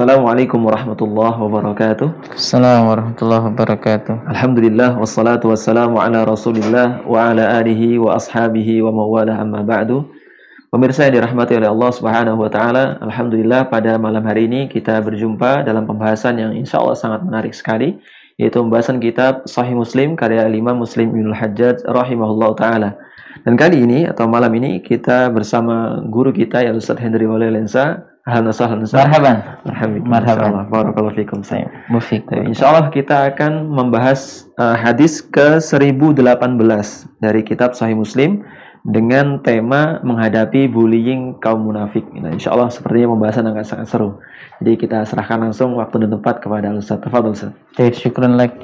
Assalamualaikum 0.00 0.64
warahmatullahi 0.64 1.36
wabarakatuh. 1.36 2.32
Assalamualaikum 2.32 2.88
warahmatullahi 2.88 3.44
wabarakatuh. 3.52 4.32
Alhamdulillah 4.32 4.96
wassalatu 4.96 5.52
wassalamu 5.52 6.00
ala 6.00 6.24
Rasulillah 6.24 7.04
wa 7.04 7.28
ala 7.28 7.60
alihi 7.60 8.00
wa 8.00 8.16
ashabihi 8.16 8.80
wa 8.80 8.96
mawala 8.96 9.36
amma 9.36 9.60
ba'du. 9.60 10.08
Pemirsa 10.72 11.04
yang 11.04 11.20
dirahmati 11.20 11.52
oleh 11.52 11.68
Allah 11.68 11.90
Subhanahu 11.92 12.40
wa 12.40 12.48
taala, 12.48 12.96
alhamdulillah 13.04 13.68
pada 13.68 14.00
malam 14.00 14.24
hari 14.24 14.48
ini 14.48 14.72
kita 14.72 15.04
berjumpa 15.04 15.68
dalam 15.68 15.84
pembahasan 15.84 16.40
yang 16.40 16.56
insya 16.56 16.80
Allah 16.80 16.96
sangat 16.96 17.20
menarik 17.20 17.52
sekali, 17.52 18.00
yaitu 18.40 18.56
pembahasan 18.56 19.04
kitab 19.04 19.44
Sahih 19.44 19.76
Muslim 19.76 20.16
karya 20.16 20.48
Imam 20.48 20.80
Muslim 20.80 21.12
Ibnu 21.12 21.36
Hajjaj 21.36 21.84
rahimahullah 21.84 22.56
taala. 22.56 22.96
Dan 23.44 23.52
kali 23.52 23.84
ini 23.84 24.08
atau 24.08 24.24
malam 24.24 24.48
ini 24.56 24.80
kita 24.80 25.28
bersama 25.28 26.00
guru 26.08 26.32
kita 26.32 26.64
yaitu 26.64 26.80
Ustaz 26.80 26.96
Hendri 26.96 27.28
Wale 27.28 27.52
Lensa 27.52 28.08
Ahlan 28.30 28.54
sahlan 28.54 28.86
Marhaban. 28.86 29.36
Marhaban. 29.66 30.00
Marhaban. 30.06 30.50
Barakallahu 30.70 31.18
fikum. 31.18 31.42
Mufik. 31.90 32.30
Insya 32.30 32.70
Allah 32.70 32.86
kita 32.94 33.34
akan 33.34 33.66
membahas 33.66 34.46
uh, 34.54 34.78
hadis 34.78 35.18
ke 35.18 35.58
1018 35.58 36.22
dari 37.18 37.42
kitab 37.42 37.74
Sahih 37.74 37.98
Muslim 37.98 38.46
dengan 38.86 39.42
tema 39.42 39.98
menghadapi 40.06 40.70
bullying 40.70 41.42
kaum 41.42 41.66
munafik. 41.66 42.06
Nah, 42.14 42.30
insya 42.30 42.54
Allah 42.54 42.70
sepertinya 42.70 43.12
pembahasan 43.12 43.50
akan 43.50 43.64
sangat 43.66 43.86
seru. 43.90 44.22
Jadi 44.62 44.78
kita 44.78 45.02
serahkan 45.04 45.50
langsung 45.50 45.74
waktu 45.74 46.06
dan 46.06 46.14
tempat 46.14 46.38
kepada 46.38 46.70
Ustaz. 46.72 47.02
Tafadhol 47.02 47.34
Ustaz. 47.34 47.52
Syukran 47.98 48.38
lak. 48.38 48.54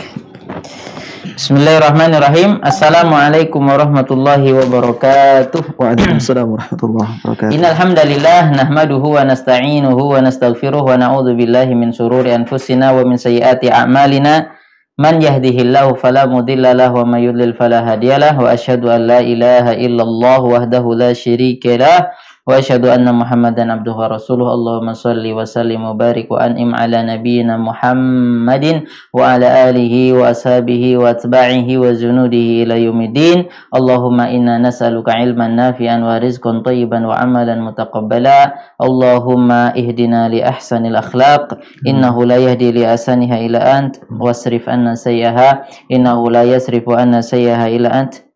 Bismillahirrahmanirrahim. 0.46 2.62
Assalamualaikum 2.62 3.66
warahmatullahi 3.66 4.54
wabarakatuh. 4.54 5.74
Waalaikumsalam 5.74 6.46
warahmatullahi 6.46 7.18
wabarakatuh. 7.18 7.50
Innal 7.50 7.74
hamdalillah 7.74 8.54
nahmaduhu 8.54 9.18
wa 9.18 9.26
nasta'inuhu 9.26 9.98
wa 9.98 10.22
nastaghfiruh 10.22 10.86
wa 10.86 10.94
na'udzu 10.94 11.34
billahi 11.34 11.74
min 11.74 11.90
shururi 11.90 12.30
anfusina 12.30 12.94
wa 12.94 13.02
min 13.02 13.18
sayyiati 13.18 13.74
a'malina. 13.74 14.54
Man 14.94 15.18
yahdihillahu 15.18 15.98
fala 15.98 16.30
mudilla 16.30 16.78
lahu 16.78 17.02
wa 17.02 17.18
may 17.18 17.26
yudlil 17.26 17.58
fala 17.58 17.82
hadiyalah 17.82 18.38
wa 18.38 18.48
asyhadu 18.48 18.88
an 18.88 19.10
la 19.10 19.20
ilaha 19.20 19.74
illallah 19.74 20.40
wahdahu 20.40 20.94
la 20.94 21.10
syarika 21.10 21.74
lah 21.74 22.14
wa 22.46 22.62
asyhadu 22.62 22.94
anna 22.94 23.10
Muhammadan 23.10 23.74
abduhu 23.74 23.98
wa 23.98 24.14
rasuluh. 24.14 24.46
Allahumma 24.46 24.94
shalli 24.94 25.34
wa 25.34 25.42
sallim 25.42 25.82
wa 25.82 25.98
barik 25.98 26.30
wa 26.30 26.46
an'im 26.46 26.70
ala 26.70 27.02
nabiyyina 27.02 27.58
Muhammadin 27.58 28.86
wa 29.10 29.34
ala 29.34 29.66
alihi 29.66 30.14
wa 30.14 30.30
ashabihi 30.30 30.94
wa 30.94 31.10
atba'ihi 31.10 31.74
wa 31.74 31.90
zunudihi 31.90 32.62
ila 32.62 32.78
yaumiddin. 32.78 33.50
Allahumma 33.74 34.30
inna 34.30 34.62
nas'aluka 34.62 35.18
ilman 35.18 35.58
nafi'an 35.58 36.06
wa 36.06 36.22
rizqan 36.22 36.62
thayyiban 36.62 37.02
wa 37.02 37.18
amalan 37.18 37.66
mutaqabbala. 37.66 38.54
Allahumma 38.78 39.74
ihdina 39.74 40.30
li 40.30 40.38
ahsanil 40.38 40.94
akhlaq 40.94 41.58
innahu 41.82 42.22
la 42.22 42.38
yahdi 42.38 42.70
li 42.70 42.86
asaniha 42.86 43.42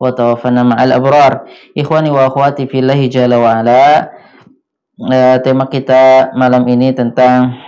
wa 0.01 0.11
tawaffana 0.11 0.65
ma'al 0.65 0.97
abrar. 0.97 1.45
Ikhwani 1.77 2.09
wa 2.09 2.33
akhwati 2.33 2.65
fillahi 2.65 3.13
tema 5.45 5.69
kita 5.69 6.33
malam 6.37 6.65
ini 6.69 6.97
tentang 6.97 7.61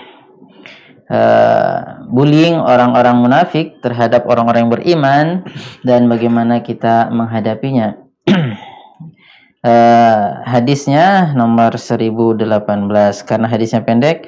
eh, 1.12 1.78
bullying 2.08 2.56
orang-orang 2.56 3.20
munafik 3.20 3.80
terhadap 3.84 4.25
orang-orang 4.25 4.69
yang 4.69 4.72
beriman 4.72 5.27
dan 5.84 6.08
bagaimana 6.08 6.64
kita 6.64 7.12
menghadapinya. 7.12 8.00
Eh, 9.62 10.28
hadisnya 10.42 11.38
nomor 11.38 11.78
1018 11.78 12.42
karena 13.22 13.47
hadisnya 13.47 13.86
pendek 13.86 14.27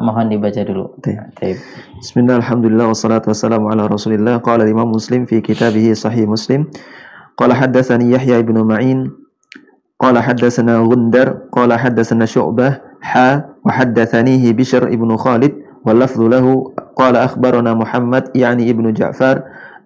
mohon 0.00 0.30
dibaca 0.30 0.62
dulu. 0.62 0.94
Taib. 1.02 1.58
Bismillah, 1.98 2.38
alhamdulillah, 2.38 2.86
wassalatu 2.90 3.34
wassalamu 3.34 3.70
ala 3.70 3.90
rasulillah 3.90 4.38
Qala 4.40 4.68
imam 4.68 4.88
muslim 4.94 5.26
fi 5.26 5.42
kitabihi 5.42 5.92
sahih 5.96 6.24
muslim 6.24 6.70
Qala 7.34 7.58
haddathani 7.58 8.14
Yahya 8.14 8.40
ibn 8.40 8.56
Ma'in 8.62 9.10
Qala 9.98 10.22
haddathana 10.22 10.80
Gundar 10.86 11.50
Qala 11.50 11.76
haddathana 11.76 12.24
Syu'bah 12.30 12.78
Ha 13.02 13.42
wa 13.64 13.70
haddathanihi 13.74 14.54
Bishr 14.54 14.86
ibn 14.88 15.10
Khalid 15.18 15.70
واللفظ 15.80 16.20
له 16.20 16.44
قال 16.96 17.16
أخبرنا 17.16 17.74
محمد 17.74 18.36
يعني 18.36 18.70
ابن 18.70 18.92
جعفر 18.92 19.42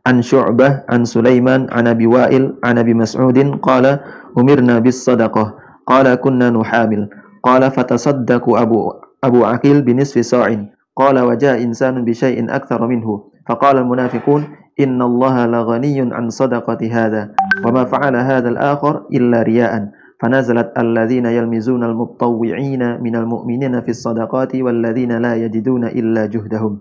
عن 0.06 0.22
شعبة 0.22 0.82
عن 0.90 1.04
سليمان 1.04 1.70
عن 1.70 1.86
أبي 1.86 2.06
وائل 2.06 2.58
عن 2.64 2.78
أبي 2.78 2.94
مسعود 2.94 3.38
قال 3.62 4.00
أمرنا 4.38 4.78
بالصدقة 4.78 5.54
قال 5.86 6.06
كنا 6.14 6.50
نحامل 6.50 7.08
قال 7.42 7.62
فتصدق 7.70 8.44
أبو 8.58 8.92
أبو 9.26 9.44
عقيل 9.44 9.82
بنصف 9.82 10.18
صاع. 10.20 10.48
قال 10.96 11.16
وجاء 11.18 11.62
إنسان 11.62 12.04
بشيء 12.04 12.38
أكثر 12.54 12.86
منه. 12.86 13.08
فقال 13.48 13.78
المنافقون 13.78 14.42
إن 14.80 15.02
الله 15.02 15.46
لغني 15.46 15.98
عن 16.14 16.30
صدقة 16.30 16.80
هذا 16.92 17.22
وما 17.66 17.84
فعل 17.84 18.16
هذا 18.16 18.48
الآخر 18.48 19.02
إلا 19.12 19.42
رياء. 19.42 19.88
فنزلت 20.22 20.72
الذين 20.78 21.26
يلمزون 21.26 21.84
المتطوعين 21.84 23.02
من 23.02 23.14
المؤمنين 23.16 23.80
في 23.80 23.88
الصدقات 23.88 24.56
والذين 24.56 25.12
لا 25.18 25.34
يجدون 25.36 25.84
إلا 25.84 26.26
جهدهم. 26.26 26.80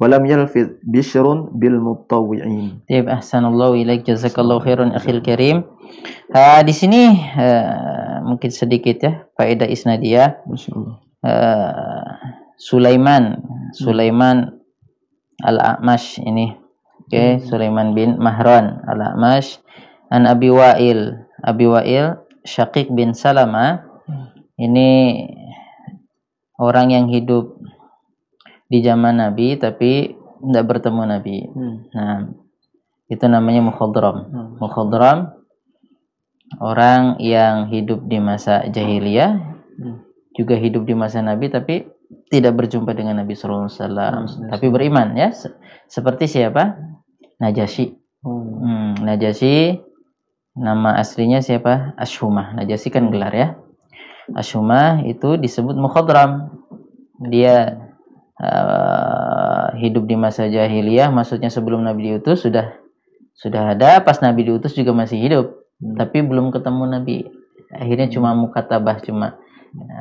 ولم 0.00 0.26
يلفظ 0.26 0.66
بشر 0.82 1.26
بالمتطوعين 1.54 2.82
Taib 2.90 3.06
ahsanallahu 3.06 3.78
ilaik 3.78 4.02
jazakallahu 4.02 4.66
khairan 4.66 4.90
akhil 4.90 5.22
karim. 5.22 5.62
Ah, 6.34 6.66
di 6.66 6.74
sini 6.74 7.14
eh, 7.14 8.18
mungkin 8.26 8.50
sedikit 8.50 8.98
ya 8.98 9.12
faedah 9.38 9.70
isnadiyah. 9.70 10.42
Sulaiman 11.24 11.32
Sulaiman 12.58 13.24
Sulaiman 13.72 14.36
Al-A'mash 15.40 16.20
ini 16.20 16.52
oke 16.52 17.08
okay. 17.08 17.30
Sulaiman 17.42 17.96
bin 17.96 18.20
Mahran 18.20 18.84
Al-A'mash 18.84 19.58
an 20.12 20.28
Abi 20.28 20.52
Wa'il 20.52 21.16
Abi 21.40 21.64
Wa'il 21.64 22.20
Syaqiq 22.44 22.92
bin 22.92 23.16
Salama 23.16 23.82
ini 24.60 25.24
orang 26.60 26.94
yang 26.94 27.06
hidup 27.10 27.58
di 28.70 28.82
zaman 28.84 29.18
Nabi 29.18 29.58
tapi 29.58 30.14
tidak 30.44 30.64
bertemu 30.68 31.02
Nabi. 31.08 31.36
Hmm. 31.48 31.76
Nah, 31.90 32.18
itu 33.08 33.24
namanya 33.26 33.64
mukhadram. 33.64 34.16
Hmm. 34.28 34.48
Mukhadram 34.60 35.18
orang 36.60 37.18
yang 37.18 37.72
hidup 37.72 38.04
di 38.06 38.18
masa 38.20 38.68
jahiliyah 38.68 39.40
hmm 39.80 39.98
juga 40.34 40.58
hidup 40.58 40.84
di 40.84 40.94
masa 40.98 41.22
Nabi 41.22 41.48
tapi 41.48 41.86
tidak 42.28 42.58
berjumpa 42.58 42.90
dengan 42.92 43.22
Nabi 43.22 43.34
wasallam. 43.38 44.26
Hmm, 44.26 44.50
tapi 44.50 44.66
beriman 44.68 45.14
ya. 45.14 45.30
Se- 45.30 45.54
seperti 45.86 46.26
siapa? 46.26 46.74
Najasyi 47.38 48.04
Oh. 48.24 48.40
Hmm, 48.40 49.04
Najasyi 49.04 49.84
nama 50.56 50.96
aslinya 50.96 51.44
siapa? 51.44 51.92
Ashumah 52.00 52.56
Najasyi 52.56 52.88
kan 52.88 53.12
gelar 53.12 53.36
ya. 53.36 53.48
Ashumah 54.32 55.04
itu 55.04 55.36
disebut 55.36 55.76
mukhadram. 55.76 56.48
Dia 57.28 57.84
eh, 58.40 59.66
hidup 59.76 60.08
di 60.08 60.16
masa 60.16 60.48
jahiliyah 60.48 61.12
maksudnya 61.12 61.52
sebelum 61.52 61.84
Nabi 61.84 62.16
diutus 62.16 62.48
sudah 62.48 62.72
sudah 63.36 63.76
ada. 63.76 64.00
Pas 64.00 64.24
Nabi 64.24 64.48
diutus 64.48 64.72
juga 64.72 64.96
masih 64.96 65.20
hidup. 65.20 65.46
Hmm. 65.84 66.00
tapi 66.00 66.24
belum 66.24 66.48
ketemu 66.48 66.84
Nabi. 66.88 67.16
Akhirnya 67.74 68.08
cuma 68.08 68.32
mukatabah 68.32 69.04
cuma 69.04 69.36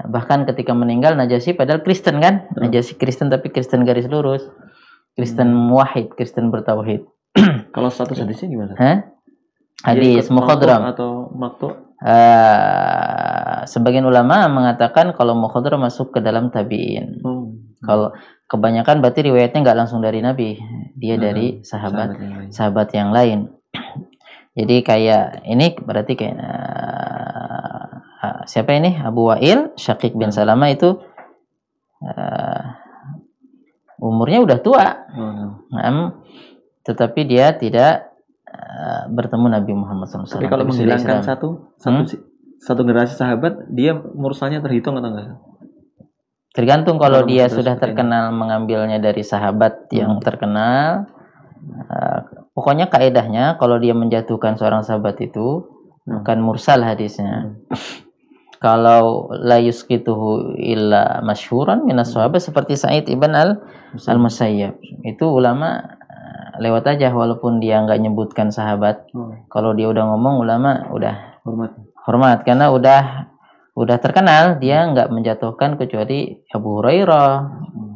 bahkan 0.06 0.46
ketika 0.46 0.72
meninggal 0.72 1.14
Najasyi 1.14 1.54
padahal 1.54 1.82
Kristen 1.82 2.22
kan 2.22 2.46
Hmm. 2.52 2.68
Najasyi 2.68 2.96
Kristen 2.96 3.28
tapi 3.28 3.50
Kristen 3.50 3.82
garis 3.84 4.06
lurus 4.06 4.46
Kristen 5.14 5.50
muwahhid 5.50 6.14
Kristen 6.14 6.50
bertauhid 6.50 7.04
Kalau 7.76 7.90
status 7.90 8.18
hadisnya 8.18 8.48
gimana? 8.48 8.74
Hah? 8.78 8.98
Dia 9.94 10.22
hadis 10.22 10.30
mukhadram 10.30 10.86
atau 10.88 11.34
maktu? 11.34 11.74
Eh, 12.04 13.58
sebagian 13.66 14.04
ulama 14.04 14.46
mengatakan 14.48 15.12
kalau 15.12 15.34
mukhadram 15.34 15.82
masuk 15.82 16.12
ke 16.12 16.20
dalam 16.20 16.48
tabiin 16.48 17.24
Oh. 17.24 17.52
kalau 17.82 18.12
kebanyakan 18.46 19.00
berarti 19.00 19.26
riwayatnya 19.26 19.60
nggak 19.60 19.78
langsung 19.78 20.00
dari 20.00 20.20
Nabi 20.20 20.56
dia 20.94 21.16
Hmm, 21.16 21.24
dari 21.24 21.46
sahabat 21.64 22.10
yang 22.16 22.34
lain. 22.38 22.50
sahabat 22.52 22.88
yang 22.94 23.10
lain. 23.10 23.40
Jadi 24.58 24.76
kayak 24.82 25.42
ini 25.44 25.74
berarti 25.76 26.14
kayak 26.14 26.38
eh, 26.38 27.43
siapa 28.46 28.74
ini 28.74 28.96
Abu 28.96 29.28
Wa'il 29.28 29.72
Syakik 29.76 30.14
bin 30.14 30.30
Hmm. 30.30 30.36
Salama 30.36 30.68
itu 30.68 31.00
eh, 32.00 32.62
umurnya 33.98 34.44
udah 34.44 34.60
tua. 34.60 34.88
Naam, 35.70 36.20
tetapi 36.82 37.24
dia 37.24 37.56
tidak 37.56 38.12
eh, 38.46 39.02
bertemu 39.08 39.46
Nabi 39.50 39.72
Muhammad 39.72 40.08
SAW. 40.08 40.28
Tapi 40.28 40.46
kalau 40.46 40.68
menghilangkan 40.68 41.24
satu 41.24 41.74
satu 41.76 41.90
Hmm? 41.90 42.06
satu 42.60 42.82
generasi 42.84 43.14
sahabat, 43.14 43.68
dia 43.68 43.92
mursalnya 43.96 44.60
terhitung 44.60 44.96
atau 44.96 45.10
enggak? 45.10 45.36
tergantung 46.54 47.02
kalau 47.02 47.26
Kalau 47.26 47.28
dia 47.28 47.50
sudah 47.50 47.74
seperti 47.74 47.82
ini. 47.82 47.84
terkenal 47.98 48.30
mengambilnya 48.30 49.02
dari 49.02 49.26
sahabat 49.26 49.90
yang 49.90 50.20
Hmm. 50.20 50.24
terkenal. 50.24 51.10
eh, 51.64 52.20
pokoknya 52.52 52.86
kaedahnya 52.88 53.56
kalau 53.56 53.80
dia 53.80 53.96
menjatuhkan 53.96 54.54
seorang 54.54 54.84
sahabat 54.84 55.16
itu 55.18 55.66
Hmm. 56.04 56.20
bukan 56.20 56.38
mursal 56.44 56.84
hadisnya. 56.84 57.56
Kalau 58.64 59.28
la 59.36 59.60
yusqituhu 59.60 60.56
illa 60.56 61.20
masyhuran 61.20 61.84
minas 61.84 62.16
sahabat 62.16 62.40
seperti 62.40 62.80
Said 62.80 63.12
ibn 63.12 63.36
al 63.36 63.60
al 64.08 64.20
Musayyab 64.24 64.80
itu 65.04 65.28
ulama 65.28 65.84
eh, 66.08 66.64
lewat 66.64 66.96
aja 66.96 67.12
walaupun 67.12 67.60
dia 67.60 67.84
nggak 67.84 68.00
nyebutkan 68.00 68.56
sahabat. 68.56 69.12
Oh, 69.12 69.36
kalau 69.52 69.76
dia 69.76 69.92
udah 69.92 70.08
ngomong 70.16 70.40
ulama 70.40 70.88
udah 70.96 71.44
hormat. 71.44 71.76
hormat. 72.08 72.48
Karena 72.48 72.72
udah 72.72 73.28
udah 73.76 73.98
terkenal 74.00 74.64
dia 74.64 74.88
nggak 74.88 75.12
menjatuhkan 75.12 75.76
kecuali 75.76 76.48
Abu 76.56 76.80
Hurairah. 76.80 77.32
Hmm. 77.68 77.92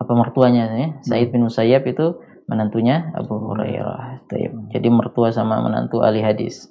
apa 0.00 0.12
mertuanya 0.16 0.72
ya? 0.72 0.88
Said 1.04 1.28
bin 1.28 1.44
Musayyab 1.44 1.84
itu 1.86 2.16
menantunya 2.52 3.10
Abu 3.16 3.40
Hurairah. 3.40 4.28
Jadi 4.68 4.88
mertua 4.92 5.32
sama 5.32 5.64
menantu 5.64 6.04
ahli 6.04 6.20
hadis. 6.20 6.68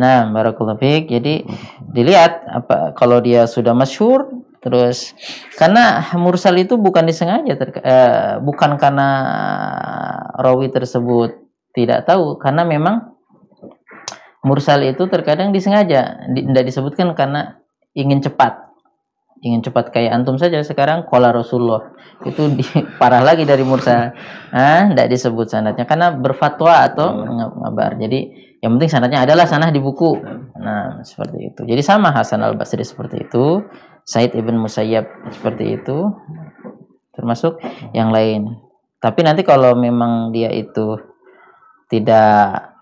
Nah 0.00 0.30
barakallahu 0.30 0.78
fiik. 0.78 1.10
Jadi 1.10 1.42
dilihat 1.90 2.46
apa 2.46 2.94
kalau 2.94 3.18
dia 3.18 3.50
sudah 3.50 3.74
masyhur 3.74 4.30
terus 4.62 5.14
karena 5.54 6.02
mursal 6.18 6.58
itu 6.58 6.74
bukan 6.74 7.06
disengaja 7.06 7.54
eh, 7.54 8.42
bukan 8.42 8.74
karena 8.82 9.08
rawi 10.42 10.74
tersebut 10.74 11.38
tidak 11.70 12.02
tahu 12.02 12.34
karena 12.34 12.66
memang 12.66 13.14
mursal 14.42 14.82
itu 14.82 15.06
terkadang 15.06 15.54
disengaja 15.54 16.26
di- 16.34 16.50
tidak 16.50 16.66
disebutkan 16.66 17.14
karena 17.14 17.62
ingin 17.94 18.18
cepat 18.18 18.65
ingin 19.46 19.62
cepat 19.62 19.94
kayak 19.94 20.10
antum 20.10 20.34
saja 20.34 20.58
sekarang 20.66 21.06
kola 21.06 21.30
Rasulullah. 21.30 21.94
Itu 22.26 22.50
di, 22.50 22.66
parah 23.00 23.22
lagi 23.22 23.46
dari 23.46 23.62
mursal 23.62 24.10
ah 24.50 24.82
tidak 24.90 25.06
disebut 25.06 25.46
sanadnya 25.46 25.86
karena 25.86 26.10
berfatwa 26.10 26.82
atau 26.82 27.14
ng- 27.22 27.62
ngabar. 27.62 27.94
Jadi 27.94 28.46
yang 28.58 28.74
penting 28.76 28.90
sanadnya 28.90 29.22
adalah 29.22 29.46
sanah 29.46 29.70
di 29.70 29.78
buku. 29.78 30.18
Nah 30.58 31.06
seperti 31.06 31.54
itu. 31.54 31.62
Jadi 31.62 31.82
sama 31.86 32.10
Hasan 32.10 32.42
al 32.42 32.58
Basri 32.58 32.82
seperti 32.82 33.30
itu. 33.30 33.62
Said 34.06 34.34
ibn 34.38 34.58
Musayyab 34.58 35.06
seperti 35.34 35.78
itu. 35.78 35.98
Termasuk 37.14 37.58
yang 37.94 38.10
lain. 38.10 38.58
Tapi 38.98 39.22
nanti 39.22 39.46
kalau 39.46 39.78
memang 39.78 40.34
dia 40.34 40.50
itu 40.50 40.98
tidak 41.86 42.75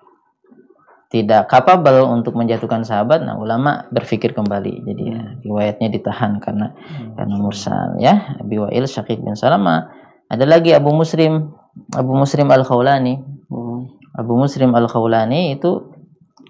tidak 1.15 1.47
capable 1.47 2.11
untuk 2.11 2.35
menjatuhkan 2.35 2.83
sahabat 2.83 3.23
nah 3.23 3.39
ulama 3.39 3.87
berpikir 3.95 4.35
kembali. 4.35 4.83
Jadi 4.83 5.03
ya, 5.15 5.23
riwayatnya 5.47 5.95
ditahan 5.95 6.43
karena 6.43 6.75
karena 7.15 7.35
mursal 7.39 7.95
ya. 8.03 8.35
Abi 8.43 8.59
Wa'il 8.59 8.83
Syakik 8.91 9.23
bin 9.23 9.39
Salama. 9.39 9.95
Ada 10.27 10.43
lagi 10.43 10.75
Abu 10.75 10.91
Muslim 10.91 11.55
Abu 11.95 12.19
Muslim 12.19 12.51
Al 12.51 12.67
Khawlani 12.67 13.15
Oh, 13.47 13.87
Abu 14.19 14.35
Muslim 14.35 14.75
Al 14.75 14.91
Khawlani 14.91 15.55
itu 15.55 15.95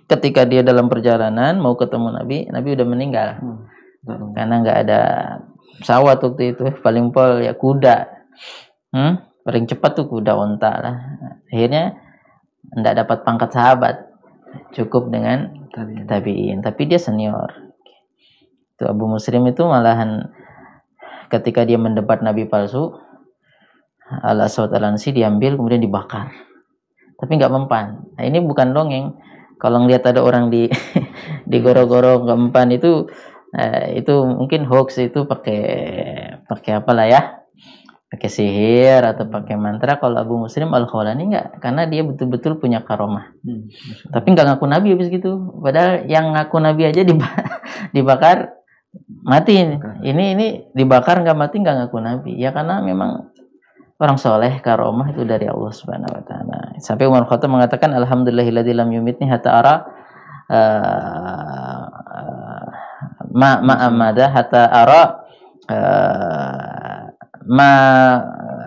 ketika 0.08 0.48
dia 0.48 0.64
dalam 0.64 0.88
perjalanan 0.88 1.60
mau 1.60 1.76
ketemu 1.76 2.16
Nabi 2.16 2.48
Nabi 2.48 2.68
udah 2.72 2.86
meninggal. 2.88 3.28
Hmm. 3.44 3.68
Tahu. 4.04 4.36
karena 4.36 4.60
nggak 4.60 4.78
ada 4.84 5.00
pesawat 5.80 6.20
waktu 6.20 6.56
itu 6.56 6.64
paling 6.80 7.12
pol 7.12 7.44
ya 7.44 7.52
kuda. 7.52 8.08
Hmm? 8.96 9.28
paling 9.44 9.68
cepat 9.68 9.92
tuh 9.92 10.08
kuda 10.08 10.32
onta 10.32 10.72
lah. 10.80 10.96
Akhirnya 11.52 12.00
nggak 12.72 13.04
dapat 13.04 13.18
pangkat 13.28 13.52
sahabat 13.52 14.13
cukup 14.74 15.10
dengan 15.10 15.68
tabiin. 16.06 16.62
tapi 16.62 16.86
dia 16.86 16.98
senior. 16.98 17.50
Itu 18.74 18.90
Abu 18.90 19.06
Muslim 19.06 19.46
itu 19.50 19.62
malahan 19.66 20.30
ketika 21.30 21.62
dia 21.62 21.78
mendebat 21.78 22.22
Nabi 22.22 22.46
palsu 22.46 22.94
al 24.22 24.38
aswad 24.44 24.74
al 24.74 24.94
ansi 24.94 25.14
diambil 25.14 25.54
kemudian 25.58 25.82
dibakar. 25.82 26.30
Tapi 27.14 27.30
nggak 27.38 27.52
mempan. 27.54 28.02
Nah 28.18 28.24
ini 28.26 28.42
bukan 28.42 28.74
dongeng. 28.74 29.14
Kalau 29.58 29.86
ngelihat 29.86 30.10
ada 30.10 30.20
orang 30.20 30.50
di 30.50 30.66
digoro-goro 31.50 32.26
nggak 32.26 32.38
mempan 32.38 32.74
itu 32.74 33.06
eh, 33.54 34.02
itu 34.02 34.12
mungkin 34.26 34.66
hoax 34.66 34.98
itu 34.98 35.24
pakai 35.24 35.62
pakai 36.50 36.72
apa 36.82 36.90
lah 36.90 37.06
ya 37.06 37.20
pakai 38.14 38.30
sihir 38.30 39.02
atau 39.02 39.26
pakai 39.26 39.58
mantra 39.58 39.98
kalau 39.98 40.22
Abu 40.22 40.38
Muslim 40.38 40.70
al 40.70 40.86
Khawlani 40.86 41.34
nggak 41.34 41.58
karena 41.58 41.82
dia 41.90 42.06
betul-betul 42.06 42.62
punya 42.62 42.86
karomah. 42.86 43.34
Hmm. 43.42 43.66
Tapi 44.14 44.26
nggak 44.30 44.54
ngaku 44.54 44.66
nabi 44.70 44.94
habis 44.94 45.10
gitu. 45.10 45.58
Padahal 45.58 46.06
yang 46.06 46.30
ngaku 46.30 46.56
nabi 46.62 46.86
aja 46.86 47.02
diba- 47.02 47.34
dibakar 47.94 48.54
mati. 49.26 49.58
Ini 50.06 50.24
ini 50.38 50.46
dibakar 50.70 51.26
nggak 51.26 51.34
mati 51.34 51.58
nggak 51.58 51.76
ngaku 51.82 51.98
nabi. 51.98 52.32
Ya 52.38 52.54
karena 52.54 52.78
memang 52.78 53.34
orang 53.98 54.14
soleh 54.14 54.62
karomah 54.62 55.10
itu 55.10 55.26
dari 55.26 55.50
Allah 55.50 55.72
subhanahu 55.74 56.14
wa 56.14 56.22
taala. 56.22 56.58
Sampai 56.78 57.10
Umar 57.10 57.26
Khattab 57.26 57.50
mengatakan 57.50 57.90
alhamdulillahilladzi 57.98 58.72
lam 58.78 58.94
yumitni 58.94 59.26
hatta 59.26 59.50
ara 59.50 59.74
eh, 60.54 61.82
eh, 62.14 62.66
ma 63.34 63.58
ma 63.58 63.74
amada 63.90 64.30
hatta 64.30 64.70
ara 64.70 65.02
eh, 65.66 67.03
ma 67.46 67.70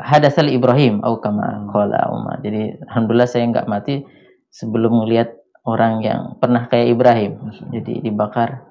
hadasal 0.01 0.47
Ibrahim 0.47 1.01
atau 1.01 1.19
kama 1.19 1.67
qala 1.73 2.09
Umar. 2.13 2.39
Jadi 2.41 2.77
alhamdulillah 2.87 3.29
saya 3.29 3.49
nggak 3.49 3.69
mati 3.69 4.05
sebelum 4.53 5.05
melihat 5.05 5.33
orang 5.67 5.99
yang 6.01 6.21
pernah 6.39 6.69
kayak 6.71 6.95
Ibrahim. 6.95 7.51
Jadi 7.73 8.05
dibakar? 8.05 8.63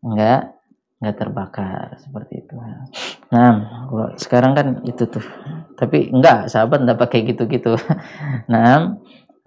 Enggak 0.00 0.54
enggak 0.98 1.16
terbakar 1.20 1.86
seperti 2.02 2.42
itu. 2.42 2.54
Nah 3.30 3.86
kalau 3.86 4.08
sekarang 4.18 4.52
kan 4.56 4.66
itu 4.86 5.04
tuh. 5.06 5.24
Tapi 5.78 6.10
enggak 6.10 6.50
sahabat 6.50 6.82
enggak 6.82 6.98
pakai 6.98 7.28
gitu-gitu. 7.28 7.76
Nah 8.50 8.98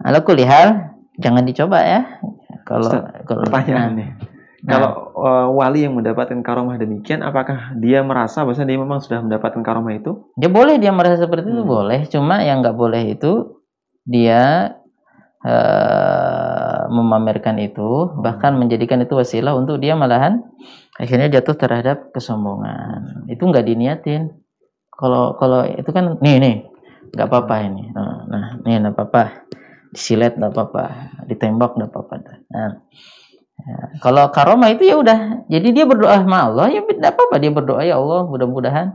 ala 0.02 0.18
kulihal 0.22 0.94
jangan 1.18 1.44
dicoba 1.44 1.82
ya. 1.82 2.00
Kalau 2.62 2.86
Ustaz, 2.86 3.26
kalau 3.26 3.42
Pertanyaan 3.44 3.92
nih. 3.98 4.08
Nah. 4.62 4.70
Kalau 4.70 4.90
uh, 5.12 5.48
wali 5.52 5.84
yang 5.84 5.94
mendapatkan 5.94 6.40
karomah 6.40 6.80
demikian, 6.80 7.20
apakah 7.22 7.76
dia 7.78 8.00
merasa 8.02 8.42
bahwa 8.42 8.56
dia 8.56 8.78
memang 8.80 8.98
sudah 9.04 9.20
mendapatkan 9.20 9.62
karomah 9.62 9.94
itu? 9.94 10.26
dia 10.36 10.48
boleh 10.48 10.76
dia 10.80 10.90
merasa 10.90 11.20
seperti 11.20 11.48
itu 11.52 11.62
Hmm. 11.62 11.68
boleh. 11.68 12.00
Cuma 12.08 12.40
yang 12.42 12.64
nggak 12.64 12.76
boleh 12.76 13.02
itu 13.14 13.60
dia 14.02 14.74
eh, 15.42 16.80
memamerkan 16.86 17.58
itu 17.58 18.14
bahkan 18.22 18.54
menjadikan 18.54 19.02
itu 19.02 19.14
wasilah 19.18 19.58
untuk 19.58 19.82
dia 19.82 19.98
malahan 19.98 20.38
akhirnya 21.02 21.28
jatuh 21.34 21.58
terhadap 21.58 22.14
kesombongan. 22.14 23.26
Itu 23.26 23.50
nggak 23.50 23.66
diniatin. 23.66 24.30
Kalau 24.92 25.34
kalau 25.34 25.66
itu 25.66 25.90
kan 25.90 26.18
nih 26.22 26.36
nih 26.38 26.56
nggak 27.14 27.26
apa-apa 27.26 27.54
ini. 27.66 27.90
Nah 27.90 28.16
nah, 28.30 28.44
nih 28.62 28.86
nggak 28.86 28.94
apa-apa. 28.94 29.22
Disilet 29.90 30.38
nggak 30.38 30.52
apa-apa. 30.54 30.84
Ditembak 31.26 31.74
nggak 31.74 31.90
apa-apa. 31.90 32.14
Nah 32.54 32.70
ya, 33.66 33.78
kalau 34.02 34.28
karomah 34.34 34.70
itu 34.70 34.90
ya 34.90 34.96
udah. 34.98 35.48
Jadi 35.48 35.68
dia 35.74 35.84
berdoa 35.86 36.20
sama 36.20 36.50
Allah 36.50 36.70
ya 36.70 36.82
tidak 36.86 37.14
apa-apa 37.14 37.36
dia 37.38 37.52
berdoa 37.54 37.82
ya 37.82 37.96
Allah 37.98 38.26
mudah-mudahan 38.26 38.94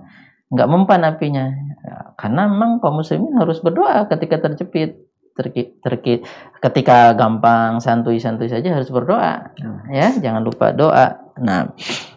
nggak 0.51 0.69
mempan 0.69 1.01
apinya. 1.07 1.45
Ya, 1.83 2.11
karena 2.19 2.47
memang 2.51 2.83
kaum 2.83 2.99
muslimin 2.99 3.35
harus 3.35 3.59
berdoa 3.63 4.07
ketika 4.11 4.43
terjepit 4.43 5.07
terki, 5.37 5.77
terki, 5.85 6.25
ketika 6.57 7.13
gampang 7.13 7.77
santuy-santuy 7.77 8.49
saja 8.49 8.73
harus 8.73 8.89
berdoa. 8.89 9.53
Ya 9.93 10.11
jangan 10.17 10.41
lupa 10.41 10.73
doa. 10.73 11.29
Nah 11.37 11.71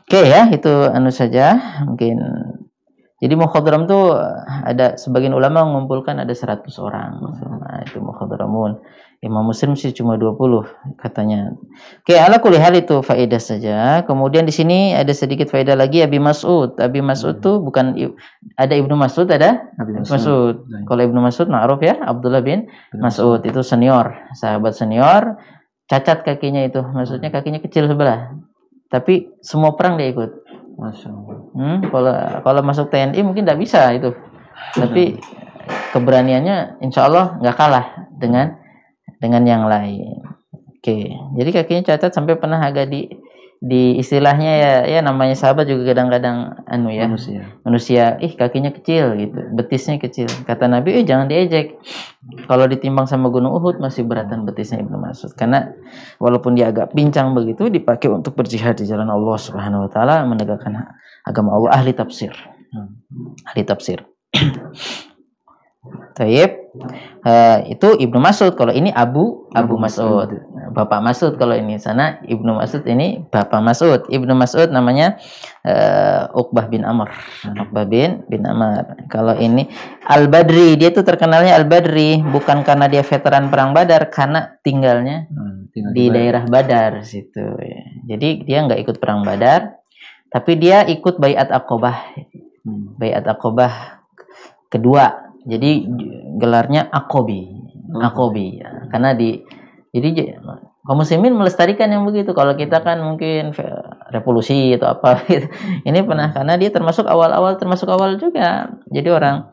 oke 0.09 0.21
ya 0.25 0.49
itu 0.49 0.73
anu 0.89 1.13
saja. 1.13 1.61
Mungkin 1.85 2.17
jadi 3.21 3.37
mukhadram 3.37 3.85
tuh 3.85 4.17
ada 4.65 4.97
sebagian 4.97 5.37
ulama 5.37 5.61
mengumpulkan 5.69 6.17
ada 6.17 6.33
100 6.33 6.65
orang. 6.81 7.21
Nah, 7.21 7.85
itu 7.85 8.01
mukhadramun 8.01 8.81
Imam 9.21 9.45
Muslim 9.45 9.77
sih 9.77 9.93
cuma 9.93 10.17
20 10.17 10.41
katanya. 10.97 11.53
Oke 12.01 12.17
ala 12.17 12.41
kulli 12.41 12.57
hal 12.57 12.73
itu 12.73 13.05
faedah 13.05 13.37
saja. 13.37 14.01
Kemudian 14.09 14.49
di 14.49 14.55
sini 14.57 14.97
ada 14.97 15.13
sedikit 15.13 15.53
faedah 15.53 15.77
lagi 15.77 16.01
Abi 16.01 16.17
Mas'ud. 16.17 16.81
Abi 16.81 17.05
Mas'ud 17.05 17.45
tuh 17.45 17.61
bukan 17.61 17.93
ada 18.57 18.73
Ibnu 18.73 18.97
Mas'ud 18.97 19.29
ada? 19.29 19.69
Nabi 19.77 20.01
Mas'ud. 20.01 20.65
Baik. 20.65 20.89
kalau 20.89 21.03
Ibnu 21.05 21.21
Mas'ud 21.21 21.53
ma'ruf 21.53 21.85
ya 21.85 22.01
Abdullah 22.01 22.41
bin 22.41 22.73
Mas'ud. 22.97 23.45
Itu 23.45 23.61
senior, 23.61 24.17
sahabat 24.33 24.73
senior, 24.73 25.37
cacat 25.93 26.25
kakinya 26.25 26.65
itu, 26.65 26.81
maksudnya 26.81 27.29
kakinya 27.29 27.61
kecil 27.61 27.93
sebelah. 27.93 28.33
Tapi 28.89 29.37
semua 29.45 29.77
perang 29.77 30.01
dia 30.01 30.09
ikut. 30.09 30.50
Masya 30.77 31.09
Allah. 31.11 31.39
Hmm, 31.57 31.79
kalau 31.89 32.15
kalau 32.45 32.61
masuk 32.63 32.93
TNI 32.93 33.21
mungkin 33.25 33.47
tidak 33.47 33.61
bisa 33.61 33.91
itu. 33.95 34.15
Tapi 34.77 35.19
keberaniannya 35.95 36.83
insya 36.85 37.09
Allah 37.11 37.39
nggak 37.41 37.57
kalah 37.57 37.87
dengan 38.19 38.59
dengan 39.19 39.43
yang 39.47 39.65
lain. 39.67 40.23
Oke, 40.81 41.13
jadi 41.37 41.51
kakinya 41.53 41.93
cacat 41.93 42.09
sampai 42.09 42.41
pernah 42.41 42.57
agak 42.57 42.89
di 42.89 43.05
di 43.61 44.01
istilahnya 44.01 44.53
ya 44.57 44.73
ya 44.89 45.01
namanya 45.05 45.37
sahabat 45.37 45.69
juga 45.69 45.93
kadang-kadang 45.93 46.65
anu 46.65 46.89
ya 46.89 47.05
Manusia. 47.05 47.45
manusia 47.61 48.05
ih 48.25 48.33
kakinya 48.33 48.73
kecil 48.73 49.13
gitu 49.21 49.37
betisnya 49.53 50.01
kecil. 50.01 50.33
Kata 50.49 50.65
Nabi 50.65 50.97
eh 50.97 51.05
jangan 51.05 51.29
diejek. 51.29 51.77
Kalau 52.49 52.65
ditimbang 52.65 53.05
sama 53.05 53.29
gunung 53.29 53.53
Uhud 53.53 53.77
masih 53.77 54.09
beratan 54.09 54.49
betisnya 54.49 54.81
Ibnu 54.81 54.97
Mas'ud. 54.97 55.37
Karena 55.37 55.69
walaupun 56.17 56.57
dia 56.57 56.73
agak 56.73 56.97
pincang 56.97 57.37
begitu 57.37 57.69
dipakai 57.69 58.09
untuk 58.09 58.33
berjihad 58.33 58.81
di 58.81 58.89
jalan 58.89 59.13
Allah 59.13 59.37
Subhanahu 59.37 59.85
wa 59.85 59.91
taala 59.93 60.25
menegakkan 60.25 60.97
agama 61.29 61.53
Allah. 61.53 61.85
Ahli 61.85 61.93
tafsir. 61.93 62.33
Hmm. 62.71 63.03
ahli 63.51 63.67
tafsir 63.67 64.07
Taib. 66.13 66.61
Eh, 67.25 67.59
itu 67.73 67.89
Ibnu 67.97 68.21
Mas'ud. 68.21 68.53
Kalau 68.53 68.69
ini 68.69 68.93
Abu 68.93 69.49
Abu 69.57 69.81
Mas'ud. 69.81 70.29
Bapak 70.71 71.01
Mas'ud 71.01 71.35
kalau 71.41 71.57
ini 71.57 71.81
sana 71.81 72.21
Ibnu 72.29 72.61
Mas'ud 72.61 72.85
ini 72.85 73.25
Bapak 73.33 73.65
Mas'ud. 73.65 74.05
Ibnu 74.13 74.37
Mas'ud 74.37 74.69
namanya 74.69 75.17
eh, 75.65 76.29
Uqbah 76.37 76.69
bin 76.69 76.85
Amr. 76.85 77.09
Uqbah 77.49 77.89
bin 77.89 78.29
bin 78.29 78.45
Amr. 78.45 79.09
Kalau 79.09 79.33
ini 79.41 79.73
Al 80.05 80.29
Badri, 80.29 80.77
dia 80.77 80.93
tuh 80.93 81.03
terkenalnya 81.03 81.57
Al 81.57 81.65
Badri 81.65 82.21
bukan 82.21 82.61
karena 82.61 82.85
dia 82.85 83.01
veteran 83.01 83.49
perang 83.49 83.73
Badar, 83.73 84.13
karena 84.13 84.61
tinggalnya 84.61 85.33
Hmm, 85.33 85.73
tinggal 85.73 85.93
di 85.97 86.05
daerah 86.13 86.45
Badar 86.45 87.01
situ. 87.09 87.57
ya. 87.57 87.83
Jadi 88.15 88.45
dia 88.45 88.69
nggak 88.69 88.85
ikut 88.85 88.97
perang 89.01 89.25
Badar, 89.25 89.81
tapi 90.29 90.61
dia 90.61 90.85
ikut 90.85 91.17
Bayat 91.17 91.49
Aqobah. 91.49 92.21
Hmm. 92.69 93.01
Bayat 93.01 93.25
Aqobah 93.25 94.05
kedua. 94.69 95.30
Jadi 95.47 95.87
gelarnya 96.41 96.89
Akobi. 96.91 97.49
Hmm. 97.91 98.03
Akobi 98.05 98.61
ya. 98.61 98.89
Karena 98.93 99.17
di 99.17 99.41
jadi 99.91 100.39
kaum 100.87 101.03
muslimin 101.03 101.35
melestarikan 101.35 101.91
yang 101.91 102.07
begitu. 102.07 102.31
Kalau 102.33 102.55
kita 102.55 102.81
kan 102.83 103.03
mungkin 103.03 103.51
revolusi 104.15 104.75
atau 104.79 104.95
apa 104.95 105.23
gitu. 105.31 105.47
Ini 105.87 106.07
pernah 106.07 106.31
karena 106.31 106.55
dia 106.59 106.71
termasuk 106.71 107.07
awal-awal 107.07 107.59
termasuk 107.59 107.91
awal 107.91 108.19
juga. 108.19 108.71
Jadi 108.91 109.09
orang 109.11 109.51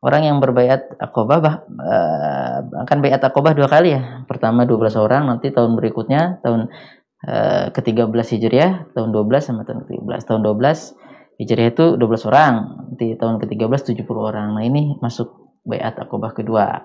orang 0.00 0.22
yang 0.24 0.36
berbayat 0.40 0.96
akobah 0.96 1.38
bah, 1.44 1.56
eh, 1.68 2.58
akan 2.64 2.98
bayat 3.04 3.20
akobah 3.20 3.52
dua 3.52 3.68
kali 3.68 3.96
ya. 3.96 4.24
Pertama 4.24 4.64
12 4.64 4.96
orang, 4.96 5.28
nanti 5.28 5.52
tahun 5.52 5.76
berikutnya 5.76 6.40
tahun 6.40 6.72
eh, 7.28 7.66
ke-13 7.76 8.08
Hijriah, 8.36 8.72
tahun 8.96 9.12
12 9.12 9.44
sama 9.44 9.62
tahun 9.68 9.84
ke-13. 9.84 10.20
Tahun 10.24 10.40
12 10.40 11.40
Hijriah 11.40 11.68
itu 11.72 11.86
12 12.00 12.28
orang, 12.28 12.52
nanti 13.00 13.16
tahun 13.16 13.40
ke-13 13.40 13.96
70 13.96 14.04
orang. 14.12 14.52
Nah, 14.52 14.60
ini 14.60 15.00
masuk 15.00 15.56
bayat 15.64 15.96
akobah 15.96 16.36
kedua. 16.36 16.84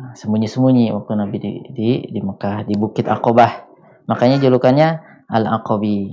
Nah, 0.00 0.16
Sembunyi-sembunyi 0.16 0.96
waktu 0.96 1.12
Nabi 1.12 1.36
di, 1.36 1.52
di 1.76 1.88
di 2.08 2.20
Mekah 2.24 2.64
di 2.64 2.72
Bukit 2.80 3.04
Akobah. 3.04 3.68
Makanya 4.08 4.40
julukannya 4.40 4.96
Al-Aqabi 5.28 6.08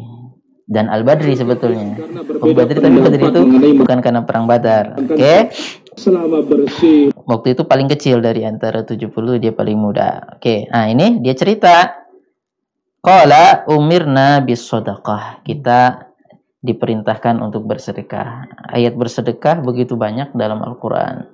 dan 0.67 0.91
Al-Badri 0.91 1.39
sebetulnya. 1.39 1.95
Abu 2.35 2.51
Badri 2.51 2.83
tapi 2.83 2.99
Badri 2.99 3.23
itu 3.23 3.79
bukan 3.79 4.03
karena 4.03 4.27
perang 4.27 4.43
Badar. 4.43 4.99
Oke. 4.99 5.55
selama 5.97 6.45
bersih 6.45 7.09
Waktu 7.25 7.57
itu 7.57 7.65
paling 7.65 7.89
kecil 7.89 8.21
dari 8.21 8.45
antara 8.45 8.85
70 8.85 9.07
dia 9.39 9.55
paling 9.55 9.79
muda. 9.79 10.35
Oke. 10.35 10.67
Nah, 10.67 10.91
ini 10.91 11.23
dia 11.23 11.33
cerita. 11.33 12.05
Qala 12.99 13.63
umirna 13.71 14.43
bis 14.43 14.67
sadaqah. 14.67 15.41
Kita 15.47 16.06
diperintahkan 16.67 17.39
untuk 17.39 17.63
bersedekah. 17.63 18.51
Ayat 18.67 18.99
bersedekah 18.99 19.63
begitu 19.63 19.95
banyak 19.95 20.35
dalam 20.35 20.59
Al-Qur'an. 20.59 21.31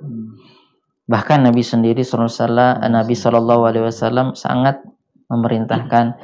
Bahkan 1.09 1.43
Nabi 1.43 1.65
sendiri 1.65 2.05
SAW, 2.05 2.79
Nabi 2.85 3.13
Wasallam 3.17 4.37
sangat 4.37 4.79
memerintahkan 5.27 6.15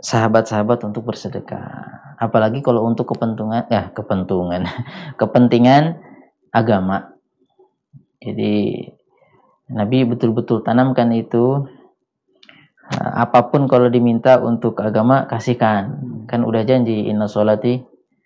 sahabat-sahabat 0.00 0.86
untuk 0.88 1.10
bersedekah. 1.10 2.14
Apalagi 2.16 2.64
kalau 2.64 2.88
untuk 2.88 3.12
kepentingan, 3.12 3.68
ya 3.68 3.92
kepentingan, 3.92 4.64
kepentingan 5.20 6.00
agama. 6.54 7.12
Jadi 8.20 8.86
Nabi 9.72 10.04
betul-betul 10.08 10.64
tanamkan 10.64 11.12
itu 11.12 11.68
apa 12.90 13.54
pun 13.54 13.70
kalau 13.70 13.86
diminta 13.86 14.42
untuk 14.42 14.82
agama 14.82 15.26
kasihkan. 15.30 16.02
Kan 16.26 16.42
udah 16.42 16.66
janji 16.66 17.06
inna 17.06 17.30
sholati 17.30 17.78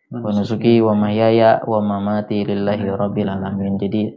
wa 0.08 0.30
nusuki 0.32 0.80
wa 0.80 0.96
mahyaya 0.96 1.60
wa 1.68 1.84
mamati 1.84 2.48
lillahi 2.48 2.88
rabbil 2.88 3.28
alamin. 3.28 3.76
Jadi 3.76 4.16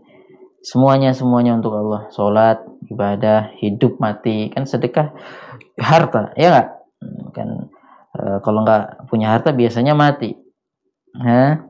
semuanya 0.64 1.12
semuanya 1.12 1.60
untuk 1.60 1.76
Allah. 1.76 2.08
Salat, 2.16 2.64
ibadah, 2.88 3.52
hidup 3.60 4.00
mati 4.00 4.48
kan 4.52 4.64
sedekah 4.64 5.12
harta, 5.78 6.32
ya 6.40 6.48
enggak? 6.52 6.68
Kan 7.36 7.50
eh, 8.16 8.38
kalau 8.42 8.64
nggak 8.64 9.12
punya 9.12 9.36
harta 9.36 9.52
biasanya 9.52 9.94
mati. 9.94 10.32
Hah? 11.18 11.68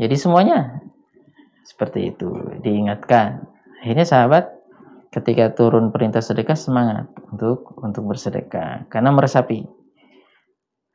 Jadi 0.00 0.14
semuanya 0.16 0.80
seperti 1.66 2.12
itu 2.14 2.32
diingatkan. 2.64 3.50
Akhirnya 3.84 4.06
sahabat 4.08 4.48
ketika 5.14 5.54
turun 5.54 5.94
perintah 5.94 6.18
sedekah 6.18 6.58
semangat 6.58 7.06
untuk 7.30 7.78
untuk 7.78 8.10
bersedekah 8.10 8.90
karena 8.90 9.14
meresapi. 9.14 9.62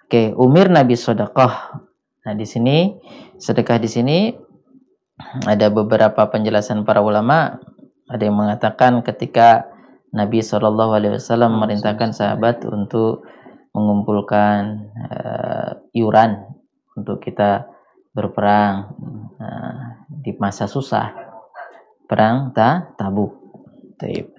Oke, 0.04 0.36
umir 0.36 0.68
Nabi 0.68 1.00
sedekah. 1.00 1.80
Nah, 2.28 2.34
di 2.36 2.44
sini 2.44 3.00
sedekah 3.40 3.80
di 3.80 3.88
sini 3.88 4.18
ada 5.48 5.72
beberapa 5.72 6.28
penjelasan 6.28 6.84
para 6.84 7.00
ulama. 7.00 7.56
Ada 8.10 8.28
yang 8.28 8.36
mengatakan 8.36 9.06
ketika 9.06 9.70
Nabi 10.12 10.42
Shallallahu 10.42 10.98
Alaihi 10.98 11.14
Wasallam 11.22 11.56
memerintahkan 11.56 12.10
sahabat 12.12 12.66
untuk 12.66 13.24
mengumpulkan 13.72 14.90
eh, 14.98 15.70
iuran 15.94 16.42
untuk 16.98 17.22
kita 17.22 17.70
berperang 18.10 18.90
nah, 19.38 20.04
di 20.10 20.34
masa 20.42 20.66
susah 20.66 21.14
perang 22.10 22.50
ta 22.52 22.98
tabuk. 22.98 23.39
Taib. 24.00 24.32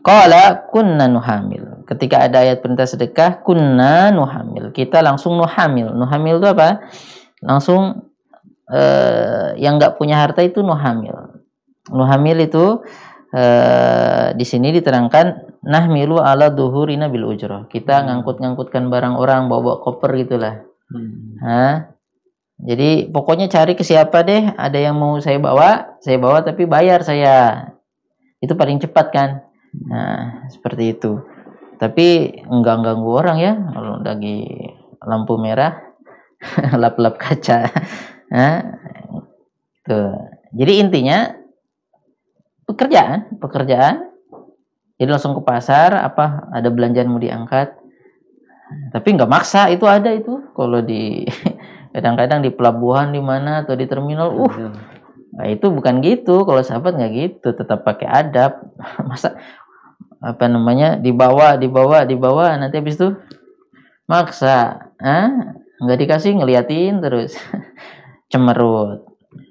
Qala 0.00 0.64
kunna 0.72 1.04
nuhamil. 1.04 1.84
Ketika 1.84 2.24
ada 2.24 2.40
ayat 2.40 2.64
perintah 2.64 2.88
sedekah, 2.88 3.44
kunna 3.44 4.08
nuhamil. 4.08 4.72
Kita 4.72 5.04
langsung 5.04 5.36
nuhamil. 5.36 5.92
Nuhamil 5.92 6.40
itu 6.40 6.48
apa? 6.48 6.88
Langsung 7.44 8.08
eh, 8.72 9.52
yang 9.60 9.76
nggak 9.76 10.00
punya 10.00 10.24
harta 10.24 10.40
itu 10.40 10.64
nuhamil. 10.64 11.44
Nuhamil 11.92 12.48
itu 12.48 12.80
eh, 13.36 14.32
di 14.32 14.44
sini 14.48 14.72
diterangkan 14.72 15.60
nahmilu 15.64 16.24
ala 16.24 16.48
duhurina 16.48 17.12
bil 17.12 17.28
ujrah. 17.28 17.68
Kita 17.68 18.08
ngangkut-ngangkutkan 18.08 18.88
barang 18.88 19.20
orang, 19.20 19.52
bawa 19.52 19.84
koper 19.84 20.16
gitulah. 20.16 20.64
Hmm. 20.88 21.36
Hah? 21.44 21.97
Jadi 22.58 23.06
pokoknya 23.14 23.46
cari 23.46 23.78
ke 23.78 23.86
siapa 23.86 24.26
deh, 24.26 24.50
ada 24.58 24.78
yang 24.78 24.98
mau 24.98 25.22
saya 25.22 25.38
bawa, 25.38 25.98
saya 26.02 26.18
bawa 26.18 26.42
tapi 26.42 26.66
bayar 26.66 27.06
saya. 27.06 27.70
Itu 28.42 28.58
paling 28.58 28.82
cepat 28.82 29.06
kan? 29.14 29.30
Nah, 29.86 30.50
seperti 30.50 30.98
itu. 30.98 31.22
Tapi 31.78 32.38
enggak 32.50 32.82
ganggu 32.82 33.14
orang 33.14 33.38
ya, 33.38 33.54
kalau 33.54 34.02
lagi 34.02 34.42
lampu 35.06 35.38
merah, 35.38 35.78
lap-lap 36.82 37.14
kaca. 37.14 37.70
Nah, 38.34 38.58
tuh. 39.86 40.18
Jadi 40.50 40.82
intinya 40.82 41.30
pekerjaan, 42.66 43.38
pekerjaan. 43.38 44.10
Jadi 44.98 45.08
langsung 45.14 45.38
ke 45.38 45.46
pasar, 45.46 45.94
apa 45.94 46.50
ada 46.50 46.74
belanjaan 46.74 47.06
mau 47.06 47.22
diangkat, 47.22 47.78
tapi 48.92 49.16
nggak 49.16 49.30
maksa 49.30 49.72
itu 49.72 49.88
ada 49.88 50.12
itu 50.12 50.52
kalau 50.52 50.84
di 50.84 51.24
kadang-kadang 51.92 52.44
di 52.44 52.50
pelabuhan 52.52 53.10
di 53.12 53.20
mana 53.22 53.64
atau 53.64 53.74
di 53.74 53.86
terminal 53.88 54.32
uh 54.34 54.56
nah 55.28 55.46
itu 55.46 55.70
bukan 55.70 56.00
gitu. 56.02 56.42
Kalau 56.42 56.62
sahabat 56.64 56.98
nggak 56.98 57.12
gitu 57.14 57.48
tetap 57.54 57.84
pakai 57.84 58.08
adab. 58.08 58.58
Masa 59.08 59.38
apa 60.18 60.50
namanya 60.50 60.98
dibawa 60.98 61.54
dibawa 61.54 62.02
dibawa 62.02 62.58
nanti 62.58 62.82
habis 62.82 62.98
itu 62.98 63.14
maksa 64.10 64.90
ah 64.98 65.54
nggak 65.78 65.98
dikasih 66.02 66.42
ngeliatin 66.42 66.98
terus. 67.04 67.38
Cemerut. 68.32 69.06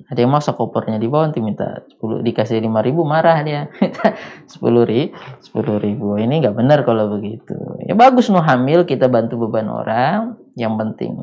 Ada 0.08 0.24
yang 0.24 0.32
maksa 0.32 0.56
kopernya 0.56 1.00
dibawa 1.04 1.28
nanti 1.28 1.44
minta 1.44 1.84
10 2.00 2.24
dikasih 2.24 2.64
lima 2.64 2.80
ribu 2.80 3.04
marah 3.04 3.44
dia. 3.44 3.68
Sepuluh 4.52 4.88
ri 4.88 5.12
sepuluh 5.44 5.80
ribu. 5.80 6.16
Ini 6.16 6.44
nggak 6.44 6.56
benar 6.56 6.84
kalau 6.88 7.12
begitu. 7.12 7.56
Ya 7.84 7.96
bagus 7.96 8.32
nu 8.32 8.40
hamil 8.40 8.88
kita 8.88 9.12
bantu 9.12 9.36
beban 9.48 9.68
orang. 9.68 10.40
Yang 10.56 10.74
penting 10.80 11.14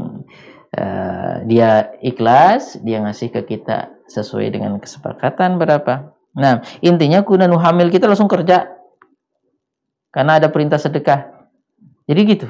eh, 0.75 1.35
dia 1.47 1.95
ikhlas 2.03 2.83
dia 2.83 2.99
ngasih 3.01 3.31
ke 3.31 3.41
kita 3.47 3.95
sesuai 4.11 4.51
dengan 4.51 4.77
kesepakatan 4.83 5.57
berapa. 5.57 6.13
Nah 6.35 6.67
intinya 6.83 7.23
kuna 7.23 7.47
nu 7.47 7.57
hamil 7.57 7.89
kita 7.89 8.11
langsung 8.11 8.29
kerja. 8.29 8.75
Karena 10.15 10.39
ada 10.39 10.51
perintah 10.51 10.79
sedekah. 10.79 11.27
Jadi 12.07 12.21
gitu. 12.27 12.47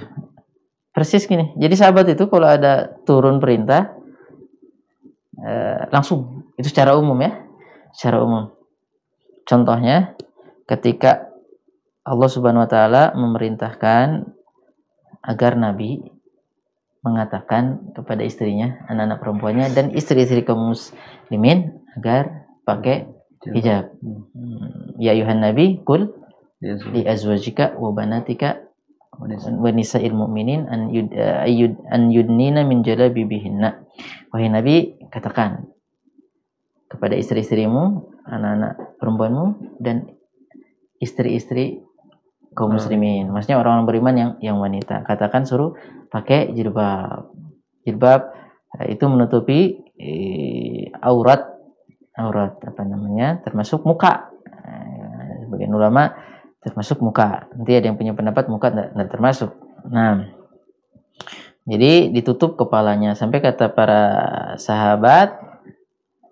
Persis 0.92 1.24
gini. 1.24 1.52
Jadi 1.56 1.74
sahabat 1.76 2.06
itu 2.12 2.28
kalau 2.28 2.48
ada 2.48 2.92
turun 3.08 3.40
perintah 3.40 3.92
eh, 5.40 5.88
langsung. 5.92 6.48
Itu 6.56 6.68
secara 6.68 6.96
umum 6.96 7.16
ya. 7.24 7.32
Secara 7.92 8.20
umum. 8.20 8.52
Contohnya 9.44 10.16
ketika 10.64 11.28
Allah 12.04 12.28
Subhanahu 12.28 12.64
wa 12.64 12.70
taala 12.70 13.02
memerintahkan 13.16 14.28
agar 15.24 15.56
nabi 15.56 16.13
mengatakan 17.04 17.92
kepada 17.92 18.24
istrinya, 18.24 18.80
anak-anak 18.88 19.20
perempuannya 19.20 19.66
dan 19.76 19.92
istri-istri 19.92 20.40
kaum 20.40 20.72
muslimin 20.72 21.84
agar 22.00 22.48
pakai 22.64 23.04
hijab. 23.52 23.92
Hmm. 24.00 24.96
Ya 24.96 25.12
ayuhan 25.12 25.44
nabi, 25.44 25.84
kul 25.84 26.16
li 26.64 27.04
azwajika 27.04 27.76
wa 27.76 27.92
banatika 27.92 28.64
wa 29.20 29.70
nisa'il 29.70 30.16
mu'minin 30.16 30.64
an 30.66 30.88
yud, 30.88 31.12
uh, 31.12 31.44
yud, 31.44 31.76
an 31.92 32.08
yudnina 32.08 32.64
min 32.64 32.80
jalabibihinna. 32.80 33.84
Wahai 34.32 34.48
nabi, 34.48 34.96
katakan 35.12 35.68
kepada 36.88 37.20
istri-istrimu, 37.20 38.10
anak-anak 38.24 38.96
perempuanmu 38.96 39.76
dan 39.76 40.08
istri-istri 41.04 41.83
kaum 42.54 42.78
muslimin. 42.78 43.28
Maksudnya 43.28 43.60
orang-orang 43.60 43.86
beriman 43.86 44.14
yang 44.14 44.30
yang 44.40 44.56
wanita. 44.62 45.02
Katakan 45.04 45.44
suruh 45.44 45.74
pakai 46.08 46.54
jilbab. 46.54 47.34
Jilbab 47.84 48.20
eh, 48.80 48.94
itu 48.94 49.04
menutupi 49.10 49.82
eh, 49.98 50.88
aurat 51.02 51.50
aurat 52.14 52.54
apa 52.62 52.82
namanya? 52.86 53.42
termasuk 53.42 53.82
muka. 53.82 54.30
Eh, 54.46 55.44
Sebagian 55.44 55.74
ulama 55.74 56.14
termasuk 56.64 57.02
muka. 57.02 57.50
Nanti 57.52 57.76
ada 57.76 57.86
yang 57.90 57.98
punya 58.00 58.16
pendapat 58.16 58.48
muka 58.48 58.72
tidak 58.72 59.10
termasuk. 59.12 59.52
Nah, 59.84 60.32
jadi 61.64 62.12
ditutup 62.12 62.60
kepalanya 62.60 63.16
sampai 63.16 63.40
kata 63.40 63.72
para 63.72 64.02
sahabat 64.60 65.34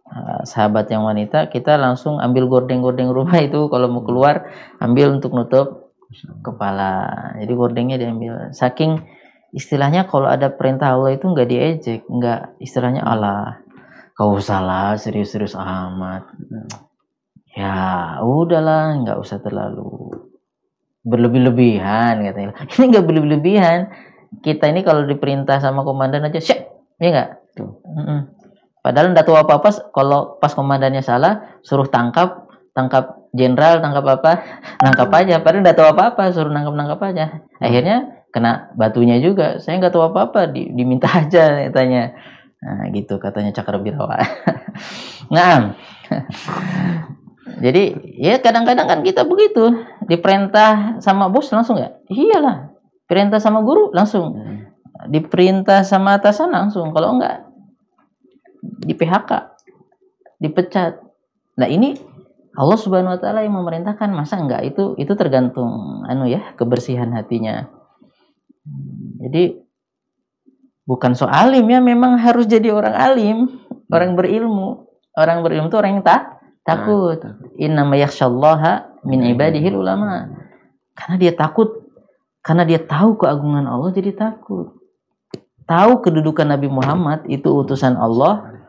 eh, 0.09 0.43
sahabat 0.45 0.87
yang 0.93 1.03
wanita 1.09 1.49
kita 1.49 1.81
langsung 1.81 2.21
ambil 2.21 2.49
gordeng-gordeng 2.49 3.11
rumah 3.11 3.41
itu 3.43 3.67
kalau 3.73 3.89
mau 3.89 4.05
keluar 4.05 4.49
ambil 4.79 5.17
untuk 5.17 5.33
nutup 5.33 5.82
kepala. 6.45 7.09
Jadi 7.41 7.53
gordengnya 7.53 7.97
diambil. 7.99 8.51
Saking 8.53 9.01
istilahnya 9.53 10.09
kalau 10.09 10.29
ada 10.29 10.53
perintah 10.53 10.97
Allah 10.97 11.17
itu 11.17 11.29
nggak 11.29 11.49
diejek, 11.49 12.01
nggak 12.09 12.61
istilahnya 12.61 13.05
Allah. 13.05 13.61
Kau 14.17 14.37
salah 14.41 14.97
serius-serius 14.97 15.57
amat. 15.57 16.29
Ya 17.53 18.17
udahlah, 18.25 18.97
nggak 19.05 19.19
usah 19.21 19.41
terlalu 19.41 20.13
berlebih-lebihan 21.03 22.23
katanya. 22.23 22.53
Ini 22.79 22.85
nggak 22.93 23.05
berlebih-lebihan. 23.05 23.81
Kita 24.33 24.65
ini 24.65 24.81
kalau 24.81 25.05
diperintah 25.05 25.61
sama 25.61 25.85
komandan 25.85 26.25
aja, 26.25 26.41
siap, 26.41 26.65
ya 26.97 27.09
nggak? 27.13 27.31
Padahal 28.81 29.13
nggak 29.13 29.29
tahu 29.29 29.37
apa-apa. 29.37 29.93
Kalau 29.93 30.41
pas 30.41 30.57
komandannya 30.57 31.05
salah, 31.05 31.61
suruh 31.61 31.85
tangkap, 31.85 32.49
tangkap 32.73 33.22
jenderal, 33.33 33.81
tangkap 33.81 34.05
apa, 34.21 34.33
nangkap 34.85 35.11
aja. 35.17 35.41
Padahal 35.41 35.65
nggak 35.65 35.77
tahu 35.77 35.89
apa-apa, 35.89 36.23
suruh 36.31 36.53
nangkap-nangkap 36.53 37.01
aja. 37.09 37.25
Akhirnya 37.59 38.25
kena 38.33 38.73
batunya 38.77 39.19
juga. 39.19 39.57
Saya 39.59 39.81
nggak 39.81 39.93
tahu 39.93 40.05
apa-apa, 40.13 40.53
di- 40.53 40.71
diminta 40.73 41.09
aja 41.21 41.69
katanya. 41.69 42.13
Nah, 42.63 42.87
gitu 42.95 43.19
katanya 43.19 43.51
Cakrawirawa. 43.51 44.23
nah, 45.35 45.75
jadi 47.65 47.83
ya 48.17 48.39
kadang-kadang 48.39 48.87
kan 48.87 49.01
kita 49.03 49.27
begitu 49.27 49.83
diperintah 50.07 51.03
sama 51.03 51.27
bos 51.27 51.51
langsung 51.51 51.77
ya 51.77 51.91
iyalah 52.07 52.71
perintah 53.11 53.43
sama 53.43 53.61
guru 53.67 53.91
langsung 53.91 54.39
diperintah 55.11 55.83
sama 55.83 56.17
atasan 56.17 56.55
langsung 56.55 56.95
kalau 56.95 57.19
enggak 57.19 57.43
di 58.63 58.95
PHK 58.95 59.31
dipecat 60.39 61.03
nah 61.59 61.67
ini 61.67 61.99
Allah 62.53 62.79
Subhanahu 62.79 63.17
Wa 63.17 63.21
Taala 63.21 63.41
yang 63.45 63.57
memerintahkan 63.57 64.13
masa 64.13 64.37
enggak? 64.37 64.61
Itu 64.69 64.93
itu 65.01 65.13
tergantung 65.17 66.05
anu 66.05 66.29
ya 66.29 66.53
kebersihan 66.57 67.09
hatinya. 67.17 67.69
Jadi 69.23 69.57
bukan 70.85 71.17
soal 71.17 71.33
alim 71.33 71.65
ya 71.73 71.81
memang 71.81 72.21
harus 72.21 72.45
jadi 72.45 72.69
orang 72.75 72.95
alim 72.95 73.39
orang 73.89 74.13
berilmu. 74.17 74.89
Orang 75.13 75.45
berilmu 75.45 75.69
itu 75.69 75.77
orang 75.77 76.01
yang 76.01 76.05
tak 76.05 76.41
takut. 76.65 77.21
Innama 77.57 77.97
yakhsyallaha 77.97 79.05
min 79.09 79.33
ibadihi 79.33 79.73
ulama. 79.73 80.29
Karena 80.93 81.17
dia 81.17 81.33
takut 81.33 81.89
karena 82.45 82.69
dia 82.69 82.81
tahu 82.83 83.17
keagungan 83.17 83.65
Allah 83.65 83.93
jadi 83.97 84.13
takut. 84.13 84.77
Tahu 85.65 86.05
kedudukan 86.05 86.53
Nabi 86.53 86.69
Muhammad 86.69 87.25
itu 87.31 87.49
utusan 87.49 87.97
Allah 87.97 88.62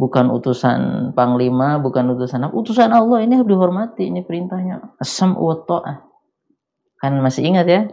bukan 0.00 0.32
utusan 0.32 1.12
panglima 1.12 1.76
bukan 1.76 2.16
utusan 2.16 2.48
apa 2.48 2.56
utusan 2.56 2.88
Allah 2.88 3.20
ini 3.20 3.36
harus 3.36 3.52
dihormati 3.52 4.08
ini 4.08 4.24
perintahnya 4.24 4.96
asam 4.96 5.36
ta'ah 5.36 6.08
kan 6.96 7.12
masih 7.20 7.44
ingat 7.44 7.66
ya 7.68 7.84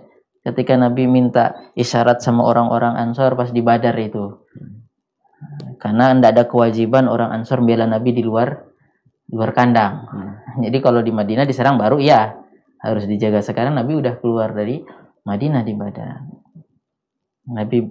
ketika 0.47 0.79
Nabi 0.79 1.03
minta 1.11 1.67
isyarat 1.75 2.23
sama 2.23 2.47
orang-orang 2.47 2.95
Ansor 2.95 3.35
pas 3.35 3.51
di 3.51 3.59
Badar 3.59 3.99
itu 3.99 4.39
karena 5.83 6.15
tidak 6.15 6.31
ada 6.31 6.43
kewajiban 6.47 7.11
orang 7.11 7.35
Ansor 7.35 7.59
bela 7.59 7.83
Nabi 7.83 8.15
di 8.15 8.23
luar 8.23 8.55
luar 9.27 9.51
kandang. 9.51 10.07
Jadi 10.63 10.77
kalau 10.79 11.03
di 11.03 11.11
Madinah 11.11 11.43
diserang 11.43 11.75
baru 11.75 11.99
ya 11.99 12.31
harus 12.81 13.03
dijaga. 13.05 13.43
Sekarang 13.43 13.75
Nabi 13.75 13.99
udah 13.99 14.17
keluar 14.23 14.55
dari 14.55 14.81
Madinah 15.27 15.61
di 15.67 15.73
Badar. 15.75 16.23
Nabi 17.51 17.83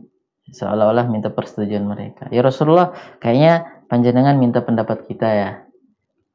seolah-olah 0.50 1.06
minta 1.12 1.28
persetujuan 1.28 1.84
mereka. 1.84 2.30
Ya 2.32 2.40
Rasulullah, 2.40 2.94
kayaknya 3.20 3.75
panjenengan 3.86 4.38
minta 4.38 4.62
pendapat 4.62 5.06
kita 5.06 5.28
ya. 5.28 5.50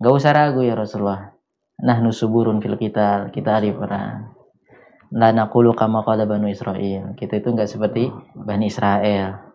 Gak 0.01 0.13
usah 0.17 0.33
ragu 0.33 0.65
ya 0.65 0.73
Rasulullah. 0.73 1.31
Nah 1.81 1.97
nusuburun 2.01 2.61
fil 2.61 2.77
kita, 2.77 3.33
kita 3.33 3.57
hari 3.57 3.73
perang. 3.73 4.37
La 5.11 5.35
naqulu 5.35 5.75
kama 5.75 6.05
qala 6.07 6.23
Banu 6.23 6.47
Israel. 6.47 7.17
Kita 7.19 7.41
itu 7.41 7.51
nggak 7.51 7.67
seperti 7.67 8.07
Bani 8.37 8.71
Israel. 8.71 9.51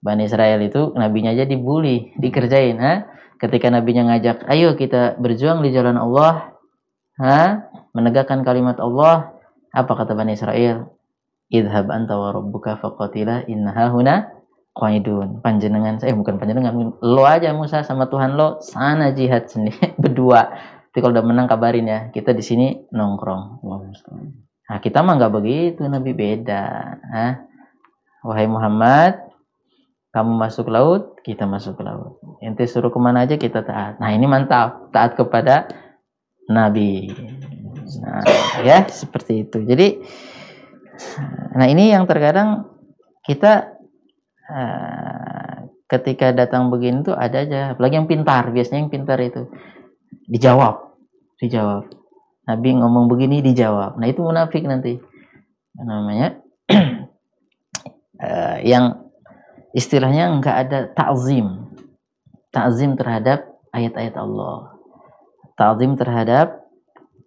Bani 0.00 0.24
Israel 0.24 0.60
itu 0.64 0.92
nabinya 0.96 1.32
aja 1.32 1.44
dibully, 1.44 2.12
dikerjain, 2.22 2.76
ha? 2.80 3.08
Ketika 3.36 3.68
nabinya 3.68 4.08
ngajak, 4.08 4.46
"Ayo 4.48 4.72
kita 4.78 5.20
berjuang 5.20 5.60
di 5.60 5.74
jalan 5.74 6.00
Allah." 6.00 6.54
Ha? 7.20 7.68
Menegakkan 7.92 8.42
kalimat 8.42 8.78
Allah. 8.80 9.36
Apa 9.74 9.92
kata 9.94 10.16
Bani 10.16 10.34
Israel? 10.34 10.90
Idhab 11.50 11.90
anta 11.92 12.16
wa 12.16 12.34
rabbuka 12.34 12.78
faqatila 12.80 13.46
innaha 13.46 13.90
huna 13.92 14.32
qaidun. 14.74 15.40
Panjenengan 15.40 16.02
saya 16.02 16.12
eh, 16.12 16.18
bukan 16.18 16.36
panjenengan, 16.36 16.74
lo 17.00 17.24
aja 17.24 17.54
Musa 17.54 17.86
sama 17.86 18.10
Tuhan 18.10 18.34
lo 18.34 18.58
sana 18.60 19.14
jihad 19.14 19.46
sendiri 19.46 19.94
berdua. 20.02 20.50
Tapi 20.90 20.98
kalau 21.02 21.14
udah 21.14 21.26
menang 21.26 21.50
kabarin 21.50 21.90
ya, 21.90 22.00
kita 22.14 22.30
di 22.34 22.42
sini 22.42 22.66
nongkrong. 22.94 23.66
Nah, 24.64 24.78
kita 24.78 25.02
mah 25.02 25.18
nggak 25.18 25.34
begitu, 25.34 25.82
Nabi 25.90 26.14
beda. 26.14 26.64
Hah? 27.02 27.32
Wahai 28.22 28.46
Muhammad, 28.46 29.18
kamu 30.14 30.38
masuk 30.38 30.70
laut, 30.70 31.18
kita 31.26 31.50
masuk 31.50 31.82
laut. 31.82 32.22
Ente 32.38 32.70
suruh 32.70 32.94
ke 32.94 32.98
mana 33.02 33.26
aja 33.26 33.34
kita 33.34 33.66
taat. 33.66 33.98
Nah 33.98 34.14
ini 34.14 34.30
mantap, 34.30 34.94
taat 34.94 35.18
kepada 35.18 35.66
Nabi. 36.46 37.10
Nah, 37.98 38.22
ya 38.62 38.86
seperti 38.86 39.42
itu. 39.42 39.66
Jadi, 39.66 39.98
nah 41.58 41.66
ini 41.66 41.90
yang 41.90 42.06
terkadang 42.06 42.70
kita 43.26 43.73
eh, 44.54 45.56
ketika 45.90 46.30
datang 46.30 46.70
begini 46.70 47.02
tuh 47.02 47.18
ada 47.18 47.42
aja, 47.42 47.74
apalagi 47.74 47.98
yang 47.98 48.06
pintar. 48.06 48.54
Biasanya 48.54 48.86
yang 48.86 48.92
pintar 48.94 49.18
itu 49.18 49.50
dijawab, 50.30 50.94
dijawab. 51.42 51.90
Nabi 52.46 52.68
ngomong 52.78 53.10
begini 53.10 53.42
dijawab. 53.42 53.98
Nah 53.98 54.06
itu 54.06 54.22
munafik 54.22 54.62
nanti. 54.62 55.02
Namanya 55.74 56.38
eh, 58.24 58.58
yang 58.62 59.04
istilahnya 59.74 60.30
nggak 60.38 60.56
ada 60.56 60.78
ta'zim 60.94 61.66
ta'zim 62.54 62.94
terhadap 62.94 63.58
ayat-ayat 63.74 64.14
Allah 64.14 64.78
ta'zim 65.58 65.98
terhadap 65.98 66.62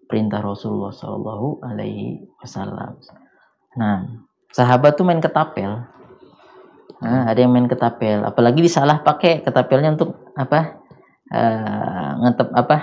perintah 0.07 0.39
Rasulullah 0.39 0.95
Shallallahu 0.95 1.59
Alaihi 1.67 2.23
Wasallam 2.39 3.03
nah 3.75 4.23
sahabat 4.55 4.95
tuh 4.95 5.03
main 5.03 5.19
ketapel 5.19 5.83
nah, 7.01 7.29
ada 7.29 7.39
yang 7.39 7.51
main 7.53 7.69
ketapel. 7.69 8.25
Apalagi 8.25 8.59
disalah 8.63 9.01
pakai 9.01 9.45
ketapelnya 9.45 9.93
untuk 9.97 10.33
apa 10.33 10.81
eh, 11.29 12.09
ngetep 12.23 12.49
apa 12.53 12.77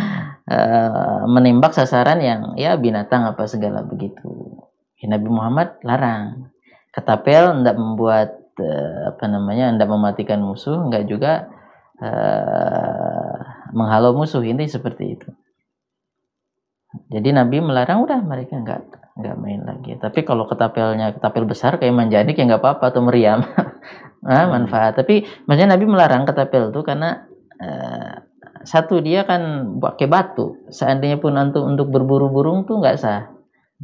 eh, 0.54 1.20
menembak 1.28 1.72
sasaran 1.76 2.18
yang 2.22 2.40
ya 2.58 2.74
binatang 2.76 3.28
apa 3.28 3.44
segala 3.46 3.84
begitu. 3.84 4.58
Ya, 4.98 5.12
Nabi 5.12 5.28
Muhammad 5.28 5.78
larang. 5.86 6.50
Ketapel 6.92 7.62
tidak 7.62 7.76
membuat 7.78 8.28
eh, 8.60 9.14
apa 9.14 9.24
namanya 9.28 9.72
tidak 9.74 9.90
mematikan 9.90 10.40
musuh 10.42 10.78
nggak 10.88 11.04
juga 11.08 11.50
eh, 12.00 13.36
menghalau 13.74 14.16
musuh. 14.16 14.42
Ini 14.42 14.66
seperti 14.66 15.04
itu. 15.18 15.28
Jadi 17.08 17.32
Nabi 17.32 17.64
melarang 17.64 18.04
udah 18.04 18.20
mereka 18.20 18.60
nggak 18.60 19.01
nggak 19.12 19.36
main 19.36 19.60
lagi. 19.62 19.92
Tapi 20.00 20.24
kalau 20.24 20.48
ketapelnya 20.48 21.12
ketapel 21.12 21.44
besar 21.44 21.76
kayak 21.76 21.92
manjanik 21.92 22.36
ya 22.36 22.44
nggak 22.48 22.62
apa-apa 22.62 22.84
atau 22.92 23.00
meriam. 23.04 23.44
Nah, 24.24 24.46
manfaat. 24.54 24.96
Tapi 24.96 25.24
maksudnya 25.44 25.76
Nabi 25.76 25.84
melarang 25.84 26.24
ketapel 26.24 26.72
tuh 26.72 26.84
karena 26.86 27.28
eh, 27.60 28.12
satu 28.64 29.02
dia 29.04 29.28
kan 29.28 29.74
pakai 29.82 30.06
batu. 30.08 30.64
Seandainya 30.72 31.20
pun 31.20 31.36
untuk 31.36 31.64
untuk 31.68 31.86
berburu 31.92 32.32
burung 32.32 32.64
tuh 32.64 32.80
nggak 32.80 32.96
sah. 32.96 33.28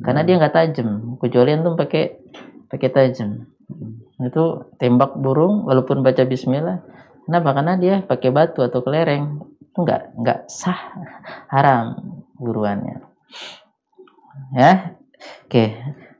Karena 0.01 0.23
dia 0.25 0.39
nggak 0.39 0.55
tajam. 0.55 1.19
Kecuali 1.21 1.51
antum 1.53 1.75
pakai 1.77 2.05
pakai 2.71 2.89
tajam. 2.89 3.45
Itu 4.19 4.73
tembak 4.81 5.19
burung 5.19 5.69
walaupun 5.69 6.01
baca 6.01 6.25
Bismillah. 6.25 6.81
Kenapa? 7.29 7.53
Karena 7.53 7.75
dia 7.77 7.95
pakai 8.01 8.31
batu 8.33 8.65
atau 8.65 8.81
kelereng. 8.81 9.45
Itu 9.61 9.85
nggak 9.85 10.17
nggak 10.17 10.41
sah. 10.49 10.97
Haram 11.53 11.99
buruannya 12.39 13.03
ya 14.55 14.98
oke 15.47 15.65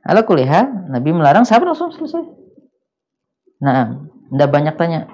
ala 0.03 0.21
kuliah 0.23 0.67
Nabi 0.89 1.09
melarang 1.11 1.43
sabar 1.43 1.71
langsung 1.71 1.91
selesai 1.91 2.23
nah 3.59 4.07
ndak 4.29 4.49
banyak 4.49 4.75
tanya 4.77 5.09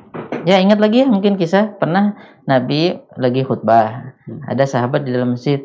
Ya 0.45 0.61
ingat 0.61 0.77
lagi 0.77 1.01
ya 1.01 1.09
mungkin 1.09 1.41
kisah 1.41 1.73
pernah 1.81 2.13
Nabi 2.45 3.01
lagi 3.17 3.41
khutbah. 3.41 4.13
Ada 4.45 4.69
sahabat 4.69 5.01
di 5.01 5.09
dalam 5.09 5.33
masjid 5.33 5.57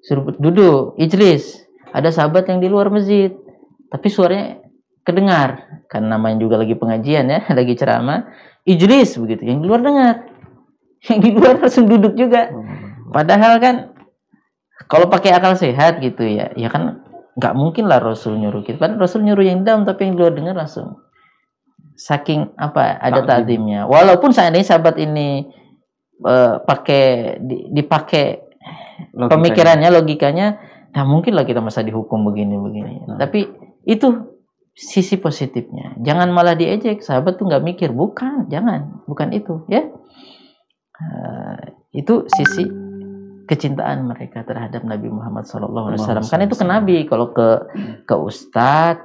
suruh 0.00 0.32
duduk 0.40 0.96
ijlis. 0.96 1.60
Ada 1.92 2.08
sahabat 2.08 2.48
yang 2.48 2.64
di 2.64 2.72
luar 2.72 2.88
masjid 2.88 3.36
tapi 3.92 4.08
suaranya 4.08 4.64
kedengar 5.04 5.84
karena 5.92 6.16
namanya 6.16 6.40
juga 6.40 6.56
lagi 6.56 6.72
pengajian 6.72 7.28
ya, 7.28 7.44
lagi 7.58 7.76
ceramah. 7.76 8.32
Ijlis 8.64 9.20
begitu. 9.20 9.44
Yang 9.44 9.58
di 9.60 9.66
luar 9.68 9.80
dengar. 9.84 10.14
Yang 11.12 11.18
di 11.20 11.30
luar 11.36 11.54
langsung 11.60 11.84
duduk 11.84 12.16
juga. 12.16 12.48
Padahal 13.12 13.60
kan 13.60 13.92
kalau 14.88 15.12
pakai 15.12 15.36
akal 15.36 15.52
sehat 15.52 16.00
gitu 16.00 16.24
ya, 16.24 16.48
ya 16.56 16.72
kan 16.72 17.01
nggak 17.32 17.54
mungkin 17.56 17.88
lah 17.88 18.00
Rasul 18.02 18.36
nyuruh 18.36 18.62
kita. 18.64 18.76
Padahal 18.76 19.00
Rasul 19.00 19.24
nyuruh 19.24 19.44
yang 19.44 19.64
dalam 19.64 19.88
tapi 19.88 20.08
yang 20.08 20.20
luar 20.20 20.32
dengar 20.36 20.56
langsung 20.56 21.00
saking 21.96 22.52
apa 22.56 22.98
ada 22.98 23.22
Takdim. 23.22 23.28
takdimnya. 23.28 23.80
Walaupun 23.88 24.32
seandainya 24.32 24.68
sahabat 24.68 24.96
ini 25.00 25.48
eh, 26.24 26.54
pakai 26.62 27.36
di- 27.40 27.68
dipakai 27.72 28.52
Logikanya. 29.12 29.30
pemikirannya 29.34 29.88
logikanya, 29.90 30.46
nah 30.94 31.02
mungkin 31.02 31.34
lah 31.34 31.42
kita 31.42 31.58
masa 31.58 31.82
dihukum 31.82 32.22
begini 32.22 32.54
begini. 32.54 32.94
Hmm. 33.02 33.18
Tapi 33.18 33.50
itu 33.88 34.32
sisi 34.72 35.20
positifnya. 35.20 35.98
Jangan 36.00 36.32
malah 36.32 36.56
diejek. 36.56 37.04
Sahabat 37.04 37.36
tuh 37.36 37.44
nggak 37.50 37.64
mikir, 37.64 37.90
bukan, 37.92 38.48
jangan, 38.48 39.04
bukan 39.04 39.34
itu, 39.34 39.66
ya. 39.68 39.84
Eh, 41.02 41.60
itu 41.92 42.24
sisi 42.30 42.64
kecintaan 43.48 44.06
mereka 44.06 44.46
terhadap 44.46 44.82
Nabi 44.86 45.08
Muhammad 45.10 45.46
SAW. 45.48 45.96
Kan 46.28 46.40
itu 46.44 46.56
ke 46.56 46.66
Nabi. 46.66 46.96
Kalau 47.06 47.34
ke 47.34 47.68
ke 48.06 48.14
ustadz, 48.14 49.04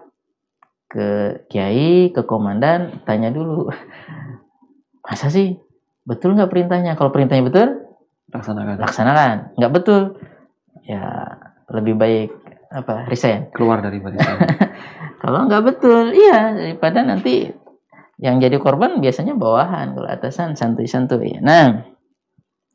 ke 0.88 1.08
kiai, 1.52 2.10
ke 2.16 2.24
komandan, 2.24 3.04
tanya 3.04 3.30
dulu. 3.30 3.68
Masa 5.04 5.28
sih? 5.32 5.60
Betul 6.08 6.40
nggak 6.40 6.52
perintahnya? 6.52 6.96
Kalau 6.96 7.12
perintahnya 7.12 7.44
betul, 7.44 7.68
Laksanakan. 8.32 8.76
laksanakan. 8.80 9.36
Nggak 9.60 9.74
betul, 9.76 10.02
ya 10.88 11.04
lebih 11.72 12.00
baik 12.00 12.30
apa 12.72 13.08
resign. 13.12 13.52
Keluar 13.52 13.84
dari 13.84 14.00
barisan. 14.00 14.40
Kalau 15.24 15.48
nggak 15.48 15.64
betul, 15.64 16.16
iya 16.16 16.56
daripada 16.56 17.04
nanti 17.04 17.52
yang 18.18 18.42
jadi 18.42 18.58
korban 18.58 18.98
biasanya 18.98 19.38
bawahan, 19.38 19.94
kalau 19.94 20.10
atasan 20.10 20.58
santuy-santuy. 20.58 21.38
Nah, 21.38 21.86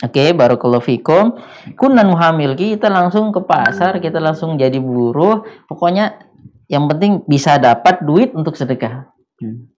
oke, 0.02 0.24
barakallahu 0.34 0.84
fikum. 0.84 1.38
Kunan 1.78 2.10
muhamil 2.10 2.58
kita 2.58 2.90
langsung 2.90 3.30
ke 3.30 3.40
pasar, 3.46 4.02
kita 4.02 4.18
langsung 4.18 4.58
jadi 4.58 4.76
buruh. 4.82 5.46
Pokoknya 5.70 6.18
yang 6.66 6.90
penting 6.90 7.22
bisa 7.28 7.56
dapat 7.56 8.02
duit 8.02 8.34
untuk 8.34 8.58
sedekah. 8.58 9.08
Hmm. 9.38 9.72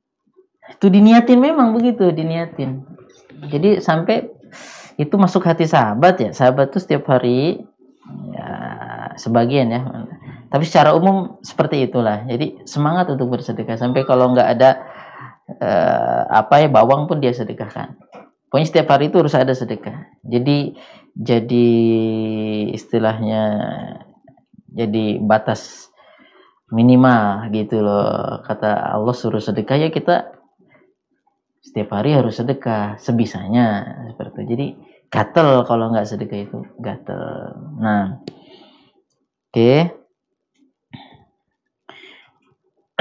Itu 0.75 0.89
diniatin 0.89 1.39
memang 1.39 1.77
begitu, 1.77 2.09
diniatin. 2.11 2.83
Jadi 3.51 3.85
sampai 3.85 4.31
itu 4.97 5.15
masuk 5.19 5.45
hati 5.45 5.67
sahabat 5.67 6.23
ya. 6.23 6.31
Sahabat 6.31 6.73
tuh 6.73 6.81
setiap 6.81 7.11
hari 7.11 7.61
ya 8.33 8.49
sebagian 9.19 9.69
ya. 9.75 9.81
Tapi 10.49 10.65
secara 10.65 10.95
umum 10.95 11.43
seperti 11.43 11.91
itulah. 11.91 12.23
Jadi 12.31 12.63
semangat 12.63 13.11
untuk 13.11 13.35
bersedekah 13.35 13.75
sampai 13.75 14.07
kalau 14.07 14.31
nggak 14.31 14.49
ada 14.55 14.71
eh, 15.51 16.23
apa 16.31 16.63
ya 16.63 16.69
bawang 16.71 17.11
pun 17.11 17.19
dia 17.19 17.35
sedekahkan. 17.35 17.99
Pokoknya 18.55 18.71
setiap 18.71 18.95
hari 18.95 19.11
itu 19.11 19.19
harus 19.19 19.35
ada 19.35 19.51
sedekah. 19.51 20.15
Jadi 20.23 20.79
jadi 21.19 21.67
istilahnya 22.71 23.43
jadi 24.71 25.19
batas 25.19 25.91
minimal 26.71 27.51
gitu 27.51 27.83
loh. 27.83 28.39
Kata 28.47 28.95
Allah 28.95 29.11
suruh 29.11 29.43
sedekah 29.43 29.75
ya 29.75 29.91
kita 29.91 30.39
setiap 31.67 31.99
hari 31.99 32.15
harus 32.15 32.39
sedekah 32.39 32.95
sebisanya 33.03 33.91
seperti 34.15 34.47
itu. 34.47 34.51
Jadi 34.55 34.67
gatel 35.11 35.67
kalau 35.67 35.91
nggak 35.91 36.07
sedekah 36.07 36.47
itu 36.47 36.63
gatel. 36.79 37.59
Nah, 37.83 38.23
oke. 39.51 39.73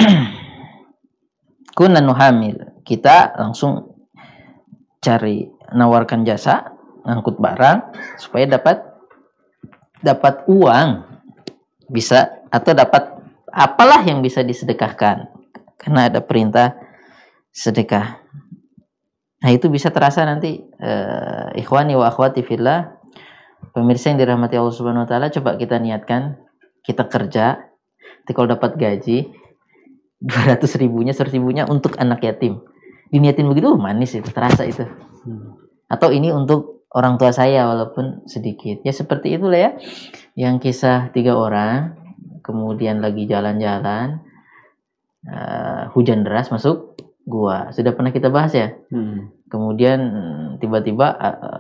Kunan 1.78 2.10
hamil. 2.10 2.82
Kita 2.82 3.38
langsung 3.38 3.93
cari 5.04 5.44
nawarkan 5.76 6.24
jasa 6.24 6.72
ngangkut 7.04 7.38
barang 7.38 7.78
supaya 8.16 8.48
dapat 8.48 8.80
dapat 10.00 10.48
uang. 10.48 11.12
Bisa 11.92 12.48
atau 12.48 12.72
dapat 12.72 13.12
apalah 13.52 14.02
yang 14.08 14.24
bisa 14.24 14.42
disedekahkan. 14.42 15.28
Karena 15.76 16.08
ada 16.08 16.24
perintah 16.24 16.80
sedekah. 17.52 18.24
Nah, 19.44 19.52
itu 19.52 19.68
bisa 19.68 19.92
terasa 19.92 20.24
nanti 20.24 20.64
eh, 20.64 21.48
ikhwani 21.60 22.00
wa 22.00 22.08
akhwati 22.08 22.42
fillah. 22.48 23.04
Pemirsa 23.76 24.16
yang 24.16 24.24
dirahmati 24.24 24.56
Allah 24.56 24.76
Subhanahu 24.76 25.04
wa 25.04 25.10
taala 25.10 25.28
coba 25.28 25.60
kita 25.60 25.76
niatkan 25.78 26.40
kita 26.88 27.12
kerja. 27.12 27.60
Nanti 28.24 28.32
kalau 28.32 28.48
dapat 28.56 28.80
gaji 28.80 29.28
200 30.24 30.64
ribunya 30.80 31.12
100 31.12 31.36
ribunya 31.36 31.64
untuk 31.68 32.00
anak 32.00 32.24
yatim 32.24 32.64
diniatin 33.14 33.46
begitu 33.46 33.70
uh, 33.70 33.78
manis 33.78 34.18
itu 34.18 34.26
terasa 34.34 34.66
itu. 34.66 34.84
Hmm. 35.24 35.56
atau 35.88 36.10
ini 36.10 36.34
untuk 36.34 36.84
orang 36.90 37.16
tua 37.22 37.30
saya 37.30 37.70
walaupun 37.70 38.26
sedikit. 38.26 38.82
Ya 38.82 38.90
seperti 38.92 39.38
itulah 39.38 39.56
ya. 39.56 39.72
Yang 40.34 40.56
kisah 40.68 41.14
tiga 41.14 41.38
orang 41.38 41.96
kemudian 42.42 43.00
lagi 43.00 43.30
jalan-jalan 43.30 44.20
eh, 45.24 45.82
hujan 45.94 46.26
deras 46.26 46.50
masuk 46.52 46.98
gua. 47.24 47.72
Sudah 47.72 47.94
pernah 47.96 48.12
kita 48.12 48.28
bahas 48.34 48.52
ya? 48.58 48.74
Hmm. 48.90 49.30
kemudian 49.54 50.00
mm, 50.02 50.66
tiba-tiba 50.66 51.14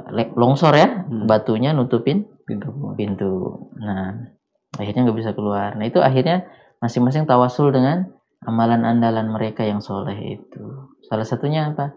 le- 0.09 0.33
longsor 0.33 0.73
ya 0.73 1.05
Hmm. 1.05 1.29
batunya 1.29 1.77
nutupin 1.77 2.25
Pintu. 2.41 2.73
pintu. 2.97 3.33
Nah 3.77 4.33
akhirnya 4.75 5.05
nggak 5.05 5.17
bisa 5.21 5.31
keluar. 5.37 5.77
Nah 5.77 5.85
itu 5.85 6.01
akhirnya 6.01 6.49
masing-masing 6.81 7.29
tawasul 7.29 7.69
dengan 7.69 8.09
amalan 8.45 8.83
andalan 8.87 9.31
mereka 9.31 9.63
yang 9.63 9.79
soleh 9.79 10.39
itu. 10.39 10.63
Salah 11.07 11.27
satunya 11.27 11.71
apa? 11.71 11.95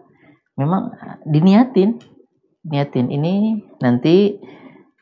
Memang 0.57 0.93
eh, 0.97 1.17
diniatin. 1.27 2.01
Niatin. 2.67 3.07
Ini 3.13 3.33
nanti 3.79 4.41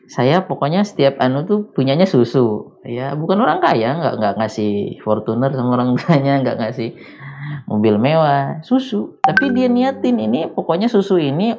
saya 0.05 0.45
pokoknya 0.45 0.85
setiap 0.85 1.17
anu 1.17 1.47
tuh 1.49 1.59
punyanya 1.73 2.05
susu. 2.05 2.77
Ya 2.85 3.17
bukan 3.17 3.41
orang 3.41 3.63
kaya. 3.63 3.97
Nggak 3.97 4.13
nggak 4.21 4.33
ngasih 4.43 5.01
Fortuner 5.01 5.49
sama 5.55 5.79
orang 5.79 5.97
tuanya. 5.97 6.37
Nggak 6.43 6.57
ngasih 6.61 6.89
mobil 7.65 7.97
mewah. 7.97 8.61
Susu. 8.61 9.17
Tapi 9.25 9.55
dia 9.55 9.71
niatin. 9.71 10.21
Ini 10.21 10.53
pokoknya 10.53 10.91
susu 10.91 11.17
ini 11.17 11.55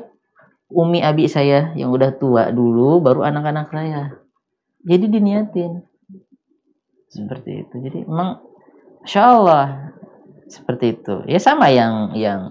umi 0.70 0.98
abi 1.02 1.30
saya 1.30 1.70
yang 1.78 1.94
udah 1.94 2.14
tua 2.18 2.50
dulu 2.50 3.02
baru 3.02 3.26
anak-anak 3.26 3.66
saya. 3.72 4.02
Jadi 4.86 5.04
diniatin. 5.10 5.82
Seperti 7.10 7.66
itu. 7.66 7.74
Jadi 7.82 8.06
emang 8.06 8.38
Insya 9.06 9.22
Allah 9.38 9.94
seperti 10.50 10.98
itu. 10.98 11.22
Ya 11.30 11.38
sama 11.38 11.70
yang 11.70 12.10
yang 12.18 12.50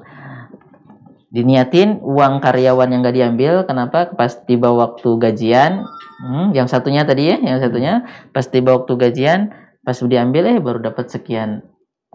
diniatin 1.35 1.99
uang 1.99 2.39
karyawan 2.39 2.95
yang 2.95 3.03
gak 3.03 3.17
diambil 3.19 3.53
kenapa? 3.67 4.15
Pas 4.15 4.31
tiba 4.47 4.71
waktu 4.71 5.19
gajian 5.19 5.83
hmm, 6.23 6.55
yang 6.55 6.71
satunya 6.71 7.03
tadi 7.03 7.27
ya 7.27 7.43
yang 7.43 7.59
satunya 7.59 8.07
pas 8.31 8.47
tiba 8.47 8.71
waktu 8.71 8.95
gajian 8.95 9.51
pas 9.83 9.99
diambil 9.99 10.47
eh 10.47 10.63
baru 10.63 10.79
dapat 10.79 11.11
sekian 11.11 11.59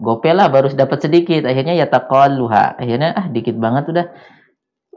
gope 0.01 0.33
lah 0.33 0.49
baru 0.49 0.73
dapat 0.73 1.05
sedikit. 1.05 1.45
Akhirnya 1.45 1.77
ya 1.77 1.85
luha 2.33 2.73
akhirnya 2.81 3.13
ah 3.13 3.29
dikit 3.29 3.61
banget 3.61 3.93
udah. 3.93 4.05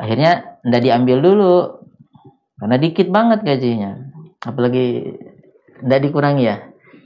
Akhirnya 0.00 0.57
ndak 0.64 0.88
diambil 0.88 1.20
dulu 1.20 1.85
karena 2.57 2.76
dikit 2.80 3.12
banget 3.12 3.44
gajinya. 3.44 4.09
Apalagi 4.40 5.20
ndak 5.85 6.00
dikurangi 6.00 6.48
ya. 6.48 6.57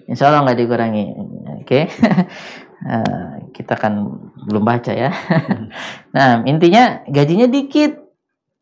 Insya 0.07 0.31
Allah 0.31 0.47
nggak 0.47 0.59
dikurangi 0.63 1.05
oke. 1.69 1.81
Eh, 2.79 3.51
kita 3.59 3.75
kan 3.75 4.07
belum 4.47 4.63
baca 4.63 4.95
ya. 4.95 5.11
Nah 6.15 6.47
intinya 6.47 7.03
gajinya 7.11 7.51
dikit 7.51 7.91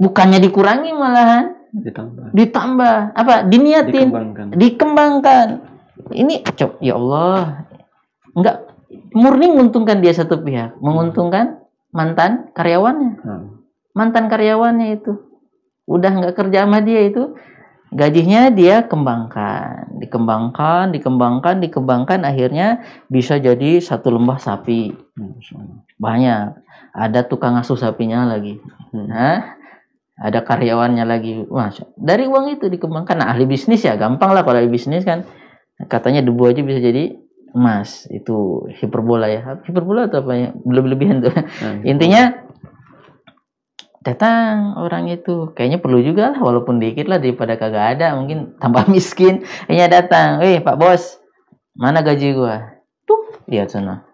bukannya 0.01 0.41
dikurangi 0.41 0.97
malahan. 0.97 1.53
Ditambah. 1.77 2.33
ditambah. 2.33 3.13
Apa? 3.13 3.45
Diniatin. 3.45 4.09
Dikembangkan. 4.09 4.47
dikembangkan. 4.57 5.49
Ini 6.17 6.49
cok 6.49 6.81
ya 6.81 6.97
Allah. 6.97 7.69
Enggak. 8.33 8.73
Murni 9.13 9.53
menguntungkan 9.53 10.01
dia 10.01 10.17
satu 10.17 10.41
pihak. 10.41 10.81
Menguntungkan 10.81 11.61
mantan 11.93 12.49
karyawannya. 12.57 13.21
Hmm. 13.21 13.69
mantan 13.93 14.33
karyawannya 14.33 14.97
itu. 14.97 15.13
Udah 15.85 16.09
nggak 16.09 16.41
kerja 16.41 16.65
sama 16.65 16.81
dia 16.81 17.05
itu 17.05 17.37
gajinya 17.95 18.51
dia 18.51 18.83
kembangkan 18.85 20.01
dikembangkan 20.03 20.91
dikembangkan 20.91 21.63
dikembangkan 21.63 22.27
akhirnya 22.27 22.83
bisa 23.07 23.39
jadi 23.39 23.79
satu 23.79 24.11
lembah 24.11 24.39
sapi. 24.43 24.95
Hmm, 25.17 25.39
banyak. 25.97 26.59
Ada 26.97 27.29
tukang 27.29 27.61
asuh 27.61 27.77
sapinya 27.77 28.25
lagi. 28.25 28.59
Nah 28.93 29.57
ada 30.17 30.41
karyawannya 30.41 31.05
lagi. 31.05 31.45
Masya, 31.45 31.93
dari 31.97 32.25
uang 32.25 32.57
itu 32.57 32.73
dikembangkan. 32.73 33.21
Nah 33.21 33.29
ahli 33.37 33.45
bisnis 33.45 33.85
ya 33.85 33.95
gampang 34.01 34.33
lah 34.33 34.43
kalau 34.43 34.59
ahli 34.59 34.73
bisnis 34.73 35.05
kan. 35.05 35.25
Katanya 35.77 36.25
debu 36.25 36.41
aja 36.49 36.65
bisa 36.65 36.81
jadi 36.81 37.21
emas. 37.53 38.09
Itu 38.09 38.69
hiperbola 38.81 39.29
ya. 39.29 39.61
Hiperbola 39.65 40.09
atau 40.09 40.25
apa 40.25 40.33
ya? 40.37 40.49
Lebih-lebihan 40.65 41.21
tuh. 41.21 41.37
Nah, 41.37 41.85
intinya 41.85 42.46
datang 44.07 44.79
orang 44.79 45.11
itu. 45.11 45.51
Kayaknya 45.59 45.79
perlu 45.83 45.99
juga 46.07 46.31
lah 46.31 46.39
walaupun 46.39 46.79
dikit 46.79 47.11
lah 47.11 47.19
daripada 47.19 47.59
kagak 47.59 47.99
ada. 47.99 48.15
Mungkin 48.15 48.63
tambah 48.63 48.87
miskin 48.95 49.43
kayaknya 49.67 50.03
datang. 50.03 50.39
Eh 50.47 50.63
pak 50.63 50.79
bos 50.79 51.19
mana 51.75 52.07
gaji 52.07 52.39
gua? 52.39 52.79
Tuh 53.03 53.43
lihat 53.51 53.75
sana. 53.75 54.07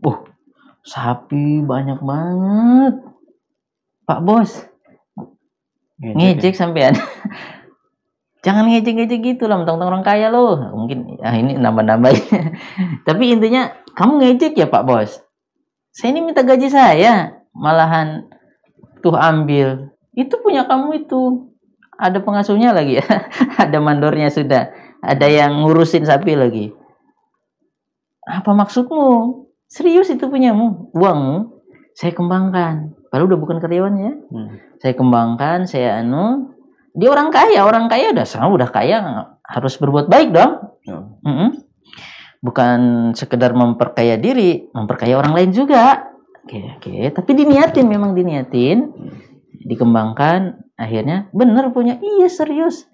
Uh 0.00 0.24
sapi 0.80 1.60
banyak 1.60 2.00
banget. 2.00 2.94
Pak 4.08 4.20
bos 4.24 4.64
ngejek 6.00 6.56
sampean. 6.56 6.96
Jangan 8.46 8.70
ngejek-ngejek 8.70 9.20
gitu 9.34 9.50
lah 9.50 9.60
mentang 9.60 9.82
orang 9.82 10.06
kaya 10.06 10.30
loh. 10.30 10.56
Mungkin 10.72 11.20
ah 11.20 11.34
ini 11.36 11.58
nambah-nambah. 11.58 12.12
Tapi 13.08 13.24
intinya 13.34 13.76
kamu 13.98 14.24
ngejek 14.24 14.56
ya 14.56 14.70
pak 14.70 14.86
bos? 14.86 15.20
Saya 15.90 16.14
ini 16.14 16.22
minta 16.22 16.46
gaji 16.46 16.70
saya 16.70 17.42
malahan 17.50 18.27
tuh 19.08 19.20
ambil. 19.20 19.92
Itu 20.12 20.40
punya 20.44 20.68
kamu 20.68 21.06
itu. 21.06 21.52
Ada 21.98 22.20
pengasuhnya 22.22 22.76
lagi. 22.76 23.00
Ya 23.00 23.06
ada 23.64 23.78
mandornya 23.80 24.28
sudah. 24.28 24.70
Ada 25.00 25.26
yang 25.30 25.64
ngurusin 25.64 26.04
sapi 26.04 26.36
lagi. 26.36 26.70
Apa 28.28 28.52
maksudmu? 28.52 29.46
Serius 29.68 30.08
itu 30.12 30.28
punyamu? 30.28 30.92
Uangmu 30.92 31.58
saya 31.98 32.14
kembangkan. 32.14 32.94
Baru 33.10 33.26
udah 33.26 33.38
bukan 33.42 33.58
karyawannya 33.58 34.30
hmm. 34.30 34.48
saya 34.78 34.94
kembangkan 34.94 35.66
saya 35.66 35.98
anu. 35.98 36.54
Dia 36.94 37.10
orang 37.10 37.34
kaya 37.34 37.66
orang 37.66 37.90
kaya 37.90 38.14
udah 38.14 38.26
sama 38.26 38.54
udah 38.54 38.70
kaya 38.70 39.02
harus 39.42 39.74
berbuat 39.82 40.06
baik 40.06 40.30
dong. 40.30 40.78
Hmm. 40.86 41.04
Mm 41.26 41.34
-hmm. 41.34 41.50
bukan 42.38 42.78
sekedar 43.18 43.50
memperkaya 43.50 44.14
diri 44.14 44.70
memperkaya 44.70 45.18
orang 45.18 45.34
lain 45.34 45.50
juga. 45.50 46.06
Oke, 46.46 46.64
oke. 46.78 46.94
Tapi 47.12 47.30
diniatin 47.34 47.84
memang 47.84 48.16
diniatin, 48.16 48.94
dikembangkan, 49.68 50.64
akhirnya 50.80 51.28
bener 51.36 51.68
punya. 51.76 52.00
Iya 52.00 52.32
serius. 52.32 52.88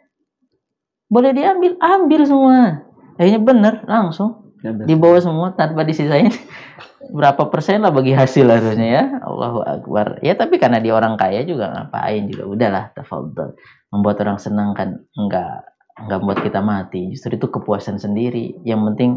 Boleh 1.07 1.31
diambil, 1.31 1.79
ambil 1.79 2.21
semua. 2.27 2.83
Akhirnya 3.15 3.41
bener 3.41 3.75
langsung. 3.87 4.43
Dibawa 4.65 5.21
semua 5.21 5.53
tanpa 5.53 5.85
disisain 5.85 6.33
berapa 7.17 7.53
persen 7.53 7.85
lah 7.85 7.93
bagi 7.93 8.17
hasil 8.17 8.49
harusnya 8.49 8.89
ya? 8.89 9.05
Allahu 9.21 9.61
Akbar. 9.61 10.25
Ya 10.25 10.33
tapi 10.41 10.57
karena 10.57 10.81
dia 10.81 10.97
orang 10.97 11.21
kaya 11.21 11.45
juga 11.45 11.69
ngapain 11.69 12.27
juga. 12.33 12.49
Udahlah 12.49 12.85
tafadhol 12.97 13.55
membuat 13.93 14.25
orang 14.25 14.41
senang 14.41 14.73
kan 14.73 15.05
enggak 15.21 15.69
nggak 15.95 16.21
buat 16.25 16.39
kita 16.41 16.65
mati. 16.65 17.13
Justru 17.13 17.37
itu 17.37 17.47
kepuasan 17.53 18.01
sendiri. 18.01 18.57
Yang 18.65 18.81
penting 18.89 19.11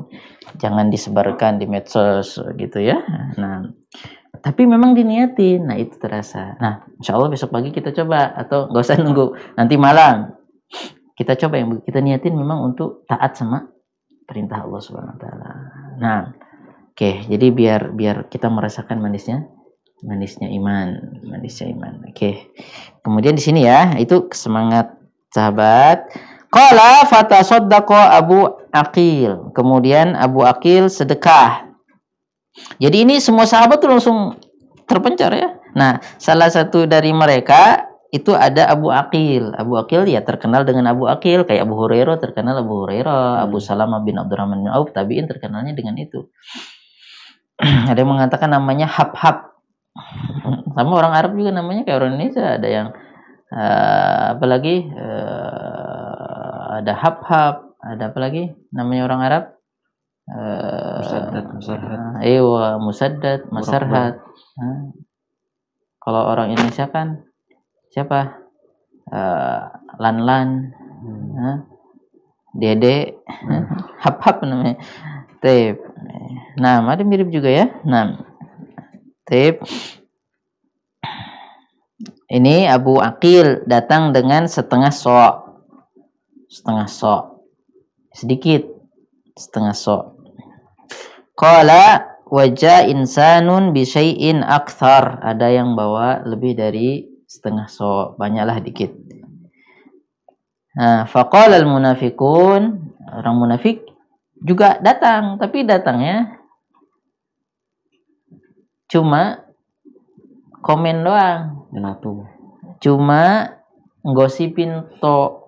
jangan 0.60 0.92
disebarkan 0.92 1.64
di 1.64 1.66
medsos 1.66 2.38
gitu 2.60 2.84
ya. 2.84 3.00
Nah 3.40 3.72
tapi 4.42 4.66
memang 4.66 4.94
diniatin. 4.94 5.68
Nah 5.68 5.78
itu 5.78 5.98
terasa. 6.00 6.58
Nah 6.58 6.86
insya 6.98 7.16
Allah 7.18 7.30
besok 7.32 7.54
pagi 7.54 7.70
kita 7.70 7.92
coba. 7.92 8.34
Atau 8.34 8.72
nggak 8.72 8.84
usah 8.84 8.98
nunggu. 9.00 9.36
Nanti 9.60 9.76
malam. 9.76 10.34
Kita 11.18 11.34
coba 11.34 11.58
yang 11.58 11.82
kita 11.82 12.00
niatin 12.00 12.38
memang 12.38 12.62
untuk 12.62 13.04
taat 13.10 13.34
sama 13.34 13.66
perintah 14.28 14.62
Allah 14.62 14.82
Subhanahu 14.84 15.18
Wa 15.18 15.22
Taala. 15.22 15.50
Nah 15.98 16.20
oke. 16.94 16.98
Okay, 16.98 17.16
jadi 17.26 17.48
biar 17.54 17.82
biar 17.94 18.18
kita 18.30 18.50
merasakan 18.50 19.02
manisnya 19.02 19.46
manisnya 20.06 20.50
iman 20.54 21.20
manisnya 21.26 21.74
iman. 21.74 22.06
Oke. 22.06 22.14
Okay. 22.14 22.36
kemudian 23.02 23.34
di 23.34 23.42
sini 23.42 23.66
ya 23.66 23.98
itu 23.98 24.30
semangat 24.34 24.94
sahabat. 25.34 26.06
Qala 26.48 27.04
fatasaddaqa 27.12 28.16
Abu 28.16 28.48
Aqil. 28.72 29.52
Kemudian 29.52 30.16
Abu 30.16 30.48
Aqil 30.48 30.88
sedekah. 30.88 31.67
Jadi 32.78 32.98
ini 33.06 33.16
semua 33.22 33.46
sahabat 33.46 33.82
tuh 33.82 33.90
langsung 33.92 34.38
terpencar 34.88 35.32
ya. 35.34 35.50
Nah, 35.78 36.02
salah 36.18 36.50
satu 36.50 36.90
dari 36.90 37.14
mereka 37.14 37.86
itu 38.10 38.32
ada 38.34 38.72
Abu 38.72 38.90
Aqil. 38.90 39.52
Abu 39.54 39.76
Aqil 39.76 40.08
ya 40.08 40.24
terkenal 40.24 40.64
dengan 40.64 40.90
Abu 40.90 41.06
Aqil 41.06 41.44
kayak 41.44 41.68
Abu 41.68 41.76
Hurairah 41.76 42.18
terkenal 42.18 42.64
Abu 42.64 42.88
Hurairah, 42.88 43.44
hmm. 43.44 43.46
Abu 43.52 43.58
Salamah 43.60 44.02
bin 44.02 44.16
Abdurrahman 44.16 44.64
bin 44.64 44.72
Auf 44.72 44.96
tabiin 44.96 45.28
terkenalnya 45.28 45.76
dengan 45.76 46.00
itu. 46.00 46.32
ada 47.92 47.98
yang 47.98 48.10
mengatakan 48.10 48.50
namanya 48.50 48.88
Hab-Hab. 48.88 49.58
Sama 50.78 50.94
orang 50.94 51.14
Arab 51.18 51.34
juga 51.34 51.50
namanya 51.50 51.82
kayak 51.90 51.98
orang 51.98 52.10
Indonesia 52.16 52.46
ada 52.54 52.68
yang 52.70 52.88
uh, 53.50 54.38
apalagi 54.38 54.86
uh, 54.94 56.78
ada 56.78 56.94
hab-hab, 56.94 57.74
ada 57.82 58.14
apa 58.14 58.20
lagi 58.22 58.54
namanya 58.70 59.10
orang 59.10 59.22
Arab? 59.26 59.44
Musaddad, 60.28 61.46
musarhad. 61.56 62.00
Uh, 62.20 62.76
musaddad, 62.84 63.40
masarhad. 63.48 64.14
Uh, 64.60 64.92
kalau 66.04 66.22
orang 66.28 66.52
Indonesia 66.52 66.92
kan 66.92 67.24
siapa? 67.96 68.44
Uh, 69.08 69.72
lan-lan, 70.04 70.76
hmm. 70.76 71.32
uh, 71.40 71.58
dede, 72.52 73.24
hmm. 73.24 73.64
hab-hab 74.04 74.44
namanya. 74.44 74.76
Tip. 75.40 75.80
Nah, 76.60 76.84
ada 76.84 77.08
mirip 77.08 77.32
juga 77.32 77.48
ya. 77.48 77.72
Nah, 77.88 78.20
tip. 79.24 79.64
Ini 82.28 82.68
Abu 82.68 83.00
Akil 83.00 83.64
datang 83.64 84.12
dengan 84.12 84.52
setengah 84.52 84.92
sok 84.92 85.48
setengah 86.52 86.88
sok 86.88 87.24
sedikit 88.12 88.68
setengah 89.38 89.72
sok 89.72 90.17
Qala 91.38 92.18
wajah 92.26 92.90
insanun 92.90 93.70
bisyai'in 93.72 94.42
akthar. 94.42 95.22
Ada 95.22 95.54
yang 95.54 95.78
bawa 95.78 96.26
lebih 96.26 96.58
dari 96.58 97.06
setengah 97.30 97.70
sok 97.70 98.18
banyaklah 98.18 98.58
dikit. 98.58 98.90
Nah 100.78 101.06
faqala 101.06 101.62
al 101.62 101.70
munafiqun 101.70 102.62
orang 103.14 103.36
munafik 103.38 103.86
juga 104.38 104.78
datang 104.82 105.38
tapi 105.38 105.66
datangnya 105.66 106.42
cuma 108.90 109.46
komen 110.66 111.06
doang. 111.06 111.70
Cuma 112.82 113.54
gosipin 114.02 114.90
to 114.98 115.48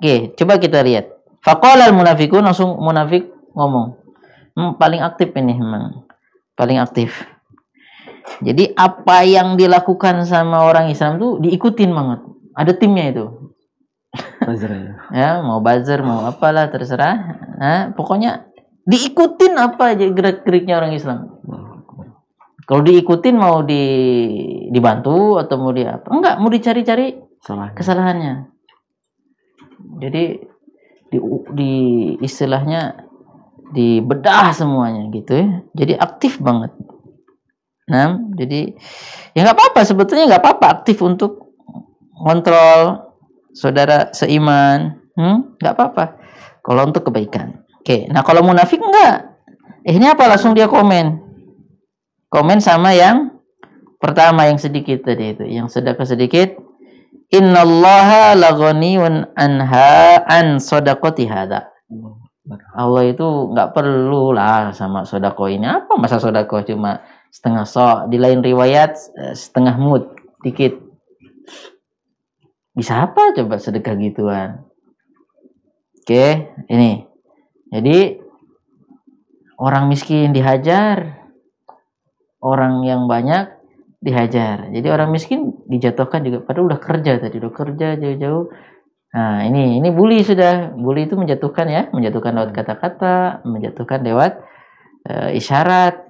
Oke, 0.00 0.32
coba 0.32 0.56
kita 0.56 0.80
lihat. 0.80 1.12
Faqala 1.44 1.92
al-munafiqun 1.92 2.40
langsung 2.40 2.72
munafik 2.80 3.28
ngomong. 3.52 3.99
Hmm, 4.56 4.76
paling 4.76 5.00
aktif 5.02 5.30
ini 5.36 5.54
memang. 5.56 6.06
Paling 6.54 6.78
aktif. 6.78 7.14
Jadi 8.44 8.72
apa 8.76 9.26
yang 9.26 9.58
dilakukan 9.58 10.22
sama 10.28 10.64
orang 10.64 10.92
Islam 10.92 11.18
tuh 11.18 11.40
diikutin 11.42 11.90
banget. 11.90 12.20
Ada 12.54 12.72
timnya 12.76 13.04
itu. 13.10 13.26
Buzzer 14.44 14.70
ya. 14.70 14.92
ya, 15.20 15.30
mau 15.42 15.58
buzzer, 15.62 16.00
mau 16.02 16.26
apalah 16.26 16.68
terserah. 16.68 17.16
Nah, 17.56 17.80
pokoknya 17.94 18.50
diikutin 18.86 19.56
apa 19.56 19.96
aja 19.96 20.06
gerak-geriknya 20.10 20.78
orang 20.78 20.92
Islam. 20.94 21.40
Kalau 22.64 22.86
diikutin 22.86 23.34
mau 23.34 23.66
di 23.66 23.82
dibantu 24.70 25.42
atau 25.42 25.58
mau 25.58 25.74
di 25.74 25.82
apa? 25.82 26.06
Enggak, 26.06 26.38
mau 26.38 26.46
dicari-cari 26.46 27.18
kesalahannya 27.74 28.60
jadi 30.00 30.24
di, 31.10 31.18
di 31.56 31.72
istilahnya 32.22 33.09
dibedah 33.70 34.54
semuanya 34.54 35.08
gitu 35.14 35.32
ya. 35.34 35.48
Jadi 35.74 35.92
aktif 35.98 36.38
banget. 36.42 36.74
Nah 37.90 38.18
jadi 38.38 38.74
ya 39.34 39.40
nggak 39.46 39.56
apa-apa 39.56 39.80
sebetulnya 39.86 40.30
nggak 40.30 40.42
apa-apa 40.42 40.66
aktif 40.80 41.02
untuk 41.02 41.54
kontrol 42.14 43.10
saudara 43.54 44.14
seiman. 44.14 45.00
Hmm? 45.18 45.58
nggak 45.58 45.74
apa-apa. 45.74 46.04
Kalau 46.62 46.86
untuk 46.86 47.10
kebaikan. 47.10 47.66
Oke 47.82 48.06
nah 48.10 48.22
kalau 48.22 48.46
munafik 48.46 48.78
enggak 48.78 49.30
eh, 49.84 49.94
ini 49.96 50.06
apa? 50.08 50.28
Langsung 50.28 50.52
dia 50.52 50.68
komen. 50.68 51.20
Komen 52.30 52.62
sama 52.62 52.94
yang 52.94 53.42
pertama 53.98 54.46
yang 54.46 54.58
sedikit 54.60 55.02
tadi 55.02 55.34
itu. 55.34 55.44
Yang 55.46 55.80
sedekah 55.80 56.06
sedikit. 56.06 56.48
Innallaha 57.30 58.34
laghaniyun 58.34 59.34
anha 59.38 60.18
an 60.26 60.58
sadaqati 60.58 61.30
hada. 61.30 61.70
Allah 62.74 63.02
itu 63.06 63.26
nggak 63.54 63.70
perlu 63.76 64.34
lah 64.34 64.74
sama 64.74 65.06
sodako 65.06 65.46
ini. 65.46 65.66
Apa 65.66 65.94
masa 65.94 66.18
sodako 66.18 66.62
cuma 66.66 67.04
setengah 67.30 67.64
sok. 67.66 67.98
Di 68.10 68.18
lain 68.18 68.42
riwayat 68.42 68.90
eh, 69.14 69.34
setengah 69.34 69.78
mut, 69.78 70.18
dikit. 70.42 70.74
Bisa 72.74 73.06
apa 73.06 73.34
coba 73.36 73.58
sedekah 73.58 73.94
gituan? 73.98 74.66
Oke, 76.00 76.50
ini. 76.66 77.06
Jadi 77.70 78.18
orang 79.60 79.86
miskin 79.86 80.34
dihajar, 80.34 81.22
orang 82.40 82.82
yang 82.82 83.06
banyak 83.06 83.52
dihajar. 84.00 84.72
Jadi 84.72 84.88
orang 84.88 85.12
miskin 85.12 85.60
dijatuhkan 85.68 86.24
juga 86.24 86.40
padahal 86.42 86.72
udah 86.72 86.80
kerja 86.80 87.20
tadi, 87.20 87.36
udah 87.36 87.52
kerja 87.52 87.88
jauh-jauh. 88.00 88.48
Nah, 89.10 89.42
ini 89.42 89.82
ini 89.82 89.88
bully 89.90 90.22
sudah. 90.22 90.70
Bully 90.74 91.10
itu 91.10 91.18
menjatuhkan 91.18 91.66
ya, 91.66 91.82
menjatuhkan 91.90 92.30
lewat 92.30 92.50
kata-kata, 92.54 93.42
menjatuhkan 93.42 94.06
lewat 94.06 94.38
uh, 95.10 95.30
isyarat. 95.34 96.06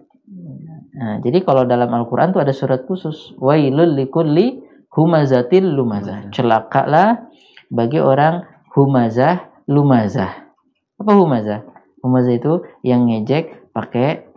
Nah, 1.01 1.17
jadi 1.25 1.41
kalau 1.41 1.65
dalam 1.65 1.89
Al-Quran 1.89 2.37
tuh 2.37 2.45
ada 2.45 2.53
surat 2.53 2.85
khusus. 2.85 3.33
Wailul 3.41 3.97
likulli 3.97 4.61
humazatil 4.93 5.65
lumazah. 5.65 6.29
Celakalah 6.29 7.31
bagi 7.73 7.97
orang 8.03 8.45
humazah 8.77 9.49
lumazah. 9.65 10.53
Apa 11.01 11.13
humazah? 11.17 11.65
Humazah 12.05 12.35
itu 12.37 12.53
yang 12.85 13.09
ngejek 13.09 13.73
pakai 13.73 14.29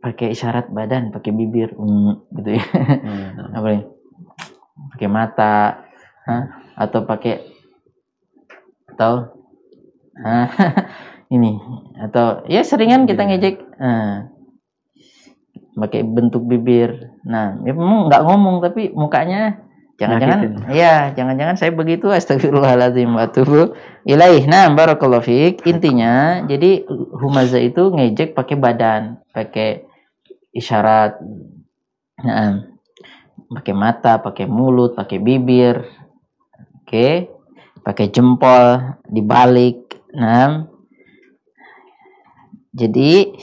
pakai 0.00 0.32
isyarat 0.32 0.72
badan, 0.72 1.12
pakai 1.12 1.30
bibir, 1.30 1.76
mm, 1.76 2.34
gitu 2.40 2.50
ya. 2.56 2.64
Hmm. 2.64 3.52
Apa 3.60 3.66
nih? 3.68 3.84
Pakai 4.96 5.08
mata, 5.12 5.84
hah? 6.24 6.42
atau 6.80 7.04
pakai 7.04 7.59
atau 9.00 9.32
Hah? 10.20 10.52
ini 11.34 11.56
atau 11.96 12.44
ya 12.44 12.60
seringan 12.60 13.08
kita 13.08 13.24
Iya. 13.24 13.28
ngejek 13.32 13.56
nah, 13.80 14.28
pakai 15.80 16.04
bentuk 16.04 16.44
bibir. 16.44 17.16
Nah 17.24 17.56
ya 17.64 17.72
memang 17.72 18.12
nggak 18.12 18.22
ngomong 18.28 18.60
tapi 18.60 18.92
mukanya 18.92 19.64
jangan-jangan 19.96 20.68
ya 20.68 21.16
jangan-jangan 21.16 21.56
saya 21.56 21.72
begitu 21.72 22.12
astagfirullahaladzim 22.12 23.16
wa 23.16 23.24
atubu 23.24 23.72
ilaih. 24.04 24.44
Nah 24.44 24.68
barakallahu 24.76 25.24
fiik 25.24 25.64
intinya 25.64 26.44
jadi 26.44 26.84
humaza 27.16 27.56
itu 27.56 27.88
ngejek 27.88 28.36
pakai 28.36 28.60
badan 28.60 29.24
pakai 29.32 29.88
isyarat 30.52 31.16
nah, 32.20 32.68
pakai 33.48 33.72
mata 33.72 34.20
pakai 34.20 34.44
mulut 34.44 34.92
pakai 34.92 35.16
bibir. 35.16 35.88
Oke 36.84 37.39
pakai 37.82 38.12
jempol 38.12 38.96
dibalik 39.08 40.00
nah. 40.14 40.66
Jadi 42.70 43.34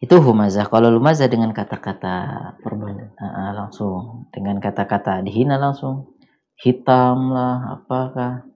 itu 0.00 0.16
humazah. 0.20 0.68
Kalau 0.72 0.88
lumazah 0.88 1.28
dengan 1.28 1.52
kata-kata 1.52 2.16
Perbanyak. 2.64 3.16
Ah, 3.20 3.24
ah, 3.24 3.50
langsung. 3.52 4.28
Dengan 4.32 4.56
kata-kata 4.60 5.20
dihina 5.20 5.60
langsung. 5.60 6.16
Hitam 6.56 7.32
lah 7.32 7.80
apakah? 7.80 8.48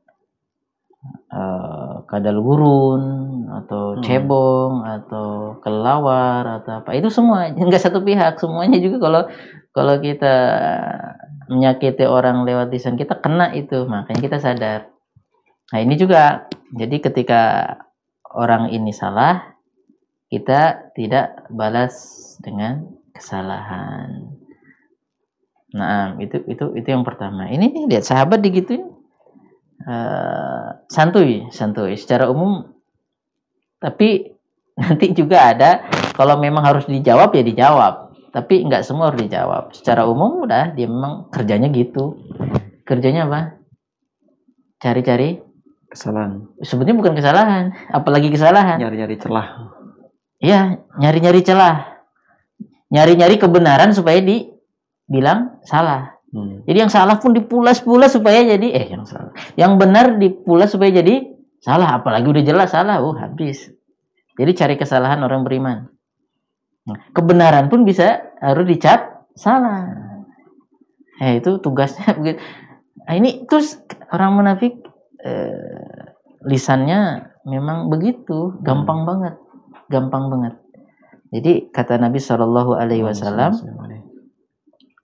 Eh, 1.28 1.94
kadal 2.08 2.40
gurun 2.40 3.02
atau 3.48 3.96
Hmm. 3.96 4.02
cebong 4.02 4.74
atau 4.82 5.60
kelawar 5.60 6.44
atau 6.60 6.80
apa. 6.82 6.90
Itu 6.96 7.08
semua 7.12 7.52
enggak 7.52 7.84
satu 7.84 8.00
pihak. 8.00 8.40
Semuanya 8.40 8.80
juga 8.80 8.96
kalau 8.98 9.22
kalau 9.76 9.94
kita 10.00 10.34
menyakiti 11.48 12.04
orang 12.04 12.44
lewat 12.48 12.72
lisan 12.72 12.96
kita 12.96 13.20
kena 13.20 13.52
itu. 13.56 13.84
Makanya 13.88 14.20
kita 14.20 14.38
sadar 14.40 14.88
nah 15.68 15.78
ini 15.80 15.94
juga 16.00 16.48
jadi 16.72 16.96
ketika 17.00 17.42
orang 18.32 18.72
ini 18.72 18.92
salah 18.92 19.58
kita 20.28 20.92
tidak 20.92 21.48
balas 21.48 21.94
dengan 22.44 22.84
kesalahan. 23.16 24.28
Nah, 25.74 26.16
itu 26.20 26.44
itu 26.48 26.64
itu 26.76 26.88
yang 26.88 27.04
pertama. 27.04 27.48
Ini 27.48 27.64
nih 27.68 27.84
lihat 27.88 28.04
sahabat 28.04 28.40
digituin 28.40 28.88
eh, 29.84 30.68
santuy, 30.88 31.48
santuy 31.52 31.96
secara 31.96 32.28
umum. 32.28 32.72
Tapi 33.80 34.32
nanti 34.80 35.12
juga 35.16 35.52
ada 35.52 35.84
kalau 36.14 36.36
memang 36.40 36.64
harus 36.64 36.84
dijawab 36.88 37.32
ya 37.36 37.42
dijawab. 37.44 38.12
Tapi 38.28 38.68
nggak 38.68 38.84
semua 38.84 39.08
harus 39.12 39.24
dijawab. 39.24 39.72
Secara 39.72 40.04
umum 40.04 40.44
udah 40.44 40.76
dia 40.76 40.84
memang 40.88 41.32
kerjanya 41.32 41.72
gitu. 41.72 42.20
Kerjanya 42.84 43.24
apa? 43.28 43.40
Cari-cari. 44.78 45.47
Kesalahan. 45.88 46.44
Sebetulnya 46.60 46.96
bukan 47.00 47.14
kesalahan, 47.16 47.72
apalagi 47.88 48.28
kesalahan. 48.28 48.76
Nyari-nyari 48.76 49.16
celah. 49.16 49.72
Iya, 50.38 50.84
nyari-nyari 51.00 51.40
celah. 51.40 51.76
Nyari-nyari 52.92 53.40
kebenaran 53.40 53.96
supaya 53.96 54.20
dibilang 54.20 55.60
salah. 55.64 56.18
Hmm. 56.28 56.60
Jadi 56.68 56.76
yang 56.76 56.92
salah 56.92 57.16
pun 57.16 57.32
dipulas-pulas 57.32 58.12
supaya 58.12 58.44
jadi 58.44 58.68
eh 58.68 58.86
yang 58.92 59.08
salah. 59.08 59.32
Yang 59.56 59.72
benar 59.80 60.06
dipulas 60.20 60.76
supaya 60.76 60.92
jadi 60.92 61.24
salah, 61.64 62.00
apalagi 62.00 62.28
udah 62.28 62.44
jelas 62.44 62.68
salah, 62.76 63.00
oh 63.00 63.16
habis. 63.16 63.72
Jadi 64.36 64.52
cari 64.54 64.76
kesalahan 64.76 65.24
orang 65.24 65.42
beriman. 65.42 65.88
Nah, 66.84 66.98
kebenaran 67.16 67.72
pun 67.72 67.88
bisa 67.88 68.28
harus 68.40 68.64
dicap 68.68 69.28
salah. 69.36 69.88
Eh 71.18 71.40
itu 71.40 71.58
tugasnya 71.60 72.12
begitu. 72.16 72.40
Nah, 73.08 73.16
ini 73.16 73.48
terus 73.48 73.80
orang 74.12 74.36
munafik 74.36 74.84
eh, 75.28 76.16
lisannya 76.48 77.28
memang 77.44 77.92
begitu, 77.92 78.56
gampang 78.64 79.04
banget, 79.04 79.36
gampang 79.92 80.32
banget. 80.32 80.54
Jadi 81.28 81.68
kata 81.68 82.00
Nabi 82.00 82.16
Shallallahu 82.16 82.72
Alaihi 82.72 83.04
Wasallam, 83.04 83.52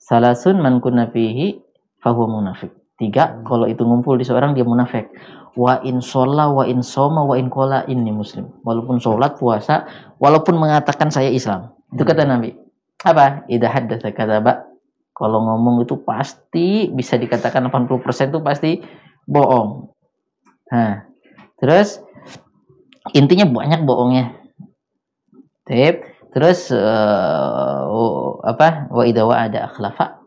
Salasun 0.04 0.60
man 0.60 0.84
kunna 0.84 1.08
fihi 1.08 1.60
fahuwa 2.04 2.40
munafik. 2.40 2.68
Tiga, 3.00 3.40
kalau 3.48 3.64
itu 3.64 3.80
ngumpul 3.82 4.20
di 4.20 4.24
seorang 4.28 4.52
dia 4.52 4.62
munafik. 4.62 5.08
Wa 5.56 5.80
in 5.80 6.04
sholla 6.04 6.52
wa 6.52 6.68
in 6.68 6.84
soma 6.84 7.24
wa 7.24 7.40
in 7.40 7.48
kola 7.48 7.88
ini 7.88 8.12
muslim. 8.12 8.52
Walaupun 8.68 9.00
sholat, 9.00 9.40
puasa, 9.40 9.88
walaupun 10.20 10.60
mengatakan 10.60 11.08
saya 11.08 11.32
Islam. 11.32 11.72
Itu 11.88 12.04
kata 12.04 12.28
Nabi. 12.28 12.52
Apa? 13.00 13.48
Idha 13.48 13.72
haddatha 13.72 14.12
kadaba. 14.12 14.68
Kalau 15.14 15.40
ngomong 15.40 15.86
itu 15.86 15.96
pasti 16.02 16.90
bisa 16.90 17.14
dikatakan 17.14 17.70
80% 17.70 18.34
itu 18.34 18.40
pasti 18.42 18.70
bohong. 19.24 19.93
Nah, 20.72 21.04
terus 21.60 22.00
intinya 23.12 23.44
banyak 23.44 23.84
bohongnya. 23.84 24.36
Tip. 25.68 26.04
Terus 26.34 26.72
oh, 26.74 28.42
apa? 28.42 28.90
Wa 28.90 29.06
idza 29.06 29.22
ada 29.30 29.70
akhlafa 29.70 30.18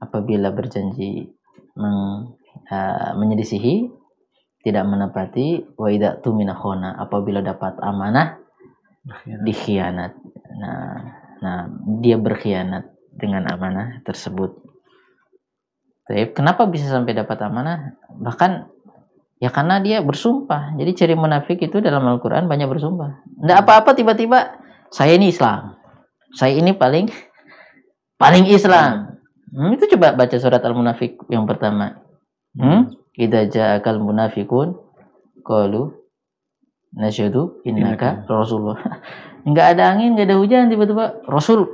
apabila 0.00 0.48
berjanji 0.50 1.28
meng, 1.76 2.32
eh, 2.70 3.12
menyelisihi 3.12 3.92
tidak 4.64 4.84
menepati 4.88 5.76
wa 5.76 5.92
idza 5.92 6.16
tumina 6.24 6.56
khona 6.56 6.96
apabila 6.96 7.44
dapat 7.44 7.76
amanah 7.84 8.40
dikhianat. 9.44 10.16
Nah, 10.56 10.96
nah 11.44 11.58
dia 12.00 12.16
berkhianat 12.16 12.88
dengan 13.12 13.44
amanah 13.52 14.00
tersebut. 14.08 14.64
Tip. 16.08 16.36
Kenapa 16.36 16.64
bisa 16.68 16.88
sampai 16.88 17.12
dapat 17.16 17.36
amanah? 17.44 18.00
Bahkan 18.16 18.73
ya 19.44 19.52
karena 19.52 19.76
dia 19.84 20.00
bersumpah. 20.00 20.72
Jadi 20.80 20.90
ciri 20.96 21.12
munafik 21.12 21.60
itu 21.60 21.84
dalam 21.84 22.00
Al-Qur'an 22.08 22.48
banyak 22.48 22.64
bersumpah. 22.64 23.20
Enggak 23.44 23.68
apa-apa 23.68 23.92
tiba-tiba 23.92 24.56
saya 24.88 25.20
ini 25.20 25.28
Islam. 25.28 25.76
Saya 26.32 26.56
ini 26.56 26.72
paling 26.72 27.12
paling 28.16 28.48
Islam. 28.48 29.20
Hmm, 29.52 29.76
itu 29.76 29.84
coba 29.92 30.16
baca 30.16 30.36
surat 30.40 30.64
Al-Munafik 30.64 31.28
yang 31.28 31.44
pertama. 31.44 32.00
Hmm? 32.56 32.88
Idza 33.14 33.46
ja'akal 33.52 34.00
munafiqun 34.00 34.74
qalu 35.44 35.92
nasyhadu 36.96 37.60
innaka 37.68 38.24
rasulullah. 38.26 38.80
Enggak 39.46 39.76
ada 39.76 39.92
angin, 39.92 40.16
enggak 40.16 40.32
ada 40.32 40.40
hujan 40.40 40.72
tiba-tiba 40.72 41.20
Rasul 41.28 41.68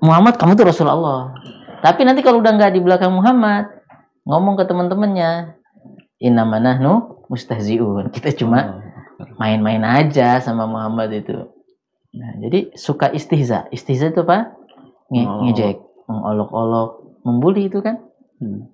Muhammad 0.00 0.40
kamu 0.40 0.56
tuh 0.56 0.72
Rasul 0.72 0.88
Allah. 0.88 1.36
Tapi 1.84 2.08
nanti 2.08 2.24
kalau 2.24 2.40
udah 2.40 2.56
nggak 2.56 2.72
di 2.72 2.80
belakang 2.80 3.12
Muhammad, 3.12 3.68
ngomong 4.24 4.56
ke 4.56 4.64
teman-temannya, 4.64 5.59
innama 6.20 6.60
nahnu 6.60 7.24
mustahziun. 7.32 8.12
Kita 8.12 8.36
cuma 8.36 8.84
main-main 9.40 9.80
aja 9.82 10.38
sama 10.44 10.68
Muhammad 10.68 11.10
itu. 11.16 11.48
Nah, 12.14 12.36
jadi 12.38 12.76
suka 12.76 13.08
istihza. 13.10 13.66
Istihza 13.72 14.12
itu 14.12 14.22
apa? 14.22 14.54
Nge 15.10 15.24
ngejek, 15.26 15.76
mengolok-olok, 16.06 16.90
membuli 17.26 17.66
itu 17.66 17.80
kan? 17.82 17.98
Hmm. 18.38 18.70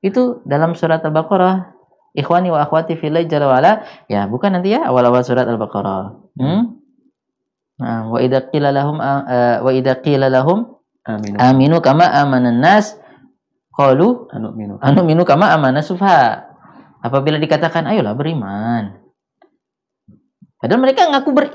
Itu 0.00 0.42
dalam 0.48 0.74
surat 0.74 1.04
Al-Baqarah. 1.04 1.76
Ikhwani 2.16 2.50
wa 2.50 2.64
akhwati 2.64 2.98
fillah 2.98 3.22
jalla 3.28 3.46
wa 3.46 3.56
ala. 3.62 3.72
Ya, 4.10 4.26
bukan 4.26 4.58
nanti 4.58 4.74
ya 4.74 4.88
awal-awal 4.88 5.22
surat 5.22 5.46
Al-Baqarah. 5.46 6.18
Hmm? 6.40 6.78
Nah, 7.78 8.10
wa 8.10 8.18
idza 8.18 8.50
qila 8.50 8.74
lahum 8.74 8.98
uh, 8.98 9.62
wa 9.62 9.70
idza 9.70 10.02
qila 10.02 10.26
lahum 10.26 10.66
Amin. 11.06 11.38
aminu 11.38 11.78
kama 11.78 12.10
amanan 12.10 12.58
nas 12.58 12.98
qalu 13.78 14.26
Anu 14.34 14.50
minu. 14.58 14.74
anu 14.82 15.06
minu 15.06 15.22
kama 15.22 15.54
amana 15.54 15.78
sufha. 15.78 16.50
Apabila 16.98 17.38
dikatakan 17.38 17.86
ayolah 17.86 18.18
beriman. 18.18 18.98
Padahal 20.58 20.82
mereka 20.82 21.06
ngaku 21.06 21.30
ber 21.30 21.46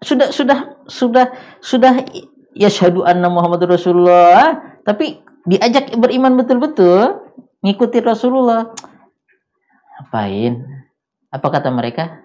sudah 0.00 0.32
sudah 0.32 0.80
sudah 0.88 1.28
sudah 1.60 2.00
yashhadu 2.56 3.04
anna 3.04 3.28
Muhammadur 3.28 3.76
Rasulullah, 3.76 4.56
tapi 4.88 5.20
diajak 5.44 5.92
beriman 6.00 6.40
betul-betul, 6.40 7.20
ngikuti 7.60 8.00
Rasulullah. 8.00 8.72
Apain? 10.00 10.64
Apa 11.28 11.46
kata 11.52 11.68
mereka? 11.68 12.24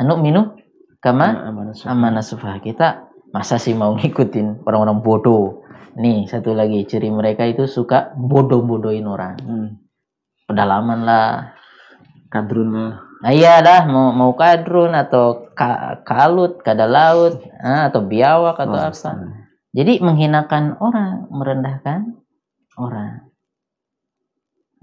Anu 0.00 0.16
minu 0.16 0.56
kama 1.04 1.52
amanah 1.84 2.24
sufah 2.24 2.56
kita 2.64 3.12
masa 3.34 3.58
sih 3.58 3.74
mau 3.74 3.92
ngikutin 3.98 4.62
orang-orang 4.64 5.02
bodoh 5.02 5.61
nih 5.94 6.26
satu 6.26 6.52
lagi 6.52 6.84
ciri 6.84 7.08
mereka 7.08 7.44
itu 7.44 7.64
suka 7.66 8.12
bodoh-bodohin 8.14 9.06
orang 9.06 9.36
Hmm. 9.40 9.68
pedalaman 10.46 11.02
lah 11.02 11.52
Kadrun 12.28 12.70
lah. 12.72 12.92
nah 13.20 13.30
iya 13.30 13.60
dah 13.60 13.84
mau 13.86 14.10
mau 14.10 14.32
kadrun 14.32 14.96
atau 14.96 15.52
ka- 15.52 16.00
kalut 16.02 16.64
kada 16.64 16.88
laut 16.88 17.38
ah, 17.60 17.86
atau 17.92 18.00
biawak 18.02 18.56
atau 18.56 18.72
Oh, 18.74 18.88
apa 18.88 19.10
Jadi 19.72 20.04
menghinakan 20.04 20.76
orang, 20.84 21.32
merendahkan 21.32 22.12
orang. 22.76 23.24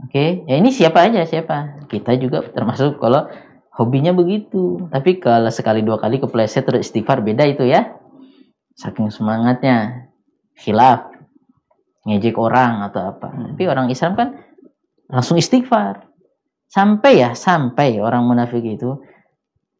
Oke, 0.01 0.47
ya 0.47 0.55
ini 0.57 0.73
siapa 0.73 1.05
aja 1.05 1.29
siapa? 1.29 1.85
Kita 1.85 2.17
juga 2.17 2.41
termasuk 2.41 2.97
kalau 2.97 3.29
hobinya 3.77 4.17
begitu. 4.17 4.89
Tapi 4.89 5.21
kalau 5.21 5.53
sekali 5.53 5.85
dua 5.85 6.01
kali 6.01 6.17
kepleset 6.17 6.65
terus 6.65 6.89
istighfar 6.89 7.21
beda 7.21 7.45
itu 7.45 7.69
ya. 7.69 7.93
Saking 8.73 9.13
semangatnya, 9.13 10.08
khilaf, 10.59 11.09
ngejek 12.03 12.35
orang 12.35 12.85
atau 12.91 13.15
apa. 13.15 13.55
Tapi 13.55 13.63
orang 13.65 13.87
Islam 13.87 14.13
kan 14.19 14.35
langsung 15.09 15.39
istighfar. 15.39 16.05
Sampai 16.69 17.17
ya, 17.17 17.33
sampai 17.33 17.97
orang 17.97 18.29
munafik 18.29 18.61
itu 18.61 19.01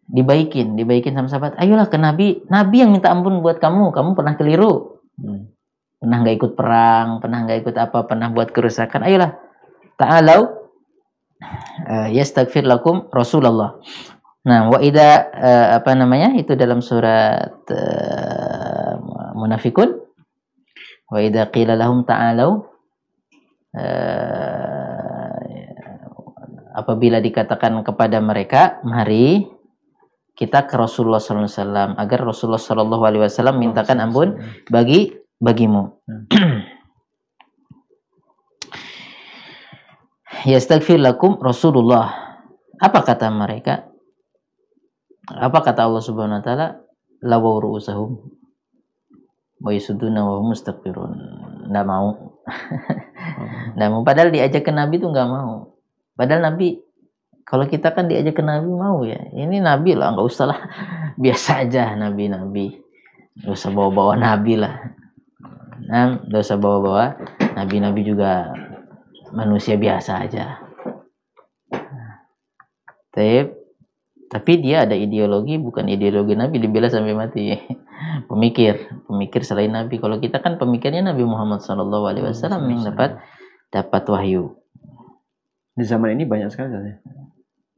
dibaikin, 0.10 0.74
dibaikin 0.74 1.14
sama 1.14 1.30
sahabat. 1.30 1.54
Ayolah 1.62 1.86
ke 1.86 2.02
Nabi, 2.02 2.42
Nabi 2.50 2.82
yang 2.82 2.90
minta 2.90 3.14
ampun 3.14 3.46
buat 3.46 3.62
kamu, 3.62 3.94
kamu 3.94 4.18
pernah 4.18 4.34
keliru. 4.34 4.98
Hmm. 5.22 5.54
Pernah 6.02 6.18
nggak 6.26 6.36
ikut 6.42 6.52
perang, 6.58 7.22
pernah 7.22 7.46
nggak 7.46 7.60
ikut 7.62 7.76
apa, 7.78 8.10
pernah 8.10 8.34
buat 8.34 8.50
kerusakan. 8.50 9.06
Ayolah, 9.06 9.38
ta'alau 10.02 10.50
uh, 11.86 12.10
yastaghfir 12.10 12.66
lakum 12.66 13.06
Rasulullah. 13.14 13.78
Nah, 14.50 14.72
wa 14.72 14.80
ida 14.82 15.30
uh, 15.30 15.68
apa 15.78 15.94
namanya? 15.94 16.34
Itu 16.40 16.58
dalam 16.58 16.82
surat 16.82 17.70
uh, 17.70 18.94
Munafikun. 19.38 20.09
Wa 21.10 21.26
ida 21.26 21.50
qila 21.50 21.74
lahum 21.74 22.06
ta'alau 22.06 22.70
uh, 23.74 25.42
apabila 26.78 27.18
dikatakan 27.18 27.82
kepada 27.82 28.22
mereka, 28.22 28.78
mari 28.86 29.50
kita 30.38 30.70
ke 30.70 30.78
Rasulullah 30.78 31.20
SAW 31.20 31.98
agar 31.98 32.20
Rasulullah 32.24 32.62
SAW 32.62 33.58
mintakan 33.58 34.06
ampun 34.06 34.38
bagi 34.70 35.18
bagimu. 35.42 35.98
Yastaghfir 40.48 41.02
lakum 41.02 41.42
Rasulullah. 41.42 42.38
Apa 42.80 43.04
kata 43.04 43.28
mereka? 43.28 43.92
Apa 45.28 45.60
kata 45.60 45.84
Allah 45.84 46.00
Subhanahu 46.00 46.40
wa 46.40 46.46
taala? 46.46 46.80
Lawaw 47.20 47.60
ru'usahum 47.60 48.39
wa 49.60 49.72
yasuduna 49.76 50.24
wa 50.24 50.40
hum 50.40 50.56
mustaghfirun. 50.56 51.14
Enggak 51.70 51.86
mau. 51.86 52.40
Enggak 53.76 53.90
mau 53.92 54.02
padahal 54.02 54.30
diajak 54.32 54.66
ke 54.66 54.72
Nabi 54.74 54.98
tuh 54.98 55.12
enggak 55.12 55.30
mau. 55.30 55.78
Padahal 56.16 56.52
Nabi 56.52 56.80
kalau 57.50 57.66
kita 57.66 57.98
kan 57.98 58.06
diajak 58.06 58.38
ke 58.38 58.44
Nabi 58.46 58.70
mau 58.70 59.02
ya. 59.02 59.18
Ini 59.34 59.58
Nabi 59.58 59.98
lah, 59.98 60.14
nggak 60.14 60.28
usah 60.30 60.46
lah. 60.54 60.60
Biasa 61.24 61.66
aja 61.66 61.98
Nabi-Nabi. 61.98 62.78
Nggak 63.42 63.56
usah 63.58 63.74
bawa-bawa 63.74 64.14
Nabi 64.22 64.54
lah. 64.54 64.94
Nah, 65.90 66.22
nggak 66.30 66.46
usah 66.46 66.62
bawa-bawa. 66.62 67.18
Nabi-Nabi 67.58 68.02
juga 68.06 68.54
manusia 69.34 69.82
biasa 69.82 70.30
aja. 70.30 70.62
Tapi, 73.10 73.50
tapi 74.30 74.62
dia 74.62 74.86
ada 74.86 74.94
ideologi, 74.94 75.58
bukan 75.58 75.90
ideologi 75.90 76.38
Nabi 76.38 76.62
dibela 76.62 76.86
sampai 76.86 77.18
mati. 77.18 77.58
Pemikir, 78.30 78.88
pemikir 79.10 79.42
selain 79.42 79.74
Nabi. 79.74 79.98
Kalau 79.98 80.22
kita 80.22 80.40
kan 80.40 80.62
pemikirnya 80.62 81.02
Nabi 81.02 81.26
Muhammad 81.26 81.66
SAW 81.66 82.14
yang 82.70 82.86
dapat 82.86 83.18
dapat 83.74 84.04
wahyu. 84.06 84.56
Di 85.74 85.84
zaman 85.84 86.14
ini 86.14 86.30
banyak 86.30 86.54
sekali 86.54 86.74
ya. 86.78 86.96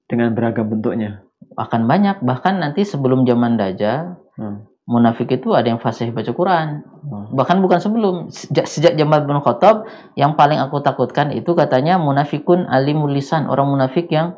Dengan 0.06 0.36
beragam 0.36 0.68
bentuknya. 0.68 1.24
Akan 1.56 1.88
banyak, 1.88 2.22
bahkan 2.22 2.60
nanti 2.60 2.84
sebelum 2.84 3.24
zaman 3.24 3.56
Dajjal, 3.56 4.22
Hmm. 4.40 4.66
munafik 4.90 5.30
itu 5.30 5.54
ada 5.54 5.70
yang 5.70 5.78
fasih 5.78 6.10
baca 6.10 6.32
Quran. 6.34 6.68
Hmm. 7.06 7.26
Bahkan 7.36 7.58
bukan 7.62 7.80
sebelum 7.80 8.16
sejak, 8.34 8.66
sejak 8.66 8.94
zaman 8.98 9.28
Ibnu 9.28 9.44
Khattab 9.44 9.86
yang 10.18 10.34
paling 10.34 10.58
aku 10.58 10.82
takutkan 10.82 11.30
itu 11.36 11.54
katanya 11.54 12.02
munafikun 12.02 12.66
alimul 12.66 13.14
lisan, 13.14 13.46
orang 13.46 13.70
munafik 13.70 14.10
yang 14.10 14.34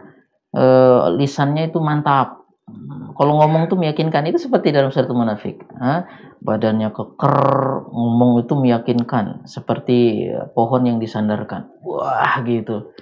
eh, 0.53 1.01
lisannya 1.17 1.69
itu 1.69 1.81
mantap. 1.81 2.45
Kalau 3.13 3.33
ngomong 3.43 3.69
tuh 3.69 3.77
meyakinkan 3.77 4.25
itu 4.25 4.39
seperti 4.41 4.73
dalam 4.73 4.89
surat 4.89 5.11
munafik. 5.11 5.61
Hah? 5.77 6.07
Badannya 6.41 6.89
keker, 6.89 7.39
ngomong 7.91 8.41
itu 8.41 8.53
meyakinkan 8.57 9.45
seperti 9.45 10.27
pohon 10.57 10.87
yang 10.87 10.97
disandarkan. 10.97 11.69
Wah, 11.85 12.41
gitu. 12.47 12.95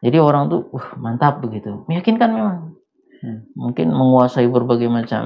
Jadi 0.00 0.16
orang 0.16 0.48
tuh 0.48 0.72
uh, 0.72 0.96
mantap 0.96 1.44
begitu. 1.44 1.84
Meyakinkan 1.90 2.30
memang. 2.32 2.56
Hmm. 3.20 3.44
Mungkin 3.52 3.92
menguasai 3.92 4.48
berbagai 4.48 4.88
macam 4.88 5.24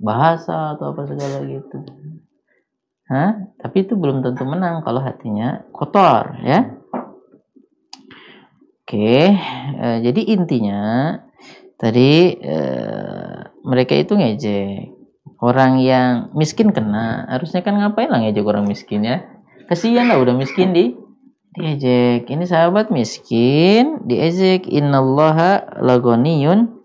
bahasa 0.00 0.74
atau 0.74 0.96
apa 0.96 1.04
segala 1.04 1.44
gitu. 1.44 1.78
Hah? 3.12 3.52
Tapi 3.60 3.84
itu 3.84 3.94
belum 3.94 4.24
tentu 4.24 4.48
menang 4.48 4.80
kalau 4.80 5.04
hatinya 5.04 5.60
kotor, 5.76 6.40
ya. 6.40 6.81
Oke, 8.82 9.30
eh, 9.78 9.98
jadi 10.02 10.20
intinya 10.34 11.14
tadi 11.78 12.34
eh, 12.34 13.38
mereka 13.62 13.94
itu 13.94 14.18
ngejek 14.18 14.90
orang 15.38 15.78
yang 15.78 16.34
miskin 16.34 16.74
kena. 16.74 17.30
Harusnya 17.30 17.62
kan 17.62 17.78
ngapain 17.78 18.10
lah 18.10 18.18
ngejek 18.26 18.42
orang 18.42 18.66
miskin 18.66 19.06
ya? 19.06 19.22
Kasihan 19.70 20.10
lah 20.10 20.18
udah 20.18 20.34
miskin 20.34 20.74
di 20.74 20.98
diejek. 21.54 22.26
Ini 22.26 22.42
sahabat 22.42 22.90
miskin 22.90 24.02
diejek. 24.02 24.66
Innallaha 24.66 25.78
lagoniyun 25.78 26.82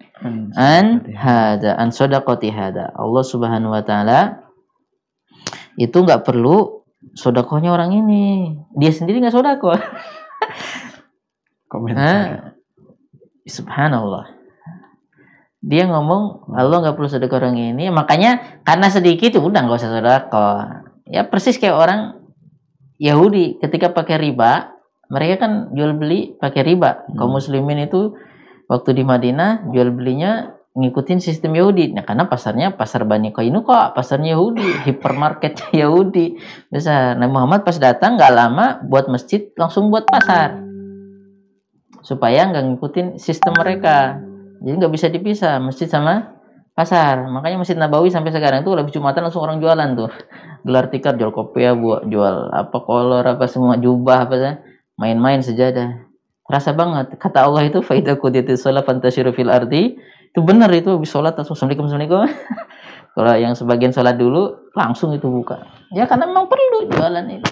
an 0.53 1.01
hada. 1.17 1.81
an 1.81 1.89
sodakoti 1.89 2.53
hada. 2.53 2.93
Allah 2.93 3.25
subhanahu 3.25 3.73
wa 3.73 3.81
taala 3.81 4.45
itu 5.81 5.97
nggak 5.97 6.29
perlu 6.29 6.85
sodakohnya 7.17 7.73
orang 7.73 7.89
ini. 7.89 8.53
Dia 8.77 8.93
sendiri 8.93 9.17
nggak 9.17 9.33
sodakoh 9.33 9.81
Komentar. 11.67 12.03
Hah? 12.03 12.57
subhanallah. 13.47 14.35
Dia 15.63 15.89
ngomong 15.89 16.53
Allah 16.53 16.77
nggak 16.85 16.95
perlu 16.95 17.09
sedekah 17.09 17.41
orang 17.41 17.57
ini. 17.57 17.89
Makanya 17.89 18.61
karena 18.61 18.87
sedikit 18.91 19.33
ya 19.33 19.41
udah 19.41 19.65
nggak 19.65 19.79
usah 19.81 19.91
sedekah. 19.99 20.59
Ya 21.07 21.25
persis 21.25 21.57
kayak 21.57 21.75
orang 21.75 22.01
Yahudi 23.01 23.57
ketika 23.63 23.91
pakai 23.95 24.19
riba 24.19 24.75
mereka 25.07 25.47
kan 25.47 25.73
jual 25.73 25.97
beli 25.97 26.35
pakai 26.37 26.61
riba. 26.67 27.07
Kaum 27.15 27.35
muslimin 27.39 27.87
itu 27.87 28.15
waktu 28.67 28.95
di 28.95 29.03
Madinah 29.07 29.71
jual 29.71 29.91
belinya 29.95 30.53
ngikutin 30.77 31.19
sistem 31.19 31.57
Yahudi. 31.57 31.89
Nah 31.95 32.05
karena 32.05 32.29
pasarnya 32.29 32.77
pasar 32.77 33.07
Bani 33.09 33.33
Qainuqa 33.33 33.97
pasarnya 33.97 34.37
Yahudi 34.37 34.67
hipermarket 34.87 35.73
Yahudi. 35.73 36.37
Besar 36.69 37.17
nah 37.17 37.27
Muhammad 37.27 37.65
pas 37.65 37.75
datang 37.81 38.15
nggak 38.15 38.33
lama 38.35 38.65
buat 38.85 39.09
masjid 39.09 39.49
langsung 39.57 39.89
buat 39.89 40.05
pasar 40.05 40.66
supaya 42.07 42.47
nggak 42.47 42.63
ngikutin 42.71 43.07
sistem 43.19 43.51
mereka. 43.59 44.15
Jadi 44.63 44.73
nggak 44.79 44.93
bisa 44.95 45.11
dipisah 45.11 45.59
masjid 45.59 45.91
sama 45.91 46.39
pasar. 46.71 47.27
Makanya 47.27 47.59
masjid 47.59 47.75
Nabawi 47.75 48.07
sampai 48.07 48.31
sekarang 48.31 48.63
tuh 48.63 48.79
lebih 48.79 48.95
jumatan 48.95 49.27
langsung 49.27 49.43
orang 49.43 49.59
jualan 49.59 49.91
tuh. 49.99 50.07
Gelar 50.63 50.87
tikar 50.87 51.19
jual 51.19 51.35
kopi 51.35 51.67
ya 51.67 51.75
buat 51.75 52.07
jual 52.07 52.55
apa 52.55 52.77
kolor 52.79 53.27
apa 53.27 53.43
semua 53.51 53.75
jubah 53.75 54.23
apa 54.23 54.63
main-main 54.95 55.43
sejadah. 55.43 56.07
Terasa 56.47 56.71
banget. 56.71 57.19
Kata 57.19 57.43
Allah 57.43 57.67
itu 57.67 57.83
faida 57.83 58.15
kudiyatis 58.15 58.63
sholat 58.63 58.87
fantasyiru 58.87 59.35
fil 59.35 59.51
ardi. 59.51 59.99
Itu 60.31 60.47
benar 60.47 60.71
itu 60.71 60.95
habis 60.95 61.11
sholat 61.11 61.35
langsung 61.35 61.59
assalamualaikum 61.59 61.91
assalamualaikum. 61.91 62.23
Kalau 63.19 63.33
yang 63.35 63.51
sebagian 63.51 63.91
sholat 63.91 64.15
dulu 64.15 64.71
langsung 64.79 65.11
itu 65.11 65.27
buka. 65.27 65.59
Ya 65.91 66.07
karena 66.07 66.23
memang 66.23 66.47
perlu 66.47 66.87
jualan 66.87 67.25
itu. 67.35 67.51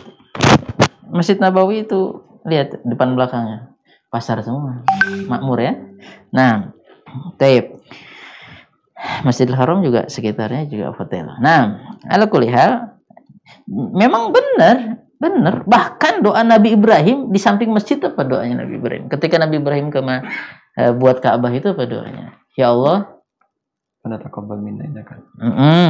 Masjid 1.12 1.36
Nabawi 1.36 1.84
itu 1.84 2.24
lihat 2.48 2.80
depan 2.88 3.20
belakangnya 3.20 3.75
pasar 4.16 4.40
semua 4.40 4.80
makmur 5.28 5.60
ya 5.60 5.76
nah 6.32 6.72
tape 7.36 7.76
Masjidil 9.22 9.54
Haram 9.54 9.84
juga 9.86 10.08
sekitarnya 10.10 10.66
juga 10.66 10.90
hotel. 10.96 11.30
Nah, 11.38 11.78
ala 12.10 12.26
kulihal 12.26 12.96
memang 13.70 14.34
benar, 14.34 15.04
benar. 15.22 15.62
Bahkan 15.68 16.26
doa 16.26 16.42
Nabi 16.42 16.74
Ibrahim 16.74 17.30
di 17.30 17.38
samping 17.38 17.70
masjid 17.70 18.02
apa 18.02 18.26
doanya 18.26 18.66
Nabi 18.66 18.80
Ibrahim? 18.82 19.06
Ketika 19.06 19.38
Nabi 19.38 19.62
Ibrahim 19.62 19.94
ke 19.94 20.00
eh, 20.02 20.92
buat 20.96 21.22
Ka'bah 21.22 21.54
itu 21.54 21.76
apa 21.76 21.84
doanya? 21.86 22.34
Ya 22.56 22.72
Allah, 22.74 23.20
Karena 24.02 24.18
taqabbal 24.22 24.58
minna 24.64 24.86
innaka. 24.88 25.22
mm-mm, 25.38 25.88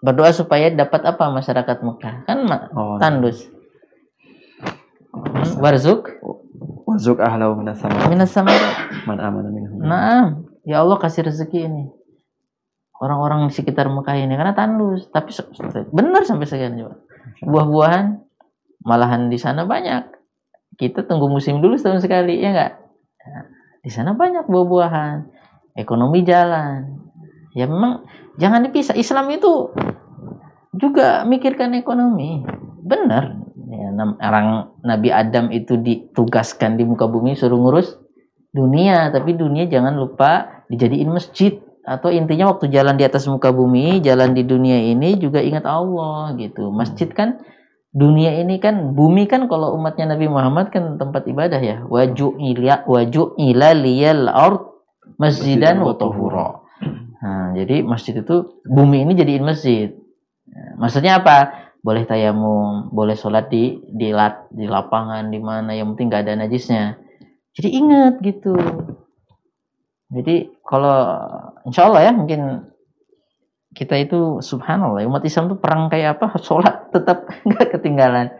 berdoa 0.00 0.30
supaya 0.32 0.70
dapat 0.70 1.02
apa 1.02 1.28
masyarakat 1.28 1.76
Mekah? 1.82 2.14
Kan 2.24 2.38
ma- 2.46 2.70
Oh. 2.72 2.96
tandus. 2.96 3.48
Hmm, 5.16 5.60
Warzuk 5.60 6.12
Wazuk 6.96 7.20
ahlau 7.20 7.52
minas 7.60 7.76
sama 7.76 8.08
minas 8.08 8.32
sama. 8.32 8.48
man 9.04 9.20
amana 9.20 9.52
minhum. 9.52 9.84
Nah, 9.84 10.40
ya 10.64 10.80
Allah 10.80 10.96
kasih 10.96 11.28
rezeki 11.28 11.68
ini. 11.68 11.92
Orang-orang 12.96 13.52
di 13.52 13.52
sekitar 13.52 13.92
Mekah 13.92 14.16
ini 14.16 14.32
karena 14.32 14.56
tandus, 14.56 15.12
tapi 15.12 15.28
benar 15.92 16.24
sampai 16.24 16.48
sekian 16.48 16.80
juga. 16.80 16.96
Buah-buahan 17.44 18.16
malahan 18.80 19.28
di 19.28 19.36
sana 19.36 19.68
banyak. 19.68 20.08
Kita 20.80 21.04
tunggu 21.04 21.28
musim 21.28 21.60
dulu 21.60 21.76
setahun 21.76 22.00
sekali, 22.00 22.40
ya 22.40 22.56
enggak? 22.56 22.72
Di 23.84 23.92
sana 23.92 24.16
banyak 24.16 24.48
buah-buahan. 24.48 25.28
Ekonomi 25.76 26.24
jalan. 26.24 27.04
Ya 27.52 27.68
memang 27.68 28.08
jangan 28.40 28.64
dipisah. 28.64 28.96
Islam 28.96 29.28
itu 29.28 29.76
juga 30.72 31.28
mikirkan 31.28 31.76
ekonomi. 31.76 32.40
Benar. 32.80 33.45
Ya, 33.66 33.90
orang 34.22 34.78
Nabi 34.86 35.10
Adam 35.10 35.50
itu 35.50 35.74
ditugaskan 35.74 36.78
di 36.78 36.86
muka 36.86 37.10
bumi 37.10 37.34
suruh 37.34 37.58
ngurus 37.58 37.98
dunia, 38.54 39.10
tapi 39.10 39.34
dunia 39.34 39.66
jangan 39.66 39.98
lupa 39.98 40.62
dijadiin 40.70 41.10
masjid 41.10 41.58
atau 41.82 42.14
intinya 42.14 42.54
waktu 42.54 42.70
jalan 42.70 42.94
di 42.94 43.02
atas 43.02 43.26
muka 43.26 43.50
bumi, 43.50 43.98
jalan 44.06 44.38
di 44.38 44.46
dunia 44.46 44.78
ini 44.78 45.18
juga 45.18 45.42
ingat 45.42 45.66
Allah 45.66 46.38
gitu. 46.38 46.70
Masjid 46.70 47.10
kan 47.10 47.42
dunia 47.90 48.38
ini 48.38 48.62
kan 48.62 48.94
bumi 48.94 49.26
kan 49.26 49.50
kalau 49.50 49.74
umatnya 49.74 50.14
Nabi 50.14 50.30
Muhammad 50.30 50.70
kan 50.70 50.94
tempat 50.94 51.26
ibadah 51.26 51.58
ya. 51.58 51.82
Waju 51.90 52.38
ila 52.38 52.86
waju 52.86 53.34
ila 53.34 53.74
liyal 53.74 54.30
ard 54.30 54.62
masjidan 55.18 55.82
wa. 55.82 55.94
Nah, 57.16 57.50
jadi 57.58 57.82
masjid 57.82 58.14
itu 58.14 58.62
bumi 58.62 59.02
ini 59.02 59.18
jadiin 59.18 59.42
masjid. 59.42 59.90
Maksudnya 60.78 61.18
apa? 61.18 61.65
Boleh 61.86 62.02
tayamum, 62.02 62.90
boleh 62.90 63.14
sholat 63.14 63.46
di 63.46 63.78
di, 63.86 64.10
lat, 64.10 64.50
di 64.50 64.66
lapangan 64.66 65.30
di 65.30 65.38
mana 65.38 65.70
yang 65.70 65.94
penting 65.94 66.10
gak 66.10 66.26
ada 66.26 66.42
najisnya. 66.42 66.98
Jadi 67.54 67.68
ingat 67.78 68.18
gitu. 68.26 68.58
Jadi 70.10 70.50
kalau 70.66 70.98
insya 71.62 71.86
Allah 71.86 72.10
ya 72.10 72.12
mungkin 72.12 72.66
kita 73.76 73.94
itu 74.00 74.40
subhanallah 74.40 75.04
umat 75.06 75.22
Islam 75.22 75.52
tuh 75.52 75.60
perang 75.60 75.92
kayak 75.92 76.18
apa 76.18 76.34
sholat 76.46 76.90
tetap 76.90 77.28
nggak 77.46 77.76
ketinggalan 77.76 78.32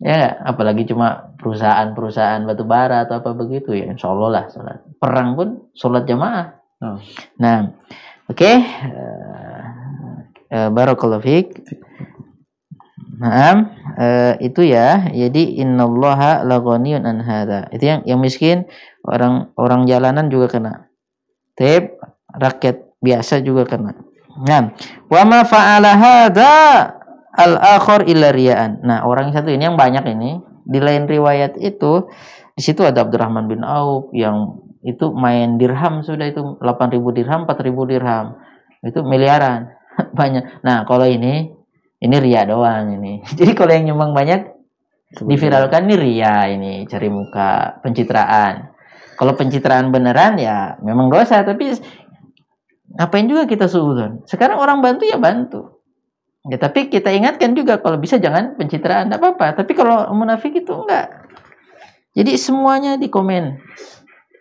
ya 0.00 0.40
apalagi 0.46 0.88
cuma 0.88 1.36
perusahaan-perusahaan 1.36 2.46
batu 2.48 2.64
bara 2.64 3.04
atau 3.04 3.20
apa 3.20 3.36
begitu 3.36 3.76
ya 3.76 3.92
insya 3.92 4.08
Allah 4.08 4.28
lah 4.32 4.44
sholat 4.48 4.78
perang 4.96 5.36
pun 5.36 5.48
sholat 5.76 6.08
jamaah 6.08 6.56
oh. 6.80 6.96
nah 7.36 7.68
oke 8.30 8.38
okay. 8.38 8.64
uh, 8.64 9.64
uh, 10.48 10.68
barakallahu 10.72 11.20
Nah, 13.20 13.68
uh, 14.00 14.32
itu 14.40 14.64
ya. 14.64 15.12
Jadi 15.12 15.60
innallaha 15.60 16.40
laghaniyun 16.40 17.04
an 17.04 17.20
hadza. 17.20 17.68
Itu 17.68 17.84
yang 17.84 18.00
yang 18.08 18.20
miskin, 18.24 18.64
orang 19.04 19.52
orang 19.60 19.84
jalanan 19.84 20.32
juga 20.32 20.56
kena. 20.56 20.88
Tip 21.52 22.00
rakyat 22.32 22.96
biasa 23.04 23.44
juga 23.44 23.68
kena. 23.68 23.92
Nah, 24.40 24.72
wa 25.12 25.22
ma 25.28 25.44
fa'ala 25.44 25.92
hadza 26.00 26.56
al-akhar 27.36 28.08
illa 28.08 28.32
riyaan. 28.32 28.80
Nah, 28.88 29.04
orang 29.04 29.28
yang 29.28 29.36
satu 29.36 29.52
ini 29.52 29.68
yang 29.68 29.76
banyak 29.76 30.04
ini 30.16 30.40
di 30.64 30.80
lain 30.80 31.04
riwayat 31.04 31.60
itu 31.60 32.08
di 32.56 32.62
situ 32.64 32.84
ada 32.88 33.04
Abdurrahman 33.04 33.52
bin 33.52 33.60
Auf 33.60 34.08
yang 34.16 34.64
itu 34.80 35.12
main 35.12 35.60
dirham 35.60 36.00
sudah 36.00 36.24
itu 36.24 36.56
8000 36.56 37.04
dirham, 37.12 37.44
4000 37.44 37.84
dirham. 37.84 38.26
Itu 38.80 39.04
miliaran 39.04 39.76
banyak. 40.18 40.64
Nah, 40.64 40.88
kalau 40.88 41.04
ini 41.04 41.59
ini 42.00 42.16
ria 42.20 42.42
doang 42.48 42.96
ini. 42.96 43.20
Jadi 43.38 43.52
kalau 43.52 43.72
yang 43.72 43.92
nyumbang 43.92 44.12
banyak 44.16 44.40
diviralkan 45.10 45.90
ini 45.90 45.96
ria 45.96 46.48
ini 46.48 46.72
cari 46.88 47.08
muka 47.12 47.80
pencitraan. 47.84 48.72
Kalau 49.20 49.36
pencitraan 49.36 49.92
beneran 49.92 50.40
ya 50.40 50.80
memang 50.80 51.12
dosa 51.12 51.44
tapi 51.44 51.76
ngapain 52.96 53.28
juga 53.28 53.44
kita 53.44 53.68
suudon. 53.68 54.24
Sekarang 54.24 54.58
orang 54.58 54.80
bantu 54.80 55.04
ya 55.04 55.20
bantu. 55.20 55.80
Ya, 56.48 56.56
tapi 56.56 56.88
kita 56.88 57.12
ingatkan 57.12 57.52
juga 57.52 57.76
kalau 57.84 58.00
bisa 58.00 58.16
jangan 58.16 58.56
pencitraan, 58.56 59.12
tidak 59.12 59.20
apa-apa. 59.20 59.60
Tapi 59.60 59.76
kalau 59.76 60.08
munafik 60.16 60.56
itu 60.56 60.72
enggak. 60.72 61.28
Jadi 62.16 62.32
semuanya 62.40 62.96
di 62.96 63.12
komen. 63.12 63.60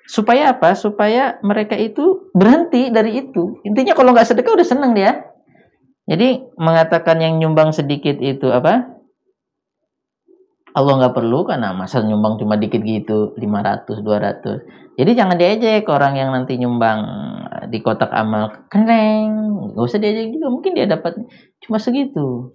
Supaya 0.07 0.55
apa? 0.55 0.73
Supaya 0.79 1.37
mereka 1.43 1.75
itu 1.75 2.31
berhenti 2.31 2.87
dari 2.87 3.19
itu. 3.19 3.59
Intinya 3.67 3.93
kalau 3.93 4.15
nggak 4.15 4.31
sedekah 4.31 4.55
udah 4.55 4.67
seneng 4.67 4.95
dia. 4.95 5.27
Jadi 6.09 6.41
mengatakan 6.57 7.21
yang 7.21 7.37
nyumbang 7.37 7.69
sedikit 7.69 8.17
itu 8.17 8.49
apa? 8.49 8.97
Allah 10.73 10.93
nggak 10.97 11.15
perlu 11.17 11.45
karena 11.45 11.73
masa 11.77 12.01
nyumbang 12.01 12.41
cuma 12.41 12.57
dikit 12.57 12.81
gitu 12.85 13.33
500 13.37 13.89
200 14.05 14.79
jadi 14.99 15.15
jangan 15.15 15.39
diejek 15.39 15.87
orang 15.87 16.19
yang 16.19 16.35
nanti 16.35 16.59
nyumbang 16.59 17.07
di 17.71 17.79
kotak 17.79 18.11
amal. 18.11 18.67
Keneng 18.67 19.31
nggak 19.71 19.85
usah 19.87 19.95
diejek 19.95 20.35
juga 20.35 20.51
mungkin 20.51 20.75
dia 20.75 20.91
dapat 20.91 21.15
cuma 21.63 21.79
segitu. 21.79 22.51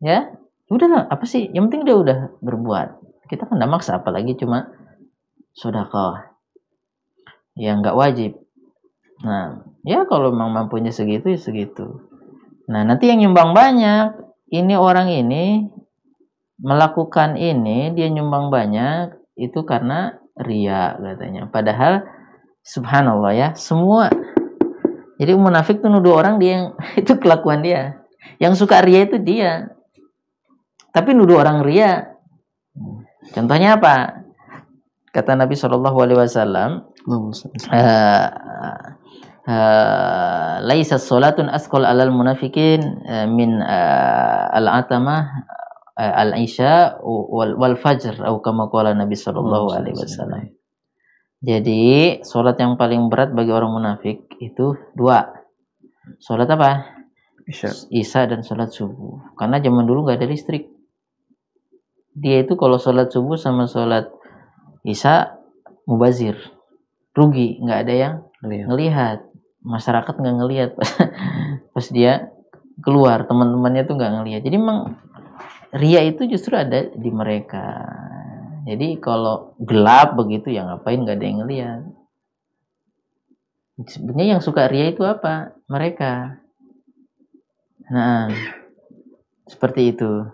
Ya? 0.00 0.32
Udahlah 0.72 1.04
apa 1.04 1.28
sih? 1.28 1.52
Yang 1.52 1.68
penting 1.68 1.82
dia 1.84 1.96
udah 2.00 2.18
berbuat. 2.40 2.88
Kita 3.28 3.44
kan 3.44 3.60
nggak 3.60 3.68
maksa 3.68 4.00
apalagi 4.00 4.40
cuma 4.40 4.72
kau 5.92 6.16
yang 7.60 7.84
nggak 7.84 7.98
wajib. 7.98 8.40
Nah 9.20 9.68
ya 9.84 10.08
kalau 10.08 10.32
memang 10.32 10.56
mampunya 10.56 10.88
segitu 10.88 11.28
ya 11.28 11.36
segitu 11.36 12.07
Nah, 12.68 12.84
nanti 12.84 13.08
yang 13.08 13.24
nyumbang 13.24 13.56
banyak, 13.56 14.12
ini 14.52 14.74
orang 14.76 15.08
ini 15.08 15.66
melakukan 16.60 17.40
ini, 17.40 17.92
dia 17.96 18.12
nyumbang 18.12 18.52
banyak, 18.52 19.16
itu 19.40 19.64
karena 19.64 20.20
ria 20.36 20.94
katanya. 21.00 21.48
Padahal 21.48 22.04
subhanallah 22.60 23.32
ya, 23.32 23.48
semua 23.56 24.12
jadi 25.18 25.34
munafik 25.34 25.82
tuh 25.82 25.90
nuduh 25.90 26.14
orang 26.14 26.38
dia 26.38 26.50
yang 26.54 26.66
itu 27.02 27.12
kelakuan 27.18 27.60
dia. 27.60 27.98
Yang 28.38 28.64
suka 28.64 28.80
ria 28.80 29.04
itu 29.04 29.18
dia. 29.18 29.74
Tapi 30.94 31.10
nuduh 31.12 31.42
orang 31.42 31.66
ria. 31.66 32.14
Contohnya 33.34 33.76
apa? 33.76 34.24
Kata 35.10 35.34
Nabi 35.34 35.58
Shallallahu 35.58 35.98
Alaihi 35.98 36.20
Wasallam, 36.22 36.86
uh, 39.48 40.60
laisa 40.62 41.00
salatun 41.00 41.48
asqal 41.48 41.88
alal 41.88 42.12
munafikin 42.12 43.00
uh, 43.08 43.24
min 43.24 43.64
uh, 43.64 44.52
al-atamah 44.52 45.48
uh, 45.96 46.12
al-isya 46.22 47.00
wal, 47.02 47.56
wal 47.56 47.76
fajr 47.80 48.20
atau 48.20 48.44
kama 48.44 48.68
qala 48.68 48.92
Nabi 48.92 49.16
sallallahu 49.16 49.72
alaihi 49.72 49.96
wasallam. 49.96 50.52
Jadi, 51.38 52.18
salat 52.26 52.58
yang 52.58 52.74
paling 52.74 53.06
berat 53.06 53.30
bagi 53.30 53.54
orang 53.54 53.70
munafik 53.70 54.26
itu 54.42 54.74
dua. 54.98 55.22
Salat 56.18 56.50
apa? 56.50 56.98
Isya. 57.46 57.94
Isya 57.94 58.26
dan 58.26 58.42
salat 58.42 58.74
subuh. 58.74 59.38
Karena 59.38 59.62
zaman 59.62 59.86
dulu 59.86 60.02
nggak 60.02 60.18
ada 60.18 60.26
listrik. 60.26 60.66
Dia 62.18 62.42
itu 62.42 62.58
kalau 62.58 62.82
salat 62.82 63.14
subuh 63.14 63.38
sama 63.38 63.70
salat 63.70 64.10
Isya 64.82 65.38
mubazir. 65.86 66.34
Rugi, 67.14 67.62
nggak 67.62 67.78
ada 67.86 67.94
yang 67.94 68.14
ngelihat 68.42 69.27
masyarakat 69.62 70.14
nggak 70.14 70.36
ngelihat. 70.42 70.70
Pas, 71.74 71.86
dia 71.90 72.30
keluar 72.82 73.26
teman-temannya 73.26 73.82
tuh 73.86 73.94
nggak 73.98 74.14
ngelihat. 74.20 74.40
Jadi 74.46 74.56
memang 74.58 74.80
ria 75.74 76.00
itu 76.06 76.24
justru 76.30 76.54
ada 76.54 76.88
di 76.88 77.10
mereka. 77.10 77.84
Jadi 78.68 79.00
kalau 79.00 79.56
gelap 79.58 80.14
begitu 80.14 80.52
ya 80.52 80.68
ngapain 80.68 81.00
nggak 81.00 81.16
ada 81.18 81.26
yang 81.26 81.38
ngelihat? 81.44 81.80
Sebenarnya 83.78 84.26
yang 84.38 84.42
suka 84.42 84.66
ria 84.66 84.90
itu 84.90 85.02
apa? 85.06 85.56
Mereka. 85.70 86.42
Nah 87.88 88.28
seperti 89.48 89.96
itu. 89.96 90.28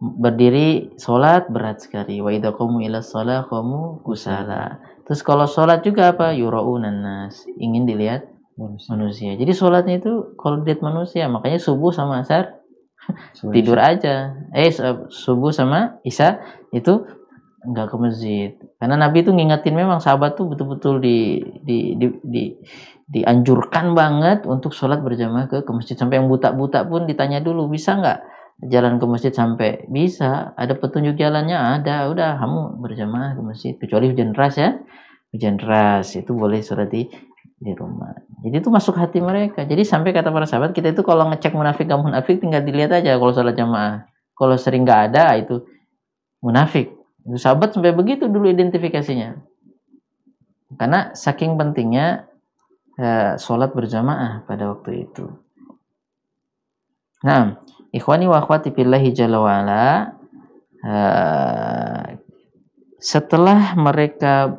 Berdiri 0.00 0.96
sholat 0.96 1.52
berat 1.52 1.84
sekali. 1.84 2.24
Wa 2.24 2.32
ila 2.32 3.00
shalah 3.04 3.44
qamu 3.50 4.00
kusala 4.00 4.80
terus 5.10 5.26
kalau 5.26 5.50
sholat 5.50 5.82
juga 5.82 6.14
apa 6.14 6.30
yuraunan 6.30 7.02
nas 7.02 7.42
ingin 7.58 7.82
dilihat 7.82 8.30
manusia. 8.54 8.88
manusia. 8.94 9.30
Jadi 9.34 9.52
sholatnya 9.56 9.98
itu 9.98 10.38
kalau 10.38 10.62
lihat 10.62 10.84
manusia, 10.86 11.26
makanya 11.26 11.58
subuh 11.58 11.90
sama 11.90 12.22
asar 12.22 12.62
tidur 13.50 13.80
aja. 13.82 14.38
Eh 14.54 14.70
subuh 15.10 15.50
sama 15.50 15.98
isya 16.06 16.38
itu 16.70 17.02
nggak 17.66 17.86
ke 17.90 17.96
masjid. 17.98 18.50
Karena 18.78 18.96
Nabi 18.96 19.26
itu 19.26 19.34
ngingetin 19.34 19.74
memang 19.76 19.98
sahabat 19.98 20.38
tuh 20.38 20.48
betul-betul 20.48 21.02
di, 21.02 21.42
di, 21.60 21.98
di, 21.98 22.06
di 22.24 22.44
dianjurkan 23.10 23.98
banget 23.98 24.46
untuk 24.46 24.70
sholat 24.70 25.02
berjamaah 25.02 25.50
ke, 25.50 25.66
ke 25.66 25.70
masjid 25.74 25.98
sampai 25.98 26.22
yang 26.22 26.30
buta-buta 26.30 26.86
pun 26.86 27.10
ditanya 27.10 27.42
dulu 27.42 27.66
bisa 27.66 27.98
nggak 27.98 28.22
jalan 28.68 29.00
ke 29.00 29.06
masjid 29.08 29.32
sampai 29.32 29.88
bisa 29.88 30.52
ada 30.56 30.76
petunjuk 30.76 31.16
jalannya 31.16 31.56
ada 31.80 32.12
udah 32.12 32.36
kamu 32.36 32.60
berjamaah 32.84 33.32
ke 33.32 33.40
masjid 33.40 33.72
kecuali 33.80 34.12
hujan 34.12 34.36
deras 34.36 34.60
ya 34.60 34.76
hujan 35.32 35.56
deras 35.56 36.12
itu 36.18 36.30
boleh 36.34 36.60
sholat 36.60 36.90
di 36.90 37.08
di 37.60 37.76
rumah. 37.76 38.16
Jadi 38.40 38.56
itu 38.56 38.72
masuk 38.72 38.96
hati 38.96 39.20
mereka. 39.20 39.68
Jadi 39.68 39.84
sampai 39.84 40.16
kata 40.16 40.32
para 40.32 40.48
sahabat 40.48 40.72
kita 40.72 40.96
itu 40.96 41.04
kalau 41.04 41.28
ngecek 41.28 41.52
munafik 41.52 41.84
gak 41.84 42.00
munafik 42.00 42.40
tinggal 42.40 42.64
dilihat 42.64 42.96
aja 42.96 43.20
kalau 43.20 43.32
sholat 43.36 43.52
jamaah. 43.52 44.08
Kalau 44.32 44.56
sering 44.56 44.88
nggak 44.88 45.12
ada 45.12 45.36
itu 45.36 45.60
munafik. 46.40 46.96
Itu 47.20 47.36
sahabat 47.36 47.76
sampai 47.76 47.92
begitu 47.92 48.32
dulu 48.32 48.48
identifikasinya. 48.48 49.36
Karena 50.80 51.12
saking 51.12 51.60
pentingnya 51.60 52.24
eh, 52.96 53.36
sholat 53.36 53.76
berjamaah 53.76 54.48
pada 54.48 54.72
waktu 54.72 55.04
itu. 55.04 55.28
Nah, 57.20 57.60
ikhwani 57.90 58.26
wa 58.30 58.42
akhwati 58.42 58.70
billahi 58.70 59.10
jalla 59.14 59.38
wa'ala, 59.42 59.84
eh, 60.86 62.06
setelah 63.00 63.74
mereka 63.74 64.54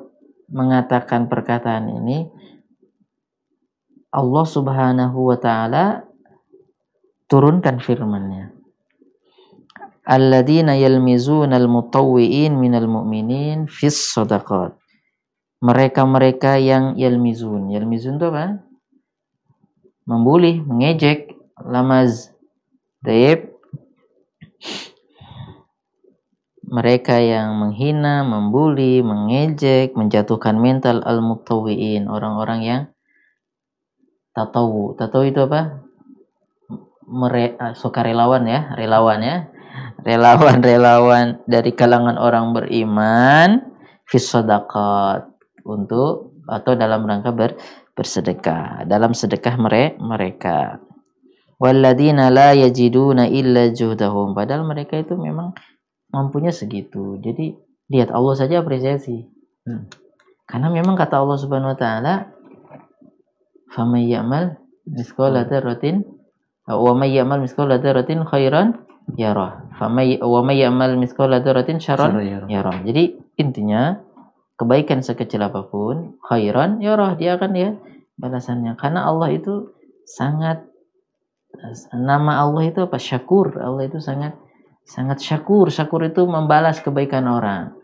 mengatakan 0.52 1.32
perkataan 1.32 1.88
ini, 1.88 2.28
Allah 4.12 4.46
Subhanahu 4.46 5.32
wa 5.32 5.38
taala 5.40 6.04
turunkan 7.32 7.80
firman-Nya. 7.80 8.52
Alladzina 10.04 10.76
yalmizuna 10.76 11.56
al-mutawwi'in 11.56 12.52
minal 12.60 12.92
mu'minin 12.92 13.72
fis 13.72 13.96
sadaqat. 14.12 14.76
Mereka-mereka 15.64 16.60
yang 16.60 17.00
yalmizun. 17.00 17.72
Yalmizun 17.72 18.20
itu 18.20 18.28
apa? 18.34 18.66
Membuli, 20.10 20.60
mengejek, 20.60 21.38
lamaz. 21.64 22.34
Taib. 23.02 23.50
Mereka 26.72 27.18
yang 27.20 27.60
menghina, 27.60 28.24
membuli, 28.24 29.04
mengejek, 29.04 29.92
menjatuhkan 29.98 30.56
mental 30.56 31.04
al-mutawwi'in, 31.04 32.08
orang-orang 32.08 32.60
yang 32.64 32.82
tatawu. 34.32 34.96
Tatawu 34.96 35.28
itu 35.28 35.44
apa? 35.44 35.84
Mere, 37.12 37.60
ah, 37.60 37.74
sukarelawan 37.76 38.48
ya, 38.48 38.72
relawan 38.80 39.20
ya. 39.20 39.38
Relawan-relawan 40.06 41.42
dari 41.52 41.76
kalangan 41.76 42.16
orang 42.16 42.56
beriman 42.56 43.68
fis 44.08 44.32
untuk 45.68 46.40
atau 46.48 46.72
dalam 46.78 47.04
rangka 47.04 47.36
ber, 47.36 47.60
bersedekah, 47.98 48.88
dalam 48.88 49.12
sedekah 49.12 49.60
mere, 49.60 50.00
mereka. 50.00 50.80
Walladzina 51.62 52.34
la 52.34 52.58
yajiduna 52.58 53.30
illa 53.30 53.70
juhdahum. 53.70 54.34
Padahal 54.34 54.66
mereka 54.66 54.98
itu 54.98 55.14
memang 55.14 55.54
mampunya 56.10 56.50
segitu. 56.50 57.22
Jadi 57.22 57.54
lihat 57.94 58.10
Allah 58.10 58.34
saja 58.34 58.66
apresiasi. 58.66 59.30
Hmm. 59.70 59.86
Karena 60.50 60.74
memang 60.74 60.98
kata 60.98 61.22
Allah 61.22 61.38
Subhanahu 61.38 61.78
wa 61.78 61.80
taala 61.80 62.14
faman 63.70 64.10
ya'mal 64.10 64.58
mithqala 64.90 65.46
dzarratin 65.46 66.02
wa 66.66 66.92
may 66.98 67.14
ya'mal 67.14 67.46
mithqala 67.46 67.78
dzarratin 67.78 68.26
khairan 68.26 68.82
yarah. 69.14 69.70
Famay 69.78 70.18
wa 70.18 70.42
may 70.42 70.66
ya'mal 70.66 70.98
mithqala 70.98 71.46
dzarratin 71.46 71.78
syarran 71.78 72.18
yarah. 72.50 72.82
Jadi 72.82 73.22
intinya 73.38 74.02
kebaikan 74.58 75.06
sekecil 75.06 75.46
apa 75.46 75.70
pun 75.70 76.18
khairan 76.26 76.82
yarah 76.82 77.14
dia 77.14 77.38
akan 77.38 77.52
ya 77.54 77.70
balasannya. 78.18 78.74
Karena 78.82 79.06
Allah 79.06 79.30
itu 79.30 79.78
sangat 80.10 80.71
nama 81.94 82.42
Allah 82.42 82.64
itu 82.68 82.80
apa? 82.84 82.98
Syakur. 82.98 83.62
Allah 83.62 83.86
itu 83.86 84.02
sangat 84.02 84.38
sangat 84.86 85.22
syakur. 85.22 85.70
Syakur 85.70 86.02
itu 86.06 86.26
membalas 86.26 86.82
kebaikan 86.82 87.30
orang. 87.30 87.78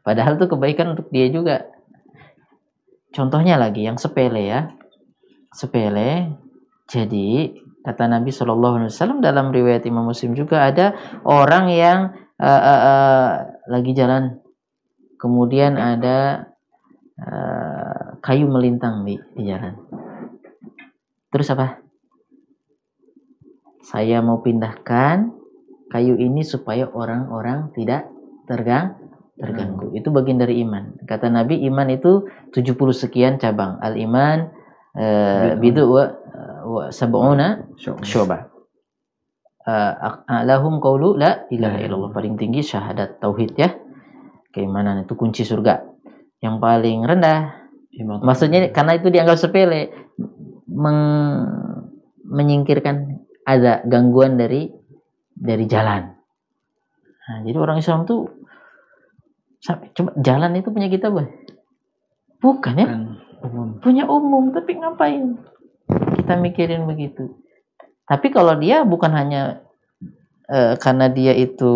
Padahal 0.00 0.40
itu 0.40 0.46
kebaikan 0.48 0.96
untuk 0.96 1.12
dia 1.12 1.28
juga. 1.28 1.68
Contohnya 3.10 3.58
lagi 3.58 3.84
yang 3.84 3.98
sepele 3.98 4.42
ya. 4.46 4.70
Sepele. 5.50 6.34
Jadi 6.90 7.54
kata 7.80 8.06
Nabi 8.10 8.30
Shallallahu 8.30 8.74
Alaihi 8.82 8.92
Wasallam 8.92 9.20
dalam 9.24 9.50
riwayat 9.54 9.86
Imam 9.88 10.06
Muslim 10.08 10.36
juga 10.36 10.68
ada 10.68 10.94
orang 11.24 11.70
yang 11.72 11.98
eh, 12.36 12.62
eh, 12.62 12.80
eh, 12.82 13.28
lagi 13.72 13.92
jalan, 13.96 14.36
kemudian 15.16 15.80
ada 15.80 16.50
eh, 17.16 18.06
kayu 18.20 18.50
melintang 18.50 19.06
di, 19.06 19.16
di 19.32 19.42
jalan. 19.48 19.78
Terus 21.30 21.48
apa? 21.54 21.78
Saya 23.80 24.20
mau 24.20 24.44
pindahkan 24.44 25.32
kayu 25.90 26.14
ini 26.20 26.44
supaya 26.44 26.86
orang-orang 26.92 27.72
tidak 27.74 28.06
tergang 28.46 28.96
terganggu. 29.40 29.96
Itu 29.96 30.12
bagian 30.12 30.36
dari 30.36 30.60
iman. 30.62 31.00
Kata 31.08 31.32
Nabi 31.32 31.64
iman 31.72 31.88
itu 31.88 32.28
70 32.52 32.76
sekian 32.92 33.40
cabang. 33.40 33.80
Al 33.80 33.96
iman 33.96 34.52
eh, 34.94 35.56
bidu 35.56 35.88
wa, 35.88 36.04
wa 36.64 36.84
sab'una 36.92 37.72
syu'bah. 37.80 38.52
Eh, 39.64 39.92
a'lahum 40.28 40.76
qawlu 40.78 41.16
la 41.16 41.48
ilaha 41.48 41.80
illallah. 41.80 42.12
Paling 42.12 42.36
tinggi 42.36 42.60
syahadat 42.60 43.16
tauhid 43.16 43.56
ya. 43.56 43.72
Keimanan 44.52 45.08
itu 45.08 45.16
kunci 45.16 45.46
surga. 45.46 45.88
Yang 46.44 46.56
paling 46.60 47.00
rendah 47.08 47.60
Iman. 47.90 48.22
Maksudnya 48.22 48.70
karena 48.70 48.94
itu 48.94 49.10
dianggap 49.10 49.34
sepele, 49.34 49.90
meng- 50.70 51.90
menyingkirkan 52.22 53.19
ada 53.44 53.80
gangguan 53.86 54.36
dari 54.36 54.68
dari 55.34 55.64
jalan. 55.64 56.12
Nah, 57.30 57.38
jadi 57.46 57.56
orang 57.56 57.78
Islam 57.78 58.04
tuh 58.04 58.28
coba 59.94 60.10
jalan 60.18 60.56
itu 60.56 60.68
punya 60.72 60.88
kita, 60.88 61.12
Boy. 61.12 61.28
Bukan 62.40 62.74
ya? 62.80 62.88
Umum. 63.40 63.80
Punya 63.80 64.04
umum, 64.08 64.52
tapi 64.52 64.76
ngapain 64.76 65.36
kita 66.16 66.34
mikirin 66.40 66.84
begitu? 66.88 67.40
Tapi 68.08 68.32
kalau 68.32 68.58
dia 68.58 68.82
bukan 68.82 69.12
hanya 69.14 69.62
eh, 70.50 70.74
karena 70.80 71.06
dia 71.12 71.32
itu 71.36 71.70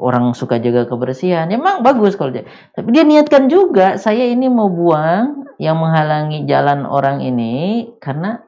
orang 0.00 0.32
suka 0.32 0.56
jaga 0.62 0.88
kebersihan, 0.88 1.50
emang 1.52 1.82
bagus 1.84 2.16
kalau 2.16 2.32
dia. 2.32 2.48
Tapi 2.72 2.88
dia 2.94 3.04
niatkan 3.04 3.46
juga, 3.52 4.00
saya 4.00 4.24
ini 4.24 4.48
mau 4.48 4.70
buang 4.72 5.46
yang 5.60 5.76
menghalangi 5.80 6.44
jalan 6.44 6.84
orang 6.84 7.20
ini 7.24 7.88
karena 8.00 8.40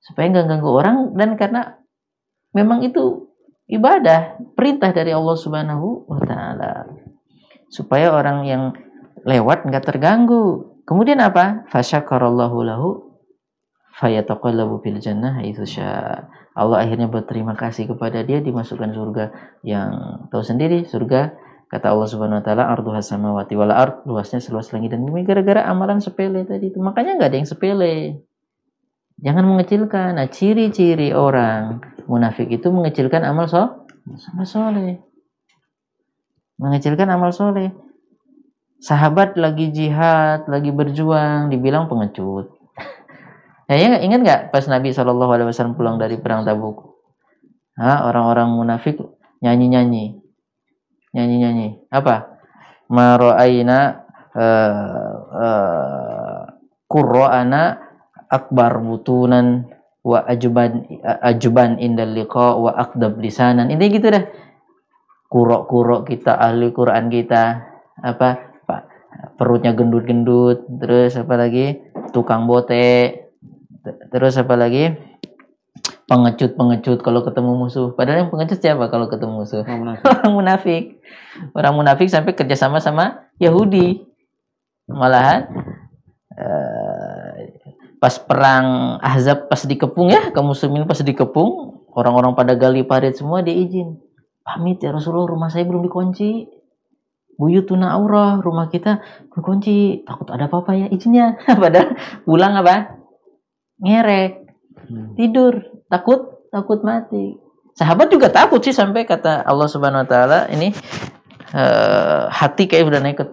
supaya 0.00 0.32
nggak 0.32 0.46
ganggu 0.48 0.70
orang 0.72 0.96
dan 1.16 1.36
karena 1.36 1.76
memang 2.52 2.84
itu 2.84 3.28
ibadah, 3.68 4.40
perintah 4.56 4.90
dari 4.90 5.12
Allah 5.12 5.36
Subhanahu 5.36 6.08
wa 6.08 6.20
taala. 6.24 6.88
Supaya 7.68 8.12
orang 8.16 8.48
yang 8.48 8.62
lewat 9.28 9.68
nggak 9.68 9.84
terganggu. 9.84 10.78
Kemudian 10.88 11.20
apa? 11.20 11.68
Fasyakarallahu 11.68 12.58
lahu 12.64 12.88
fayataqallabu 14.00 14.80
fil 14.80 15.02
jannah 15.02 15.36
haitsu. 15.42 15.68
Allah 16.58 16.78
akhirnya 16.82 17.06
berterima 17.06 17.54
kasih 17.54 17.92
kepada 17.92 18.24
dia 18.24 18.42
dimasukkan 18.42 18.90
surga 18.90 19.24
yang 19.62 19.90
tahu 20.32 20.42
sendiri 20.42 20.82
surga 20.88 21.36
kata 21.68 21.92
Allah 21.92 22.08
Subhanahu 22.08 22.40
wa 22.40 22.44
taala 22.44 22.64
arduhas 22.66 23.12
samawati 23.12 23.54
wal 23.54 23.70
ard 23.70 24.02
luasnya 24.08 24.40
seluas 24.40 24.72
langit 24.72 24.90
dan 24.90 25.04
bumi 25.04 25.22
gara-gara 25.22 25.62
amalan 25.68 26.00
sepele 26.00 26.48
tadi 26.48 26.72
itu. 26.72 26.80
Makanya 26.80 27.20
nggak 27.20 27.30
ada 27.30 27.38
yang 27.38 27.50
sepele. 27.50 27.96
Jangan 29.18 29.44
mengecilkan. 29.50 30.10
Nah, 30.14 30.30
ciri-ciri 30.30 31.10
orang 31.10 31.82
munafik 32.08 32.48
itu 32.48 32.72
mengecilkan 32.72 33.22
amal 33.22 33.46
so 33.46 33.84
soleh. 34.48 34.98
Mengecilkan 36.56 37.06
amal 37.12 37.30
soleh. 37.30 37.70
Sahabat 38.80 39.36
lagi 39.36 39.68
jihad, 39.70 40.48
lagi 40.48 40.72
berjuang, 40.72 41.52
dibilang 41.52 41.86
pengecut. 41.86 42.56
Ya, 43.68 43.76
ya 43.76 44.00
ingat 44.00 44.24
nggak 44.24 44.40
pas 44.48 44.64
Nabi 44.64 44.96
Wasallam 44.96 45.76
pulang 45.76 46.00
dari 46.00 46.16
perang 46.16 46.40
Tabuk? 46.48 47.04
Orang-orang 47.76 48.48
munafik 48.56 48.96
nyanyi-nyanyi, 49.44 50.16
nyanyi-nyanyi. 51.12 51.84
Apa? 51.92 52.40
Maro'aina 52.88 54.08
uh, 54.32 55.14
uh, 55.36 56.42
Qurra'ana 56.88 57.76
akbar 58.32 58.80
butunan 58.80 59.68
wa 60.06 60.22
ajuban 60.26 60.86
ajuban 61.22 61.78
indal 61.82 62.12
liqa 62.14 62.54
wa 62.58 62.74
akdab 62.74 63.18
lisanan. 63.18 63.70
Ini 63.72 63.84
gitu 63.92 64.08
dah. 64.12 64.24
Kurok-kurok 65.28 66.08
kita 66.08 66.40
ahli 66.40 66.72
Quran 66.72 67.12
kita 67.12 67.60
apa 68.00 68.28
Pak 68.64 68.82
perutnya 69.36 69.74
gendut-gendut 69.74 70.64
terus 70.80 71.18
apa 71.18 71.34
lagi 71.36 71.82
tukang 72.14 72.46
bote 72.48 73.28
terus 74.08 74.38
apa 74.40 74.54
lagi 74.56 74.94
pengecut-pengecut 76.08 77.04
kalau 77.04 77.20
ketemu 77.20 77.52
musuh 77.52 77.92
padahal 77.92 78.24
yang 78.24 78.30
pengecut 78.32 78.58
siapa 78.64 78.88
kalau 78.88 79.12
ketemu 79.12 79.44
musuh 79.44 79.60
Orang 79.60 79.84
munafik. 79.84 80.04
orang 80.16 80.32
munafik 80.32 80.82
orang 81.52 81.74
munafik 81.76 82.08
sampai 82.08 82.32
kerjasama 82.32 82.80
sama 82.80 83.28
Yahudi 83.36 84.00
malahan 84.88 85.44
eh, 86.32 87.17
pas 87.98 88.14
perang 88.18 88.98
Ahzab 89.02 89.50
pas 89.50 89.58
dikepung 89.62 90.10
ya 90.10 90.30
kaum 90.30 90.54
muslimin 90.54 90.86
pas 90.86 90.98
dikepung 91.02 91.82
orang-orang 91.92 92.38
pada 92.38 92.54
gali 92.54 92.86
parit 92.86 93.18
semua 93.18 93.42
dia 93.42 93.54
izin 93.54 93.98
pamit 94.48 94.80
ya 94.80 94.96
Rasulullah 94.96 95.28
rumah 95.28 95.52
saya 95.52 95.68
belum 95.68 95.84
dikunci. 95.84 96.56
Buyutuna 97.38 97.94
aurah 97.94 98.40
rumah 98.40 98.72
kita 98.72 98.98
dikunci. 99.30 100.02
Takut 100.08 100.26
ada 100.32 100.48
apa-apa 100.48 100.72
ya 100.74 100.86
izinnya 100.88 101.36
padahal 101.62 101.94
pulang 102.24 102.56
apa? 102.56 102.96
Ngerek. 103.84 104.32
Hmm. 104.88 105.12
tidur. 105.20 105.84
Takut? 105.92 106.48
Takut 106.48 106.80
mati. 106.80 107.36
Sahabat 107.76 108.08
juga 108.08 108.32
takut 108.32 108.64
sih 108.64 108.72
sampai 108.72 109.04
kata 109.04 109.44
Allah 109.44 109.68
Subhanahu 109.68 110.02
Wa 110.02 110.08
Taala 110.08 110.40
ini 110.50 110.72
eh, 111.52 112.22
hati 112.26 112.66
kayak 112.66 112.88
udah 112.88 113.00
naik 113.04 113.20
ke 113.22 113.26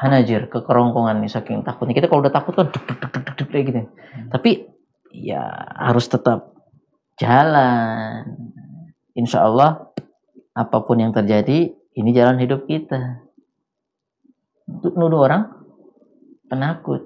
hanajir 0.00 0.48
ke 0.48 0.64
kerongkongan 0.64 1.20
nih 1.20 1.28
saking 1.28 1.60
takutnya. 1.60 1.92
Kita 1.92 2.08
kalau 2.08 2.24
udah 2.24 2.32
takut 2.32 2.56
kan 2.56 2.72
duk, 2.72 2.80
duk, 2.88 2.98
duk, 3.04 3.12
duk, 3.20 3.34
duk, 3.36 3.48
kayak 3.52 3.64
gitu. 3.68 3.80
Tapi 4.32 4.50
ya 5.12 5.44
harus 5.76 6.08
tetap 6.08 6.56
jalan. 7.20 8.24
Insya 9.12 9.44
Allah 9.44 9.92
apa 10.56 10.80
pun 10.80 10.96
yang 10.96 11.12
terjadi 11.12 11.76
ini 11.76 12.10
jalan 12.16 12.40
hidup 12.40 12.64
kita. 12.64 13.20
Untuk 14.64 14.96
nuduh 14.96 15.28
orang 15.28 15.42
penakut. 16.48 17.04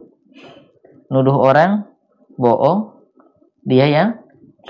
Nuduh 1.11 1.35
orang 1.35 1.91
bohong 2.39 2.95
dia 3.67 3.91
yang 3.91 4.23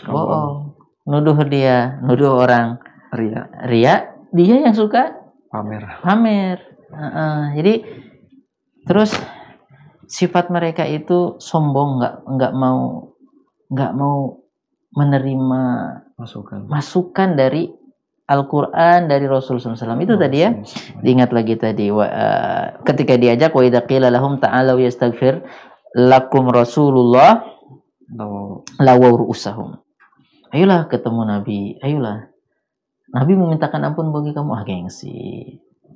bohong. 0.09 0.72
Nuduh 1.05 1.37
dia 1.45 2.01
nuduh 2.01 2.41
orang 2.41 2.81
Ria, 3.14 3.47
ria 3.70 4.11
dia 4.35 4.66
yang 4.66 4.75
suka 4.75 5.14
pamer. 5.47 5.87
pamer. 6.03 6.59
Heeh, 6.91 7.43
jadi 7.55 7.75
terus 8.85 9.16
sifat 10.07 10.53
mereka 10.53 10.85
itu 10.85 11.41
sombong 11.41 12.01
nggak 12.01 12.14
nggak 12.28 12.53
mau 12.55 13.11
nggak 13.72 13.93
mau 13.97 14.45
menerima 14.95 15.62
Masukan. 16.14 16.70
masukan 16.70 17.35
dari 17.35 17.66
Al-Quran 18.24 19.05
dari 19.05 19.28
Rasulullah 19.28 19.76
SAW 19.76 20.01
itu 20.01 20.16
tadi 20.16 20.39
ya. 20.41 20.51
Diingat 21.05 21.28
lagi 21.37 21.61
tadi 21.61 21.93
wa, 21.93 22.09
eh, 22.09 22.66
ketika 22.89 23.20
diajak 23.20 23.53
wa 23.53 23.61
qila 23.61 24.09
lahum 24.09 24.41
ta'alu 24.41 24.89
yastaghfir 24.89 25.45
lakum 25.93 26.49
Rasulullah 26.49 27.45
lawaw 28.80 29.12
ru'usahum. 29.12 29.76
Ayolah 30.57 30.89
ketemu 30.89 31.20
Nabi 31.26 31.59
ayolah. 31.85 32.32
Nabi 33.12 33.32
memintakan 33.37 33.93
ampun 33.93 34.09
bagi 34.09 34.32
kamu. 34.32 34.51
Ah 34.57 34.64
gengsi 34.64 35.12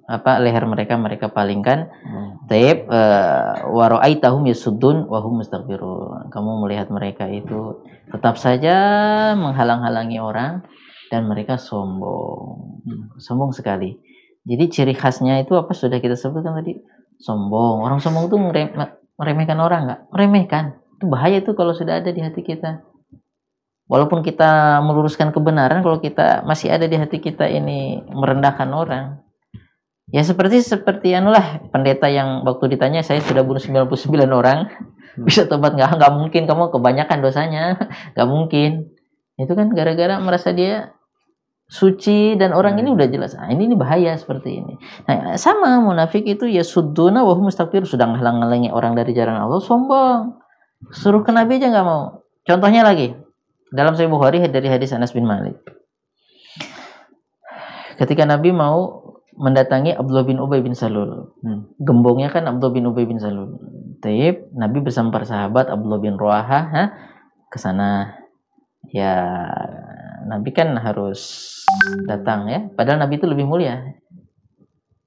apa 0.09 0.41
leher 0.41 0.65
mereka 0.65 0.97
mereka 0.97 1.29
palingkan 1.29 1.93
hmm, 1.93 2.49
Taib 2.49 2.89
wa 3.69 3.85
ra'aitahum 3.93 4.49
yasuddun 4.49 5.05
wa 5.05 5.21
hum. 5.21 5.45
Kamu 6.33 6.51
melihat 6.65 6.89
mereka 6.89 7.29
itu 7.29 7.85
tetap 8.09 8.41
saja 8.41 8.77
menghalang-halangi 9.37 10.17
orang 10.17 10.65
dan 11.13 11.29
mereka 11.29 11.61
sombong. 11.61 12.81
Sombong 13.21 13.53
sekali. 13.53 14.01
Jadi 14.49 14.65
ciri 14.73 14.95
khasnya 14.97 15.45
itu 15.45 15.53
apa 15.61 15.77
sudah 15.77 16.01
kita 16.01 16.17
sebutkan 16.17 16.57
tadi? 16.57 16.81
Sombong. 17.21 17.85
Orang 17.85 18.01
sombong 18.01 18.33
itu 18.33 18.41
merem- 18.41 18.73
meremehkan 19.21 19.61
orang 19.61 19.81
nggak? 19.85 20.01
Meremehkan. 20.09 20.65
Itu 20.97 21.05
bahaya 21.13 21.45
itu 21.45 21.53
kalau 21.53 21.77
sudah 21.77 22.01
ada 22.01 22.09
di 22.09 22.25
hati 22.25 22.41
kita. 22.41 22.81
Walaupun 23.89 24.25
kita 24.25 24.81
meluruskan 24.85 25.33
kebenaran, 25.33 25.81
kalau 25.81 26.01
kita 26.01 26.45
masih 26.49 26.73
ada 26.73 26.85
di 26.85 26.97
hati 26.97 27.25
kita 27.25 27.49
ini 27.49 28.05
merendahkan 28.09 28.69
orang, 28.73 29.21
Ya 30.09 30.25
seperti 30.25 30.65
seperti 30.65 31.13
anulah 31.13 31.69
pendeta 31.69 32.09
yang 32.09 32.41
waktu 32.49 32.73
ditanya 32.73 33.05
saya 33.05 33.21
sudah 33.21 33.45
bunuh 33.45 33.61
99 33.61 33.93
orang 34.33 34.73
bisa 35.27 35.45
tobat 35.45 35.77
nggak? 35.77 36.01
Nggak 36.01 36.13
mungkin 36.17 36.43
kamu 36.49 36.73
kebanyakan 36.73 37.19
dosanya. 37.21 37.65
Nggak 38.17 38.29
mungkin. 38.29 38.71
Itu 39.37 39.53
kan 39.53 39.69
gara-gara 39.75 40.17
merasa 40.19 40.51
dia 40.57 40.97
suci 41.69 42.33
dan 42.41 42.57
orang 42.57 42.81
ini 42.81 42.89
udah 42.89 43.13
jelas 43.13 43.37
ah, 43.37 43.53
ini 43.53 43.69
ini 43.69 43.77
bahaya 43.77 44.17
seperti 44.17 44.65
ini. 44.65 44.81
Nah 45.05 45.37
sama 45.37 45.77
munafik 45.85 46.25
itu 46.25 46.49
ya 46.49 46.65
suduna 46.65 47.21
wahum 47.29 47.53
mustakbir 47.53 47.85
sudah 47.85 48.09
ngalang-ngalangi 48.09 48.73
orang 48.73 48.97
dari 48.97 49.13
jalan 49.13 49.37
Allah 49.37 49.61
sombong 49.61 50.41
suruh 50.97 51.21
ke 51.21 51.29
Nabi 51.29 51.61
aja 51.61 51.69
nggak 51.69 51.87
mau. 51.87 52.25
Contohnya 52.49 52.89
lagi 52.89 53.13
dalam 53.69 53.93
Sahih 53.93 54.09
Bukhari 54.09 54.41
dari 54.49 54.69
hadis 54.73 54.97
Anas 54.97 55.13
bin 55.13 55.29
Malik. 55.29 55.61
Ketika 58.01 58.25
Nabi 58.25 58.49
mau 58.49 59.08
mendatangi 59.39 59.95
Abdullah 59.95 60.27
bin 60.27 60.43
Ubay 60.43 60.61
bin 60.61 60.75
Salul. 60.75 61.31
Hmm. 61.47 61.71
Gembongnya 61.79 62.29
kan 62.35 62.51
Abdullah 62.51 62.75
bin 62.75 62.91
Ubay 62.91 63.07
bin 63.07 63.23
Salul. 63.23 63.55
Taib, 64.03 64.51
Nabi 64.55 64.79
bersama 64.83 65.15
para 65.15 65.27
sahabat 65.27 65.71
Abdullah 65.71 66.03
bin 66.03 66.19
Ruaha 66.19 66.61
ha, 66.71 66.83
ke 67.51 67.59
sana. 67.59 68.19
Ya, 68.91 69.47
Nabi 70.27 70.51
kan 70.51 70.75
harus 70.79 71.55
datang 72.07 72.51
ya. 72.51 72.67
Padahal 72.75 72.99
Nabi 72.99 73.19
itu 73.19 73.27
lebih 73.31 73.47
mulia. 73.47 73.95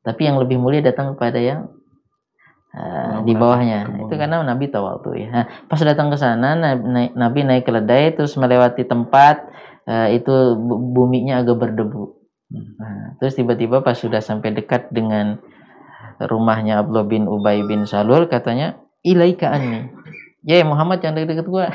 Tapi 0.01 0.27
yang 0.27 0.39
lebih 0.39 0.57
mulia 0.59 0.79
datang 0.84 1.13
kepada 1.13 1.39
yang 1.39 1.71
uh, 2.75 3.21
di 3.25 3.36
bawahnya. 3.36 4.05
Itu 4.05 4.15
karena 4.15 4.43
Nabi 4.43 4.71
tawadu 4.71 5.13
ya. 5.17 5.27
Nah, 5.29 5.45
pas 5.67 5.82
datang 5.82 6.11
ke 6.11 6.17
sana 6.19 6.55
Nabi 7.15 7.47
naik, 7.47 7.67
keledai 7.67 8.15
terus 8.15 8.36
melewati 8.38 8.86
tempat 8.86 9.45
uh, 9.88 10.07
itu 10.11 10.55
bu- 10.55 10.82
buminya 10.93 11.41
agak 11.41 11.57
berdebu. 11.57 12.20
Nah, 12.52 13.16
terus 13.18 13.39
tiba-tiba 13.39 13.80
pas 13.80 13.95
sudah 13.95 14.20
sampai 14.20 14.52
dekat 14.52 14.91
dengan 14.91 15.39
rumahnya 16.20 16.84
Abdullah 16.84 17.08
bin 17.08 17.26
Ubay 17.26 17.64
bin 17.64 17.88
Salul 17.88 18.28
katanya 18.28 18.76
ilaika 19.02 19.56
anni. 19.56 19.88
Ya 20.43 20.62
Muhammad 20.68 20.99
jangan 20.99 21.22
deket-deket 21.22 21.47
gua. 21.47 21.72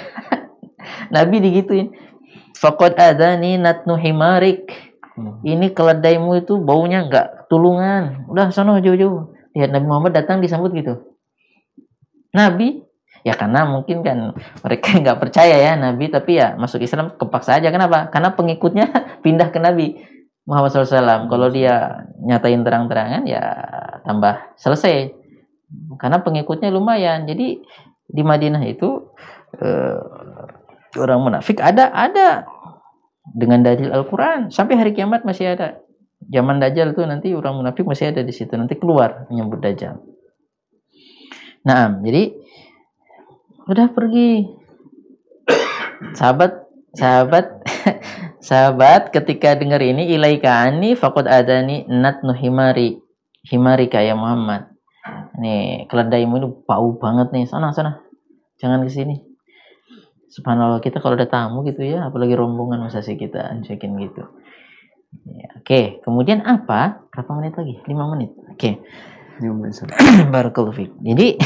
Nabi 1.15 1.41
digituin. 1.41 1.97
Faqad 2.57 2.99
adani 2.99 3.57
natnu 3.57 3.97
himarik. 3.97 4.69
Hmm. 5.17 5.41
Ini 5.41 5.73
keledaimu 5.73 6.45
itu 6.45 6.61
baunya 6.61 7.09
enggak 7.09 7.49
tulungan. 7.49 8.29
Udah 8.29 8.53
sono 8.53 8.77
jauh-jauh. 8.77 9.33
Lihat 9.57 9.73
Nabi 9.73 9.87
Muhammad 9.89 10.13
datang 10.13 10.45
disambut 10.45 10.77
gitu. 10.77 11.17
Nabi 12.37 12.85
ya 13.25 13.35
karena 13.35 13.65
mungkin 13.67 14.05
kan 14.05 14.37
mereka 14.63 14.89
nggak 15.03 15.19
percaya 15.19 15.57
ya 15.59 15.73
Nabi 15.75 16.13
tapi 16.13 16.39
ya 16.39 16.55
masuk 16.55 16.85
Islam 16.85 17.17
kepaksa 17.19 17.59
aja 17.59 17.75
kenapa 17.75 18.13
karena 18.13 18.37
pengikutnya 18.37 18.87
pindah 19.25 19.51
ke 19.51 19.59
Nabi 19.59 19.99
Muhammad 20.47 20.71
SAW 20.71 21.27
kalau 21.27 21.51
dia 21.51 22.07
nyatain 22.23 22.63
terang-terangan 22.63 23.27
ya 23.27 23.43
tambah 24.07 24.55
selesai. 24.55 25.11
Karena 25.99 26.23
pengikutnya 26.23 26.71
lumayan. 26.71 27.27
Jadi 27.27 27.59
di 28.07 28.23
Madinah 28.23 28.63
itu 28.63 29.11
eh, 29.59 29.99
orang 30.95 31.21
munafik 31.27 31.59
ada 31.59 31.91
ada. 31.91 32.47
Dengan 33.27 33.67
dalil 33.67 33.91
Al-Quran. 33.91 34.55
Sampai 34.55 34.79
hari 34.79 34.95
kiamat 34.95 35.27
masih 35.27 35.59
ada. 35.59 35.83
Zaman 36.31 36.63
Dajjal 36.63 36.95
tuh 36.95 37.11
nanti 37.11 37.35
orang 37.35 37.59
munafik 37.59 37.83
masih 37.83 38.15
ada 38.15 38.23
di 38.23 38.31
situ. 38.31 38.55
Nanti 38.55 38.79
keluar 38.79 39.27
menyebut 39.27 39.59
Dajjal. 39.59 39.99
Nah 41.67 41.91
jadi 42.07 42.39
udah 43.67 43.91
pergi. 43.91 44.47
Sahabat 46.19 46.67
sahabat 46.97 47.66
sahabat 48.47 49.11
ketika 49.11 49.59
dengar 49.59 49.83
ini 49.83 50.07
ilaika 50.15 50.71
ani 50.71 50.95
faqad 50.95 51.27
adani 51.27 51.83
natnu 51.91 52.31
himari. 52.31 53.03
Himari 53.43 53.91
kayak 53.91 54.15
Muhammad. 54.15 54.71
Nih 55.43 55.91
keledaimu 55.91 56.35
ini 56.39 56.49
bau 56.63 56.95
banget 56.95 57.35
nih. 57.35 57.51
Sana 57.51 57.75
sana. 57.75 57.99
Jangan 58.63 58.87
ke 58.87 58.91
sini. 58.95 59.19
Subhanallah 60.31 60.79
kita 60.79 61.03
kalau 61.03 61.19
ada 61.19 61.27
tamu 61.27 61.67
gitu 61.67 61.83
ya 61.83 62.07
apalagi 62.07 62.35
rombongan 62.35 62.87
masa 62.87 63.03
sih 63.03 63.19
kita 63.19 63.51
cekin 63.67 63.99
gitu. 63.99 64.23
Ya, 65.27 65.49
oke. 65.59 66.03
Kemudian 66.03 66.43
apa? 66.47 67.03
Berapa 67.11 67.31
menit 67.39 67.55
lagi? 67.59 67.75
Lima 67.87 68.11
menit. 68.15 68.31
Oke. 68.53 68.83
Benson. 69.41 69.91
Barakallahu. 70.35 71.03
Jadi 71.03 71.37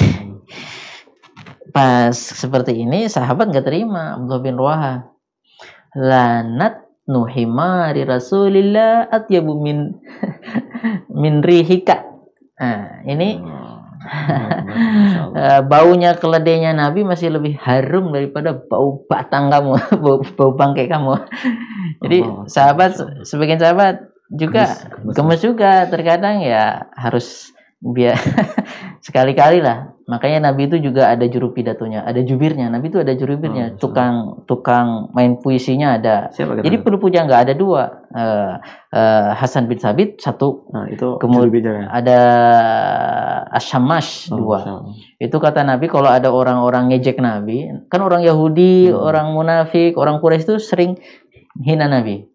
pas 1.76 2.14
seperti 2.14 2.82
ini 2.82 3.06
sahabat 3.06 3.50
nggak 3.50 3.66
terima 3.66 4.18
Abdullah 4.18 4.42
bin 4.42 4.56
Ruaha. 4.58 4.94
Lanat 5.94 6.89
nuhimari 7.08 8.04
Rasulillah 8.04 9.08
atyabu 9.08 9.60
min 9.60 9.94
min 11.22 11.40
rihika. 11.40 12.04
Nah, 12.60 13.04
ini 13.08 13.40
Allah. 13.40 13.70
eh, 15.36 15.60
baunya 15.64 16.16
keledainya 16.16 16.72
Nabi 16.72 17.04
masih 17.04 17.36
lebih 17.36 17.60
harum 17.60 18.12
daripada 18.16 18.56
bau 18.56 19.04
batang 19.04 19.52
kamu, 19.52 19.76
bau, 20.02 20.24
bau 20.36 20.52
bangkai 20.56 20.88
kamu. 20.88 21.14
Jadi 22.00 22.18
Allah, 22.24 22.44
sahabat 22.48 22.90
sebagian 23.28 23.60
sahabat 23.60 24.08
juga 24.32 24.72
gemes. 25.04 25.14
gemes 25.16 25.40
juga 25.42 25.84
terkadang 25.90 26.40
ya 26.40 26.88
harus 26.96 27.50
biar 27.80 28.12
sekali-kali 29.06 29.64
lah 29.64 29.96
makanya 30.04 30.50
Nabi 30.50 30.66
itu 30.66 30.76
juga 30.82 31.08
ada 31.08 31.22
juru 31.24 31.50
pidatonya 31.50 32.02
ada 32.02 32.18
jubirnya. 32.20 32.66
Nabi 32.66 32.90
itu 32.90 32.98
ada 32.98 33.14
jubirnya 33.14 33.72
Oh, 33.72 33.78
tukang 33.78 34.14
tukang 34.44 35.08
main 35.10 35.38
puisinya 35.38 35.94
ada. 35.94 36.28
Siapa 36.28 36.60
jadi 36.60 36.76
perlu 36.76 36.98
puja 36.98 37.22
nggak 37.22 37.42
ada 37.46 37.54
dua. 37.54 37.82
Eh, 38.10 38.52
eh, 38.90 39.28
Hasan 39.32 39.64
bin 39.64 39.78
Sabit 39.78 40.18
satu. 40.18 40.66
Nah, 40.68 40.90
itu 40.90 41.14
Kemud- 41.16 41.46
juru 41.46 41.54
bicara. 41.56 41.86
ada 41.88 42.18
Asyamash 43.50 44.28
Oh, 44.28 44.36
dua. 44.36 44.82
Itu 45.16 45.38
kata 45.38 45.62
Nabi 45.62 45.86
kalau 45.86 46.08
ada 46.08 46.28
orang-orang 46.28 46.90
ngejek 46.90 47.18
Nabi 47.18 47.70
kan 47.86 48.00
orang 48.00 48.20
Yahudi 48.20 48.90
Hmm. 48.90 48.98
orang 49.00 49.26
munafik 49.30 49.94
orang 49.94 50.18
Quraisy 50.18 50.44
itu 50.44 50.56
sering 50.58 50.98
hina 51.56 51.86
Nabi. 51.86 52.26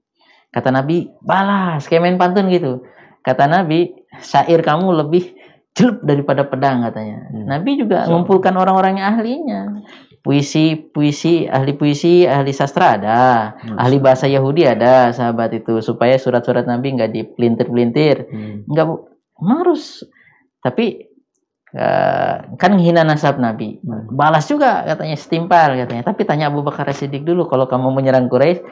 Kata 0.47 0.71
Nabi 0.71 1.11
balas 1.19 1.83
kayak 1.85 2.01
main 2.01 2.15
pantun 2.15 2.47
gitu 2.47 2.87
kata 3.25 3.49
Nabi 3.49 3.89
syair 4.21 4.61
kamu 4.61 4.93
lebih 5.01 5.33
jelek 5.75 5.99
daripada 6.07 6.47
pedang 6.47 6.85
katanya. 6.87 7.27
Hmm. 7.33 7.45
Nabi 7.51 7.75
juga 7.75 8.07
So- 8.07 8.15
mengumpulkan 8.15 8.55
orang-orang 8.55 9.01
yang 9.01 9.07
ahlinya. 9.17 9.61
Puisi 10.25 10.73
puisi 10.73 11.45
ahli 11.45 11.77
puisi 11.77 12.25
ahli 12.25 12.49
sastra 12.49 12.97
ada. 12.97 13.53
Masya 13.61 13.77
ahli 13.77 13.97
bahasa 14.01 14.25
Yahudi 14.25 14.65
ada 14.65 15.13
sahabat 15.13 15.53
itu. 15.53 15.83
Supaya 15.85 16.17
surat-surat 16.17 16.65
Nabi 16.65 16.97
nggak 16.97 17.11
dipelintir-pelintir. 17.13 18.29
Hmm. 18.31 18.65
nggak 18.65 18.87
harus. 19.41 20.01
Tapi 20.65 21.13
eh, 21.75 22.33
kan 22.55 22.71
menghina 22.71 23.03
nasab 23.03 23.35
Nabi 23.37 23.77
balas 24.09 24.47
juga 24.47 24.81
katanya 24.83 25.13
setimpal 25.13 25.75
katanya 25.75 26.03
tapi 26.03 26.23
tanya 26.23 26.47
Abu 26.47 26.63
Bakar 26.63 26.87
Siddiq 26.89 27.21
dulu 27.21 27.45
kalau 27.45 27.67
kamu 27.67 27.91
menyerang 27.91 28.25
Quraisy 28.25 28.63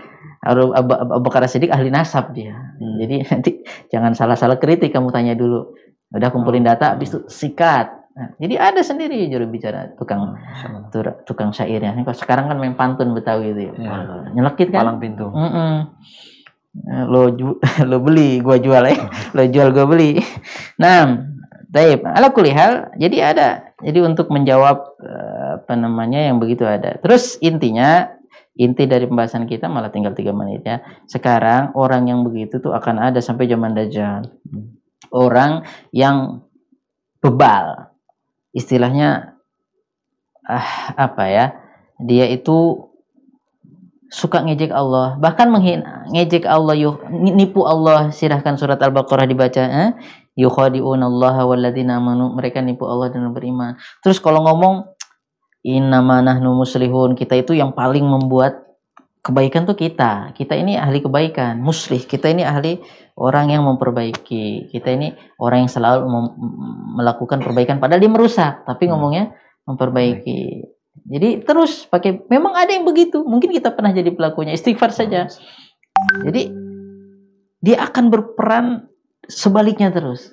Abu, 0.41 0.71
Abu, 0.71 0.91
Abu 0.95 1.21
Bakar 1.21 1.43
Siddiq 1.45 1.69
ahli 1.69 1.91
nasab 1.91 2.31
dia 2.31 2.55
Hmm. 2.73 2.97
jadi 2.97 3.15
nanti 3.29 3.51
jangan 3.87 4.11
salah-salah 4.11 4.57
kritik 4.57 4.89
kamu 4.89 5.11
tanya 5.11 5.35
dulu 5.35 5.75
udah 6.09 6.29
kumpulin 6.31 6.63
data 6.63 6.95
habis 6.95 7.11
itu 7.11 7.21
sikat 7.27 8.01
Nah, 8.13 8.29
jadi 8.37 8.61
ada 8.61 8.85
sendiri 8.85 9.25
juru 9.25 9.49
bicara 9.49 9.89
tukang 9.97 10.37
tur- 10.93 11.25
tukang 11.25 11.49
syairnya. 11.49 11.97
Ini 11.97 12.05
kalau 12.05 12.13
sekarang 12.13 12.45
kan 12.45 12.61
main 12.61 12.77
pantun 12.77 13.09
Betawi 13.09 13.57
itu 13.57 13.61
ya. 13.65 13.89
Wah, 13.89 14.29
Nyelekit 14.29 14.69
kan? 14.69 14.85
Palang 14.85 15.01
pintu. 15.01 15.33
Mm-mm. 15.33 15.73
Eh, 16.93 17.05
Lo 17.09 17.33
ju- 17.33 17.57
lo 17.89 17.97
beli, 18.01 18.37
gua 18.37 18.61
jual 18.61 18.85
ya. 18.85 19.09
Lo 19.33 19.41
jual, 19.45 19.73
gua 19.73 19.89
beli. 19.89 20.21
Nah, 20.77 21.25
Taib. 21.73 22.05
Ala 22.05 22.29
kulihal, 22.29 22.93
jadi 23.01 23.33
ada. 23.33 23.49
Jadi 23.81 23.99
untuk 24.05 24.29
menjawab 24.29 24.77
eh, 25.01 25.49
apa 25.57 25.73
namanya 25.73 26.21
yang 26.21 26.37
begitu 26.37 26.69
ada. 26.69 27.01
Terus 27.01 27.41
intinya 27.41 28.13
inti 28.53 28.85
dari 28.85 29.09
pembahasan 29.09 29.49
kita 29.49 29.65
malah 29.65 29.89
tinggal 29.89 30.13
tiga 30.13 30.29
menit 30.37 30.61
ya. 30.61 30.85
Sekarang 31.09 31.73
orang 31.73 32.05
yang 32.05 32.21
begitu 32.21 32.61
tuh 32.61 32.77
akan 32.77 33.01
ada 33.01 33.17
sampai 33.25 33.49
zaman 33.49 33.73
Dajjal. 33.73 34.29
Orang 35.09 35.65
yang 35.89 36.45
bebal. 37.17 37.89
Istilahnya 38.53 39.33
ah 40.45 40.93
apa 40.93 41.25
ya? 41.25 41.45
Dia 41.97 42.29
itu 42.29 42.89
suka 44.13 44.45
ngejek 44.45 44.69
Allah, 44.69 45.17
bahkan 45.17 45.49
menghina, 45.49 46.05
ngejek 46.13 46.45
Allah, 46.45 46.77
yu- 46.77 47.01
nipu 47.09 47.65
Allah. 47.65 48.13
Silahkan 48.13 48.53
surat 48.53 48.77
Al-Baqarah 48.77 49.25
dibaca. 49.25 49.65
Eh? 49.65 49.89
Yukhadi'unallaha 50.37 51.41
walladzina 51.49 51.97
amanu. 51.97 52.29
Mereka 52.37 52.61
nipu 52.61 52.85
Allah 52.85 53.09
dan 53.09 53.33
beriman. 53.33 53.73
Terus 54.05 54.21
kalau 54.21 54.45
ngomong 54.45 54.93
innama 55.65 56.21
nahnu 56.21 56.53
muslihun, 56.53 57.17
kita 57.17 57.41
itu 57.41 57.57
yang 57.57 57.73
paling 57.73 58.05
membuat 58.05 58.61
kebaikan 59.25 59.65
tuh 59.65 59.73
kita. 59.73 60.35
Kita 60.37 60.53
ini 60.53 60.77
ahli 60.77 61.01
kebaikan, 61.01 61.57
muslih. 61.57 62.05
Kita 62.05 62.29
ini 62.29 62.45
ahli 62.45 62.77
orang 63.17 63.49
yang 63.49 63.65
memperbaiki. 63.65 64.69
Kita 64.69 64.93
ini 64.93 65.09
orang 65.41 65.65
yang 65.65 65.71
selalu 65.73 66.05
melakukan 67.01 67.41
perbaikan 67.41 67.81
padahal 67.81 67.97
dia 67.97 68.11
merusak, 68.13 68.61
tapi 68.67 68.93
ngomongnya 68.93 69.33
memperbaiki. 69.65 70.72
Jadi 71.03 71.43
terus 71.43 71.83
pakai 71.87 72.23
memang 72.31 72.55
ada 72.55 72.71
yang 72.71 72.87
begitu. 72.87 73.23
Mungkin 73.27 73.51
kita 73.51 73.75
pernah 73.75 73.91
jadi 73.91 74.11
pelakunya. 74.15 74.55
Istighfar 74.55 74.95
saja. 74.95 75.27
Jadi 76.23 76.47
dia 77.59 77.77
akan 77.83 78.07
berperan 78.11 78.87
sebaliknya 79.27 79.91
terus. 79.91 80.31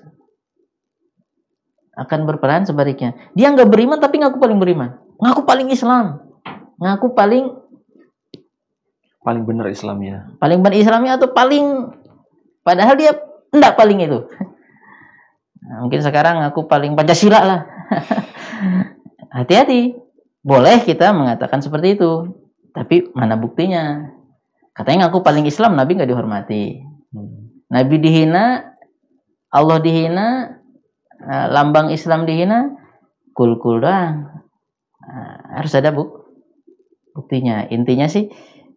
Akan 1.99 2.25
berperan 2.25 2.65
sebaliknya. 2.65 3.19
Dia 3.35 3.51
nggak 3.51 3.67
beriman 3.67 3.99
tapi 3.99 4.23
ngaku 4.23 4.39
paling 4.39 4.59
beriman. 4.63 4.95
Ngaku 5.19 5.43
paling 5.43 5.69
Islam. 5.75 6.23
Ngaku 6.79 7.13
paling 7.15 7.45
Paling 9.21 9.45
benar 9.45 9.69
Islamnya. 9.69 10.33
paling 10.41 10.65
berislamnya 10.65 11.21
atau 11.21 11.29
paling 11.29 11.93
padahal 12.65 12.97
dia 12.97 13.13
enggak 13.53 13.77
paling 13.77 14.01
itu. 14.01 14.25
Nah, 15.61 15.85
mungkin 15.85 16.01
sekarang 16.01 16.41
aku 16.41 16.65
paling 16.65 16.97
Pancasila 16.97 17.45
lah. 17.45 17.61
Hati-hati. 19.37 19.93
Boleh 20.41 20.81
kita 20.85 21.13
mengatakan 21.13 21.61
seperti 21.61 22.01
itu. 22.01 22.33
Tapi 22.73 23.13
mana 23.13 23.37
buktinya? 23.37 24.09
Katanya 24.73 25.09
ngaku 25.09 25.21
paling 25.21 25.45
Islam, 25.45 25.77
Nabi 25.77 25.99
nggak 25.99 26.11
dihormati. 26.11 26.81
Nabi 27.71 27.97
dihina, 28.03 28.75
Allah 29.51 29.79
dihina, 29.83 30.59
eh, 31.21 31.47
lambang 31.51 31.93
Islam 31.93 32.25
dihina, 32.25 32.73
kul-kul 33.35 33.83
doang. 33.83 34.43
Nah, 35.01 35.61
harus 35.61 35.75
ada 35.75 35.91
buk 35.91 36.33
buktinya. 37.13 37.67
Intinya 37.69 38.07
sih 38.07 38.31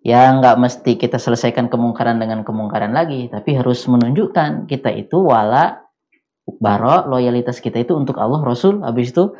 ya 0.03 0.34
nggak 0.36 0.59
mesti 0.59 0.99
kita 0.99 1.16
selesaikan 1.16 1.72
kemungkaran 1.72 2.20
dengan 2.20 2.43
kemungkaran 2.43 2.91
lagi, 2.91 3.30
tapi 3.32 3.55
harus 3.55 3.86
menunjukkan 3.88 4.68
kita 4.68 4.91
itu 4.91 5.22
wala 5.22 5.86
baro 6.59 7.07
loyalitas 7.07 7.64
kita 7.64 7.82
itu 7.82 7.95
untuk 7.95 8.20
Allah 8.20 8.41
Rasul. 8.43 8.82
Habis 8.84 9.14
itu 9.16 9.34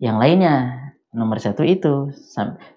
yang 0.00 0.16
lainnya 0.16 0.79
nomor 1.10 1.42
satu 1.42 1.66
itu 1.66 2.14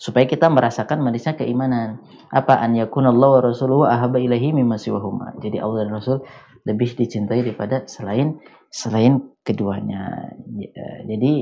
supaya 0.02 0.26
kita 0.26 0.50
merasakan 0.50 1.06
manisnya 1.06 1.38
keimanan. 1.38 2.02
Apa? 2.34 2.58
An 2.58 2.74
yakunallahu 2.74 3.34
wa 3.40 3.42
rasuluhu 3.54 3.84
ahabba 3.86 4.18
ilahi 4.18 4.54
mimma 4.58 4.82
siwahuma. 4.82 5.38
Jadi 5.38 5.62
Allah 5.62 5.86
dan 5.86 5.92
Rasul 5.94 6.18
lebih 6.66 6.98
dicintai 6.98 7.46
daripada 7.46 7.86
selain 7.86 8.42
selain 8.74 9.22
keduanya. 9.46 10.34
Eh, 10.58 11.00
jadi 11.06 11.34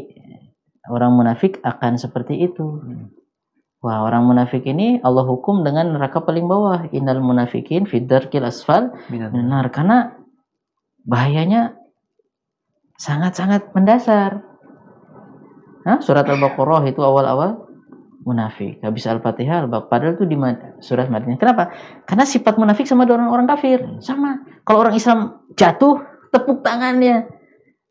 orang 0.92 1.16
munafik 1.16 1.64
akan 1.64 1.96
seperti 1.96 2.44
itu. 2.44 2.84
Wah 3.82 4.06
orang 4.06 4.30
munafik 4.30 4.68
ini 4.68 5.02
Allah 5.02 5.26
hukum 5.26 5.64
dengan 5.64 5.96
neraka 5.96 6.22
paling 6.22 6.46
bawah. 6.46 6.92
Innal 6.92 7.24
munafikin 7.24 7.88
fidarkil 7.88 8.44
asfal 8.44 8.92
benar 9.08 9.72
karena 9.72 10.20
bahayanya 11.08 11.80
sangat-sangat 13.00 13.72
mendasar. 13.72 14.51
Hah? 15.88 15.98
Surat 16.00 16.26
Al-Baqarah 16.30 16.86
itu 16.86 17.02
awal-awal 17.02 17.72
munafik. 18.22 18.78
Habis 18.86 19.10
Al-Fatihah, 19.10 19.66
Al 19.66 19.68
padahal 19.70 20.18
itu 20.18 20.30
di 20.30 20.38
surat 20.82 21.10
Madinah. 21.10 21.42
Kenapa? 21.42 21.74
Karena 22.06 22.26
sifat 22.26 22.58
munafik 22.58 22.86
sama 22.86 23.10
dengan 23.10 23.34
orang 23.34 23.50
kafir. 23.50 23.82
Sama. 24.02 24.46
Kalau 24.62 24.86
orang 24.86 24.96
Islam 24.96 25.42
jatuh, 25.58 25.98
tepuk 26.30 26.62
tangannya. 26.62 27.26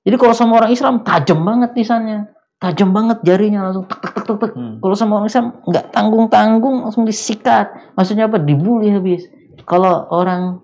Jadi 0.07 0.17
kalau 0.17 0.33
sama 0.33 0.63
orang 0.63 0.73
Islam 0.73 1.03
tajam 1.03 1.43
banget 1.43 1.75
lisannya. 1.77 2.31
Tajam 2.61 2.93
banget 2.93 3.25
jarinya 3.25 3.65
langsung 3.69 3.89
tek 3.89 4.05
tek 4.05 4.13
tek 4.13 4.25
tek. 4.29 4.37
tek. 4.37 4.53
Hmm. 4.53 4.77
Kalau 4.85 4.95
sama 4.97 5.13
orang 5.21 5.29
Islam 5.33 5.47
nggak 5.65 5.87
tanggung-tanggung 5.97 6.77
langsung 6.85 7.05
disikat. 7.09 7.73
Maksudnya 7.97 8.29
apa? 8.29 8.37
Dibully 8.37 8.93
habis. 8.93 9.25
Kalau 9.65 10.05
orang 10.13 10.61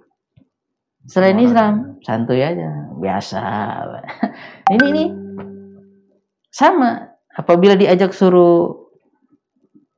selain 1.09 1.41
Orang- 1.41 1.47
Islam 1.49 1.72
santuy 2.05 2.41
aja, 2.45 2.93
biasa. 3.01 3.43
ini 4.77 4.87
ini 4.93 5.05
sama. 6.53 7.16
Apabila 7.37 7.76
diajak 7.76 8.16
suruh 8.16 8.89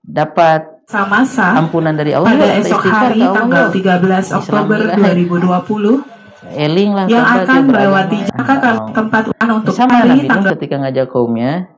dapat 0.02 0.78
Samasa 0.88 1.52
ampunan 1.52 1.92
dari 1.92 2.16
Allah, 2.16 2.32
pada 2.32 2.48
esok 2.64 2.82
hari 2.88 3.20
tanggal 3.20 3.68
yuk. 3.68 3.84
13 3.84 4.40
Oktober 4.40 4.78
Bismillah. 4.88 5.60
2020 5.68 6.18
Eling 6.48 6.90
lah 6.96 7.04
yang 7.12 7.26
akan 7.28 7.60
melewati. 7.68 8.18
Jakarta 8.32 8.66
Nah, 8.72 8.88
tempat 8.96 9.22
untuk 9.52 9.74
sama 9.76 10.00
hari 10.00 10.24
Nabi 10.24 10.28
tanggal 10.32 10.52
ketika 10.56 10.76
ngajak 10.80 11.06
kaumnya 11.12 11.68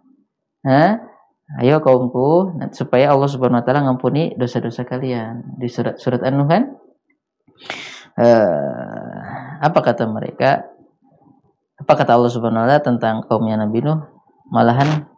Hah? 0.62 1.02
ayo 1.58 1.82
kaumku 1.82 2.54
nah, 2.54 2.70
supaya 2.70 3.10
Allah 3.10 3.26
subhanahu 3.26 3.58
wa 3.58 3.66
ta'ala 3.66 3.82
ngampuni 3.90 4.38
dosa-dosa 4.38 4.86
kalian 4.86 5.58
di 5.58 5.66
surat 5.66 5.98
surat 5.98 6.22
An-Nuh 6.22 6.46
kan 6.46 6.62
Eh, 8.20 9.18
apa 9.64 9.78
kata 9.80 10.04
mereka 10.04 10.68
apa 11.80 11.92
kata 11.96 12.20
Allah 12.20 12.28
subhanahu 12.28 12.60
wa 12.60 12.68
ta'ala 12.68 12.84
tentang 12.84 13.24
kaumnya 13.24 13.56
Nabi 13.56 13.80
Nuh 13.80 14.02
malahan 14.52 15.08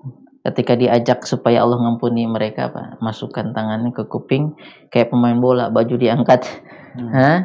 ketika 0.42 0.74
diajak 0.74 1.22
supaya 1.22 1.62
Allah 1.62 1.78
ngampuni 1.78 2.26
mereka 2.26 2.70
apa 2.74 2.98
masukkan 2.98 3.54
tangannya 3.54 3.94
ke 3.94 4.06
kuping 4.10 4.58
kayak 4.90 5.14
pemain 5.14 5.38
bola 5.38 5.70
baju 5.70 5.94
diangkat 5.94 6.46
Hmm. 6.92 7.08
Hah? 7.16 7.38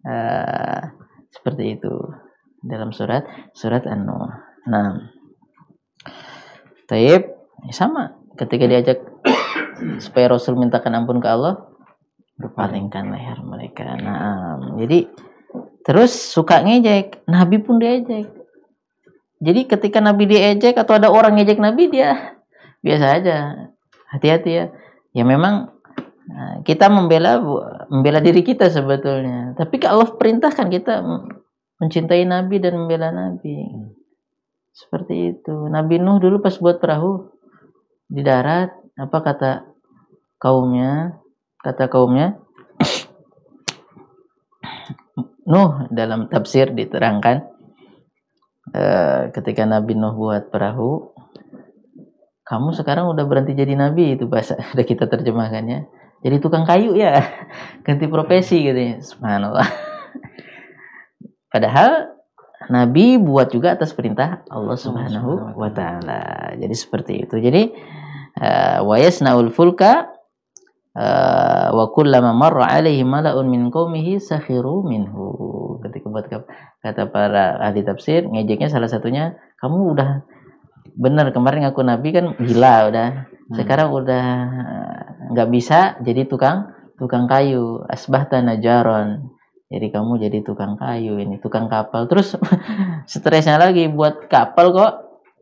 Eh, 0.00 0.80
seperti 1.30 1.78
itu 1.78 1.92
dalam 2.64 2.90
surat 2.90 3.24
surat 3.52 3.84
An-Nuh. 3.86 4.32
Nah, 4.68 5.12
Taib 6.88 7.22
sama 7.70 8.16
ketika 8.34 8.64
diajak 8.66 8.98
supaya 10.04 10.32
Rasul 10.32 10.56
mintakan 10.56 11.04
ampun 11.04 11.20
ke 11.20 11.28
Allah 11.28 11.68
berpalingkan 12.40 13.12
leher 13.12 13.38
mereka. 13.44 13.84
Nah, 14.00 14.56
jadi 14.80 15.12
terus 15.84 16.16
suka 16.16 16.64
ngejek, 16.64 17.28
Nabi 17.28 17.60
pun 17.60 17.76
diejek. 17.76 18.39
Jadi 19.40 19.64
ketika 19.64 20.04
Nabi 20.04 20.28
diejek 20.28 20.76
atau 20.76 21.00
ada 21.00 21.08
orang 21.08 21.40
ngejek 21.40 21.58
Nabi 21.58 21.88
dia 21.88 22.36
biasa 22.84 23.06
aja. 23.20 23.36
Hati-hati 24.12 24.50
ya. 24.52 24.66
Ya 25.10 25.26
memang 25.26 25.74
Nah, 26.30 26.62
kita 26.62 26.86
membela 26.86 27.42
membela 27.90 28.22
diri 28.22 28.46
kita 28.46 28.70
sebetulnya. 28.70 29.58
Tapi 29.58 29.82
kalau 29.82 30.06
Allah 30.06 30.14
perintahkan 30.14 30.70
kita 30.70 31.02
mencintai 31.82 32.22
Nabi 32.22 32.62
dan 32.62 32.78
membela 32.78 33.10
Nabi. 33.10 33.66
Seperti 34.70 35.34
itu. 35.34 35.66
Nabi 35.66 35.98
Nuh 35.98 36.22
dulu 36.22 36.38
pas 36.38 36.54
buat 36.62 36.78
perahu 36.78 37.34
di 38.06 38.22
darat, 38.22 38.70
apa 38.94 39.18
kata 39.18 39.50
kaumnya? 40.38 41.18
Kata 41.60 41.90
kaumnya, 41.90 42.38
Nuh 45.50 45.90
dalam 45.90 46.30
tafsir 46.30 46.70
diterangkan 46.70 47.42
eh, 48.74 49.32
ketika 49.32 49.64
Nabi 49.64 49.96
Nuh 49.96 50.14
buat 50.16 50.52
perahu, 50.52 51.16
kamu 52.50 52.74
sekarang 52.74 53.06
udah 53.14 53.30
berhenti 53.30 53.54
jadi 53.54 53.78
nabi 53.78 54.18
itu 54.18 54.26
bahasa 54.26 54.58
udah 54.74 54.82
kita 54.82 55.06
terjemahkannya. 55.06 55.86
Jadi 56.20 56.36
tukang 56.42 56.66
kayu 56.66 56.98
ya 56.98 57.22
ganti 57.86 58.10
profesi 58.10 58.66
gitu 58.66 58.74
ya 58.74 58.98
subhanallah. 58.98 59.64
Padahal 61.54 62.10
nabi 62.66 63.22
buat 63.22 63.54
juga 63.54 63.78
atas 63.78 63.94
perintah 63.94 64.42
Allah 64.50 64.74
subhanahu 64.74 65.54
wa 65.54 65.70
taala. 65.70 66.52
Jadi 66.58 66.74
seperti 66.74 67.12
itu. 67.22 67.38
Jadi 67.38 67.70
eh, 68.34 68.78
wa 68.82 68.98
yasnaul 68.98 69.54
fulka 69.54 70.10
eh, 70.98 71.68
wa 71.70 71.86
kullama 71.94 72.34
marra 72.34 72.66
alaihi 72.66 73.06
mala'un 73.06 73.46
min 73.46 73.70
qaumihi 73.70 74.18
sakhiru 74.18 74.82
minhu 74.82 75.69
buat 76.10 76.30
kata 76.82 77.10
para 77.10 77.58
ahli 77.62 77.82
tafsir 77.82 78.26
ngejeknya 78.26 78.68
salah 78.70 78.90
satunya 78.90 79.38
kamu 79.58 79.96
udah 79.96 80.10
bener 80.96 81.30
kemarin 81.30 81.64
ngaku 81.66 81.82
nabi 81.86 82.08
kan 82.12 82.34
gila 82.38 82.90
udah. 82.90 83.08
Hmm. 83.50 83.56
sekarang 83.58 83.90
udah 83.90 84.26
nggak 85.34 85.48
bisa 85.50 85.98
jadi 86.02 86.26
tukang 86.26 86.70
tukang 87.00 87.24
kayu. 87.24 87.80
Asbahta 87.88 88.44
najaron. 88.44 89.32
Jadi 89.72 89.86
kamu 89.88 90.20
jadi 90.20 90.38
tukang 90.44 90.76
kayu 90.76 91.16
ini 91.16 91.40
tukang 91.40 91.72
kapal. 91.72 92.04
Terus 92.04 92.36
stresnya 93.10 93.56
lagi 93.56 93.88
buat 93.88 94.28
kapal 94.28 94.76
kok 94.76 94.92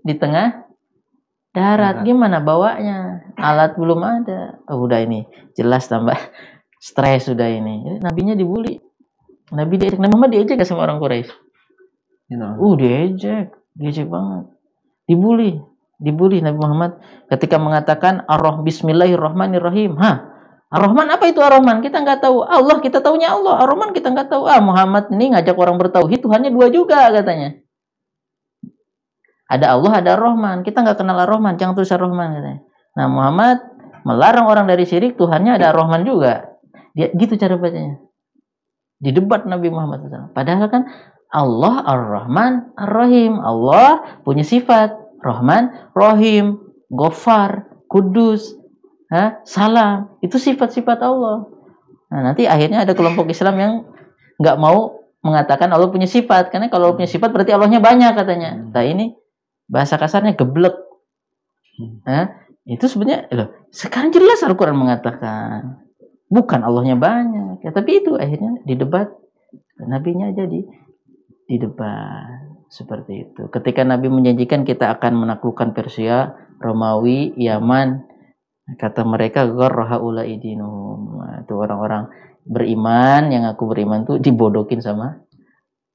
di 0.07 0.15
tengah 0.15 0.69
darat. 1.51 2.01
Darat. 2.01 2.07
gimana 2.07 2.39
bawanya? 2.39 3.27
Alat 3.35 3.75
belum 3.75 4.01
ada. 4.01 4.63
Oh, 4.71 4.87
udah 4.87 5.03
ini 5.03 5.27
jelas 5.59 5.91
tambah 5.91 6.17
stres 6.79 7.27
sudah 7.27 7.51
ini. 7.51 7.83
Jadi, 7.83 7.99
nabinya 8.05 8.39
dibully 8.39 8.88
nabi 9.55 9.81
diejek 9.81 9.99
Nabi 10.01 10.13
Muhammad 10.13 10.31
diejek 10.35 10.57
gak 10.61 10.69
sama 10.69 10.85
orang 10.85 11.01
Quraisy 11.01 11.49
know. 12.37 12.61
Uh, 12.61 12.75
diejek, 12.77 13.57
diejek 13.73 14.09
banget. 14.13 14.53
Dibully, 15.09 15.57
dibully 15.97 16.45
Nabi 16.45 16.59
Muhammad 16.61 17.01
ketika 17.33 17.57
mengatakan 17.57 18.29
Ar-Roh 18.29 18.61
Bismillahirrahmanirrahim. 18.61 19.97
Hah? 19.97 20.37
Ar-Rahman 20.69 21.09
apa 21.09 21.25
itu 21.33 21.41
Ar-Rahman? 21.41 21.81
Kita 21.81 22.05
nggak 22.05 22.21
tahu. 22.21 22.45
Allah 22.45 22.77
kita 22.85 23.01
taunya 23.01 23.33
Allah. 23.33 23.65
Ar-Rahman 23.65 23.97
kita 23.97 24.13
nggak 24.13 24.29
tahu. 24.29 24.45
Ah, 24.45 24.61
Muhammad 24.61 25.09
ini 25.17 25.33
ngajak 25.33 25.57
orang 25.57 25.81
bertauhid 25.81 26.21
Tuhannya 26.21 26.53
dua 26.53 26.69
juga 26.69 27.09
katanya. 27.09 27.57
Ada 29.49 29.81
Allah, 29.81 29.93
ada 30.05 30.11
Ar-Rahman. 30.21 30.61
Kita 30.61 30.85
nggak 30.85 31.01
kenal 31.01 31.17
Ar-Rahman, 31.25 31.57
jangan 31.57 31.73
tulis 31.73 31.89
Ar-Rahman 31.89 32.37
katanya. 32.37 32.61
Nah, 33.01 33.07
Muhammad 33.09 33.57
melarang 34.05 34.45
orang 34.45 34.69
dari 34.69 34.85
syirik, 34.85 35.17
Tuhannya 35.17 35.57
ada 35.57 35.73
Ar-Rahman 35.73 36.05
juga. 36.05 36.53
Dia 36.93 37.09
gitu 37.17 37.41
cara 37.41 37.57
bacanya. 37.57 37.97
Di 38.99 39.15
debat 39.15 39.47
Nabi 39.47 39.71
Muhammad 39.71 40.07
SAW. 40.07 40.35
Padahal 40.35 40.67
kan 40.71 40.83
Allah 41.31 41.87
Ar-Rahman 41.87 42.75
Ar-Rahim. 42.75 43.39
Allah 43.39 44.21
punya 44.27 44.43
sifat 44.43 44.95
Rahman, 45.23 45.71
Rahim, 45.95 46.59
Gofar, 46.91 47.69
Kudus, 47.87 48.59
ha? 49.11 49.39
Salam. 49.47 50.19
Itu 50.23 50.39
sifat-sifat 50.39 50.99
Allah. 51.03 51.47
Nah, 52.09 52.21
nanti 52.33 52.49
akhirnya 52.49 52.83
ada 52.83 52.97
kelompok 52.97 53.29
Islam 53.29 53.55
yang 53.61 53.73
nggak 54.41 54.57
mau 54.57 54.99
mengatakan 55.21 55.69
Allah 55.75 55.91
punya 55.91 56.07
sifat 56.07 56.49
karena 56.49 56.71
kalau 56.71 56.91
Allah 56.91 56.99
punya 57.03 57.11
sifat 57.11 57.29
berarti 57.35 57.53
Allahnya 57.53 57.83
banyak 57.83 58.13
katanya. 58.17 58.51
Nah, 58.57 58.85
ini 58.87 59.13
bahasa 59.69 60.01
kasarnya 60.01 60.39
geblek. 60.39 60.75
Hah? 62.09 62.49
Itu 62.69 62.85
sebenarnya 62.85 63.33
loh, 63.33 63.49
sekarang 63.73 64.13
jelas 64.13 64.45
Al-Qur'an 64.45 64.77
mengatakan 64.77 65.88
bukan 66.29 66.61
Allahnya 66.65 66.97
banyak. 66.97 67.65
Ya, 67.65 67.71
tapi 67.73 68.05
itu 68.05 68.17
akhirnya 68.17 68.61
didebat 68.65 69.13
nabinya 69.81 70.31
jadi 70.33 70.65
di 71.49 71.57
depan 71.57 72.49
seperti 72.69 73.29
itu. 73.29 73.49
Ketika 73.49 73.83
Nabi 73.83 74.13
menjanjikan 74.13 74.63
kita 74.69 74.93
akan 74.97 75.25
menaklukkan 75.25 75.73
Persia, 75.73 76.37
Romawi, 76.61 77.33
Yaman, 77.41 78.05
kata 78.77 79.09
mereka 79.09 79.49
gharra 79.49 79.89
haula 79.89 80.29
idinuhum. 80.29 81.25
Nah, 81.25 81.41
Itu 81.49 81.57
orang-orang 81.57 82.13
beriman 82.45 83.33
yang 83.33 83.49
aku 83.49 83.65
beriman 83.69 84.05
tuh 84.05 84.21
dibodokin 84.21 84.85
sama 84.85 85.25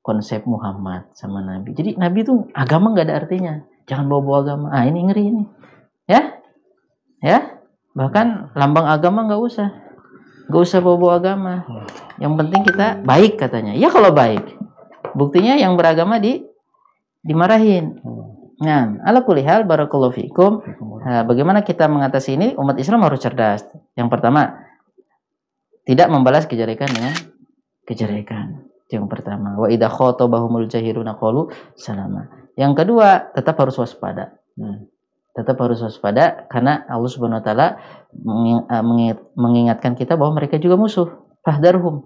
konsep 0.01 0.43
Muhammad 0.49 1.13
sama 1.13 1.45
Nabi. 1.45 1.77
Jadi 1.77 1.95
Nabi 1.95 2.25
itu 2.25 2.49
agama 2.57 2.91
nggak 2.97 3.07
ada 3.09 3.15
artinya. 3.21 3.53
Jangan 3.85 4.09
bawa-bawa 4.09 4.37
agama. 4.41 4.65
Ah 4.73 4.83
ini 4.89 4.99
ngeri 5.05 5.23
ini. 5.29 5.43
Ya, 6.09 6.41
ya. 7.21 7.39
Bahkan 7.93 8.57
lambang 8.57 8.89
agama 8.89 9.29
nggak 9.29 9.41
usah, 9.43 9.69
nggak 10.47 10.63
usah 10.63 10.79
bawa-bawa 10.83 11.13
agama. 11.19 11.53
Yang 12.19 12.33
penting 12.39 12.61
kita 12.67 12.87
baik 13.03 13.39
katanya. 13.39 13.73
Ya 13.75 13.87
kalau 13.91 14.11
baik. 14.11 14.43
Buktinya 15.13 15.55
yang 15.55 15.77
beragama 15.77 16.17
di 16.17 16.43
dimarahin. 17.23 18.01
Nah, 18.63 18.95
ala 19.03 19.25
kulihal 19.25 19.67
barakallahu 19.67 20.13
fikum. 20.13 20.63
Nah, 21.03 21.27
bagaimana 21.27 21.65
kita 21.65 21.89
mengatasi 21.89 22.39
ini? 22.39 22.47
Umat 22.55 22.79
Islam 22.79 23.03
harus 23.03 23.19
cerdas. 23.19 23.65
Yang 23.97 24.09
pertama, 24.13 24.55
tidak 25.83 26.07
membalas 26.07 26.47
kejelekan 26.47 26.87
dengan 26.87 27.13
kejelekan. 27.83 28.71
Yang 28.87 29.05
pertama, 29.09 29.57
wa 29.57 29.67
idza 29.67 29.89
khatabahumul 29.89 30.69
jahiluna 30.69 31.17
qalu 31.17 31.49
salama. 31.75 32.29
Yang 32.53 32.85
kedua, 32.85 33.33
tetap 33.33 33.57
harus 33.57 33.75
waspada. 33.81 34.37
Hmm. 34.53 34.85
Tetap 35.33 35.57
harus 35.57 35.81
waspada 35.81 36.45
karena 36.45 36.85
Allah 36.85 37.09
Subhanahu 37.09 37.41
wa 37.41 37.45
taala 37.45 37.67
eh, 38.13 38.83
mengingat- 38.85 39.25
mengingatkan 39.33 39.93
kita 39.97 40.13
bahwa 40.13 40.37
mereka 40.37 40.61
juga 40.61 40.77
musuh. 40.77 41.09
Fahdarhum. 41.41 42.05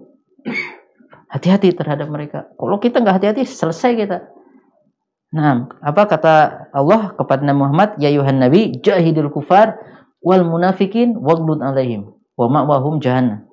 Hati-hati 1.28 1.76
terhadap 1.76 2.08
mereka. 2.08 2.48
Kalau 2.56 2.80
kita 2.80 3.04
nggak 3.04 3.20
hati-hati, 3.20 3.44
selesai 3.44 3.92
kita. 4.00 4.18
Nah, 5.28 5.68
apa 5.84 6.08
kata 6.08 6.34
Allah 6.72 7.12
kepada 7.12 7.44
Nabi 7.44 7.68
Muhammad, 7.68 8.00
ya 8.00 8.08
Yuhan 8.08 8.40
Nabi, 8.40 8.80
jahidul 8.80 9.28
kufar 9.28 9.76
wal 10.24 10.40
munafikin 10.48 11.20
waghlud 11.20 11.60
alaihim 11.60 12.16
wa 12.32 12.48
ma'wahum 12.48 12.96
jahannam. 13.04 13.44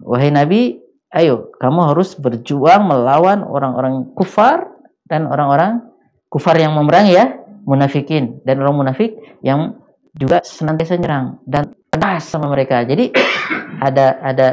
Wahai 0.00 0.32
Nabi, 0.32 0.80
ayo 1.12 1.52
kamu 1.60 1.92
harus 1.92 2.16
berjuang 2.16 2.88
melawan 2.88 3.44
orang-orang 3.44 4.08
kufar 4.16 4.72
dan 5.04 5.28
orang-orang 5.28 5.84
kufar 6.32 6.56
yang 6.56 6.72
memerangi 6.80 7.12
ya, 7.12 7.41
munafikin 7.62 8.42
dan 8.42 8.62
orang 8.62 8.86
munafik 8.86 9.16
yang 9.40 9.78
juga 10.12 10.44
senantiasa 10.44 10.98
nyerang 11.00 11.40
dan 11.48 11.72
tegas 11.88 12.28
sama 12.28 12.50
mereka. 12.52 12.84
Jadi 12.84 13.12
ada 13.86 14.18
ada 14.20 14.48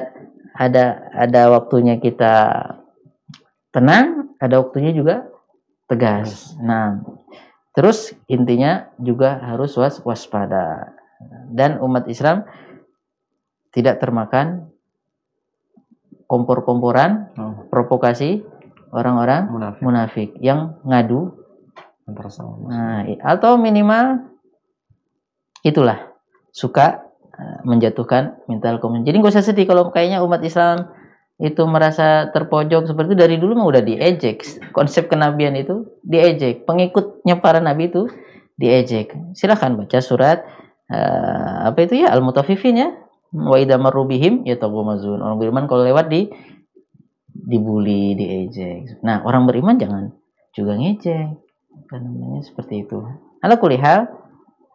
ada 0.55 0.85
ada 1.15 1.41
waktunya 1.55 1.97
kita 1.97 2.33
tenang, 3.71 4.35
ada 4.39 4.59
waktunya 4.59 4.91
juga 4.91 5.27
tegas. 5.89 6.53
Nah, 6.61 7.01
terus 7.73 8.13
intinya 8.29 8.91
juga 9.01 9.39
harus 9.41 9.73
was 9.79 9.99
waspada 10.03 10.93
dan 11.51 11.81
umat 11.81 12.05
Islam 12.07 12.45
tidak 13.73 14.01
termakan 14.01 14.69
kompor-komporan 16.29 17.33
Oh, 17.39 17.65
provokasi 17.73 18.45
orang-orang 18.93 19.49
munafik 19.49 19.81
munafik 19.81 20.29
yang 20.41 20.77
ngadu 20.85 21.38
antara 22.11 22.29
sama. 22.33 22.65
nah, 22.67 22.99
atau 23.23 23.55
minimal 23.55 24.29
itulah 25.63 26.09
suka 26.51 27.07
eh, 27.35 27.59
menjatuhkan 27.67 28.41
mental 28.47 28.79
komunitas. 28.81 29.07
Jadi 29.11 29.15
nggak 29.19 29.33
usah 29.35 29.45
sedih 29.45 29.65
kalau 29.67 29.91
kayaknya 29.93 30.23
umat 30.23 30.41
Islam 30.43 30.89
itu 31.39 31.63
merasa 31.67 32.27
terpojok 32.35 32.91
seperti 32.91 33.15
itu. 33.15 33.19
Dari 33.19 33.35
dulu 33.39 33.63
mah 33.63 33.67
udah 33.67 33.83
diejek. 33.83 34.43
Konsep 34.75 35.07
kenabian 35.07 35.55
itu 35.55 35.87
diejek. 36.03 36.67
Pengikutnya 36.67 37.39
para 37.39 37.63
nabi 37.63 37.87
itu 37.87 38.11
diejek. 38.59 39.15
Silahkan 39.35 39.75
baca 39.79 39.99
surat 40.03 40.43
eh, 40.91 41.55
apa 41.67 41.79
itu 41.87 42.03
ya? 42.03 42.11
Al 42.11 42.19
mutafifin 42.19 42.75
ya. 42.75 42.89
Wa 43.29 43.61
idza 43.61 43.77
marru 43.77 44.09
bihim 44.09 44.41
yataghamazun 44.43 45.21
orang 45.21 45.37
beriman 45.37 45.69
kalau 45.69 45.85
lewat 45.85 46.09
di 46.09 46.27
dibully 47.29 48.17
diejek. 48.19 48.99
Nah 49.05 49.23
orang 49.23 49.47
beriman 49.47 49.79
jangan 49.79 50.11
juga 50.51 50.75
ngejek 50.75 51.48
apa 51.69 51.95
namanya 52.01 52.41
seperti 52.45 52.85
itu 52.87 53.01
ala 53.41 53.55
kulihal 53.57 54.09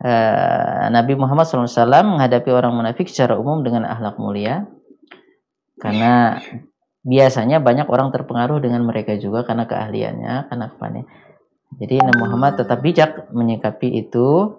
eh, 0.03 0.85
Nabi 0.91 1.15
Muhammad 1.19 1.47
SAW 1.47 1.79
menghadapi 2.07 2.51
orang 2.51 2.75
munafik 2.75 3.11
secara 3.11 3.39
umum 3.39 3.63
dengan 3.67 3.87
akhlak 3.87 4.19
mulia 4.19 4.67
karena 5.79 6.39
biasanya 7.05 7.61
banyak 7.61 7.85
orang 7.87 8.09
terpengaruh 8.11 8.59
dengan 8.65 8.83
mereka 8.89 9.15
juga 9.21 9.45
karena 9.45 9.69
keahliannya, 9.69 10.49
karena 10.49 10.65
apanya. 10.73 11.05
Jadi 11.77 12.01
Nabi 12.01 12.19
Muhammad 12.25 12.53
tetap 12.57 12.81
bijak 12.81 13.29
menyikapi 13.31 14.09
itu, 14.09 14.57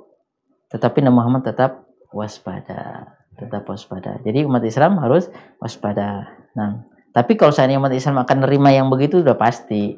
tetapi 0.69 1.01
Nabi 1.01 1.15
Muhammad 1.17 1.43
tetap 1.49 1.89
waspada, 2.13 3.17
tetap 3.33 3.65
waspada. 3.65 4.21
Jadi 4.21 4.45
umat 4.45 4.61
Islam 4.61 5.01
harus 5.01 5.31
waspada. 5.57 6.29
Nah, 6.53 6.85
tapi 7.15 7.33
kalau 7.39 7.49
seandainya 7.49 7.81
umat 7.81 7.95
Islam 7.97 8.21
akan 8.21 8.45
nerima 8.45 8.69
yang 8.69 8.93
begitu 8.93 9.25
udah 9.25 9.35
pasti. 9.35 9.97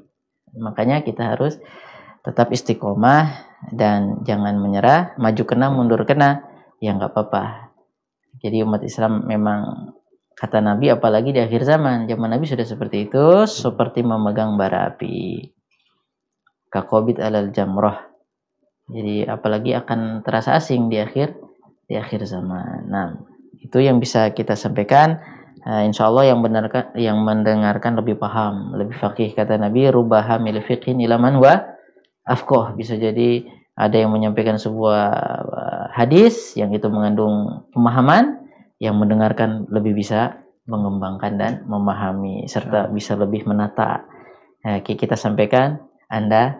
Makanya 0.56 1.04
kita 1.04 1.36
harus 1.36 1.60
tetap 2.28 2.52
istiqomah 2.52 3.48
dan 3.72 4.20
jangan 4.28 4.60
menyerah, 4.60 5.16
maju 5.16 5.44
kena, 5.48 5.72
mundur 5.72 6.04
kena, 6.04 6.44
ya 6.84 6.92
nggak 6.92 7.16
apa-apa. 7.16 7.72
Jadi 8.44 8.62
umat 8.68 8.84
Islam 8.84 9.24
memang 9.24 9.96
kata 10.36 10.62
Nabi 10.62 10.92
apalagi 10.94 11.32
di 11.34 11.40
akhir 11.40 11.64
zaman. 11.64 12.06
Zaman 12.06 12.30
Nabi 12.36 12.46
sudah 12.46 12.68
seperti 12.68 13.10
itu 13.10 13.48
seperti 13.50 14.04
memegang 14.06 14.60
bara 14.60 14.94
api. 14.94 15.48
Kakobit 16.68 17.18
alal 17.24 17.50
jamroh. 17.50 17.96
Jadi 18.92 19.26
apalagi 19.26 19.74
akan 19.74 20.22
terasa 20.22 20.60
asing 20.60 20.92
di 20.92 21.00
akhir 21.00 21.34
di 21.88 21.96
akhir 21.96 22.28
zaman. 22.28 22.92
Nah 22.92 23.18
itu 23.58 23.80
yang 23.82 23.98
bisa 23.98 24.36
kita 24.36 24.54
sampaikan. 24.54 25.18
Eh, 25.68 25.84
insya 25.90 26.08
Allah 26.08 26.32
yang 26.32 26.40
benarkan 26.46 26.94
yang 26.96 27.20
mendengarkan 27.26 27.98
lebih 27.98 28.16
paham 28.22 28.78
lebih 28.78 28.96
fakih 29.02 29.34
kata 29.34 29.58
Nabi 29.58 29.90
rubaha 29.90 30.38
mil 30.38 30.62
fiqhin 30.64 31.02
ilaman 31.02 31.42
wa 31.42 31.77
afkoh 32.28 32.76
bisa 32.76 33.00
jadi 33.00 33.48
ada 33.78 33.96
yang 33.96 34.12
menyampaikan 34.12 34.60
sebuah 34.60 35.04
eh, 35.48 35.86
hadis 35.96 36.58
yang 36.60 36.74
itu 36.76 36.90
mengandung 36.92 37.66
pemahaman 37.72 38.44
yang 38.78 38.98
mendengarkan 38.98 39.66
lebih 39.72 39.98
bisa 39.98 40.44
mengembangkan 40.68 41.40
dan 41.40 41.54
memahami 41.66 42.46
serta 42.46 42.92
bisa 42.92 43.16
lebih 43.16 43.48
menata. 43.48 44.04
Nah, 44.68 44.84
ki- 44.84 45.00
kita 45.00 45.16
sampaikan 45.16 45.80
Anda. 46.12 46.60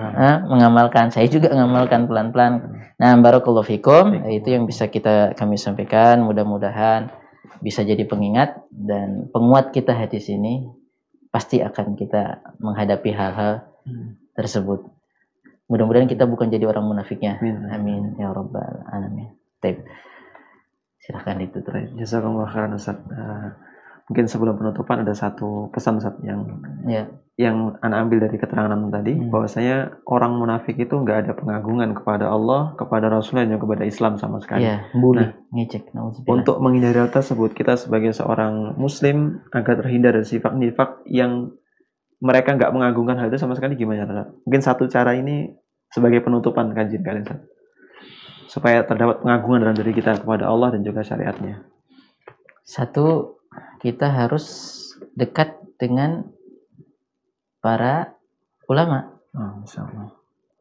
Ah, 0.00 0.42
mengamalkan. 0.50 1.12
Saya 1.12 1.28
juga 1.28 1.52
mengamalkan 1.52 2.08
pelan-pelan. 2.08 2.52
Nah, 2.96 3.12
barakallahu 3.20 3.68
fikum. 3.68 4.26
Itu 4.32 4.56
yang 4.56 4.64
bisa 4.64 4.88
kita 4.88 5.36
kami 5.36 5.60
sampaikan. 5.60 6.24
Mudah-mudahan 6.24 7.12
bisa 7.60 7.84
jadi 7.84 8.02
pengingat 8.08 8.64
dan 8.72 9.28
penguat 9.30 9.70
kita 9.70 9.92
hadis 9.92 10.32
ini 10.32 10.68
pasti 11.28 11.60
akan 11.60 11.96
kita 11.96 12.44
menghadapi 12.62 13.10
hal-hal 13.12 13.73
Hmm. 13.84 14.16
tersebut. 14.34 14.80
Mudah-mudahan 15.68 16.08
kita 16.08 16.28
bukan 16.28 16.52
jadi 16.52 16.68
orang 16.68 16.84
munafiknya. 16.84 17.40
Amin. 17.40 17.56
Amin 17.72 18.02
ya 18.20 18.32
rabbal 18.32 18.84
alamin. 18.88 19.32
Baik. 19.60 19.84
Silahkan 21.00 21.36
ditutup. 21.40 21.72
Baik, 21.72 21.96
jazakumullah 22.00 22.48
khairan 22.48 22.76
Ustaz. 22.76 22.96
Eh, 22.96 23.48
mungkin 24.08 24.24
sebelum 24.28 24.56
penutupan 24.56 25.04
ada 25.04 25.12
satu 25.16 25.72
pesan 25.72 26.00
Ustaz 26.00 26.16
yang 26.20 26.44
Ya. 26.84 27.08
yang 27.34 27.74
anak 27.82 27.98
ambil 28.06 28.18
dari 28.28 28.36
keterangan 28.38 28.78
tadi 28.92 29.18
Hmm. 29.18 29.26
bahwasanya 29.32 30.04
orang 30.06 30.38
munafik 30.38 30.78
itu 30.78 30.94
nggak 30.94 31.18
ada 31.26 31.32
pengagungan 31.34 31.90
kepada 31.96 32.30
Allah, 32.30 32.76
kepada 32.78 33.10
Rasulnya 33.10 33.48
dan 33.48 33.56
juga 33.56 33.64
kepada 33.66 33.84
Islam 33.88 34.20
sama 34.20 34.38
sekali. 34.38 34.68
Ya, 34.68 34.86
bully, 34.94 35.28
ngecek. 35.50 35.96
Untuk 36.30 36.62
menghindari 36.62 37.00
hal 37.00 37.10
tersebut, 37.10 37.56
kita 37.56 37.74
sebagai 37.74 38.14
seorang 38.14 38.78
Muslim 38.78 39.42
agar 39.50 39.80
terhindar 39.82 40.14
dari 40.14 40.28
sifat 40.28 40.52
nifak 40.54 41.02
yang 41.10 41.50
mereka 42.24 42.56
nggak 42.56 42.72
mengagungkan 42.72 43.20
hal 43.20 43.28
itu 43.28 43.36
sama 43.36 43.52
sekali 43.52 43.76
gimana? 43.76 44.08
Ustaz? 44.08 44.32
Mungkin 44.48 44.62
satu 44.64 44.88
cara 44.88 45.12
ini 45.12 45.52
sebagai 45.92 46.24
penutupan 46.24 46.72
kajian 46.72 47.04
kalian 47.04 47.44
supaya 48.48 48.86
terdapat 48.86 49.20
pengagungan 49.20 49.68
dalam 49.68 49.76
diri 49.76 49.92
kita 49.92 50.24
kepada 50.24 50.48
Allah 50.48 50.72
dan 50.72 50.80
juga 50.80 51.04
syariatnya. 51.04 51.68
Satu, 52.64 53.36
kita 53.84 54.08
harus 54.08 54.46
dekat 55.12 55.58
dengan 55.76 56.24
para 57.60 58.16
ulama. 58.70 59.20
Oh. 59.36 59.60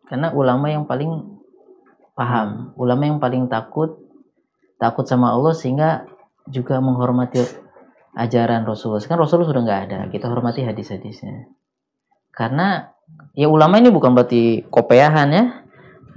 Karena 0.09 0.35
ulama 0.35 0.67
yang 0.67 0.83
paling 0.83 1.39
paham, 2.17 2.75
ulama 2.75 3.07
yang 3.07 3.19
paling 3.23 3.47
takut, 3.47 4.03
takut 4.81 5.07
sama 5.07 5.31
Allah 5.31 5.55
sehingga 5.55 6.03
juga 6.51 6.83
menghormati 6.83 7.62
ajaran 8.13 8.65
Rasulullah. 8.65 9.01
Sekarang 9.01 9.25
Rasulullah 9.25 9.49
sudah 9.49 9.63
nggak 9.65 9.81
ada, 9.89 9.99
kita 10.09 10.29
hormati 10.29 10.61
hadis-hadisnya. 10.61 11.49
Karena 12.33 12.89
ya 13.37 13.49
ulama 13.49 13.77
ini 13.77 13.89
bukan 13.89 14.13
berarti 14.13 14.65
kopeahan 14.69 15.29
ya, 15.33 15.43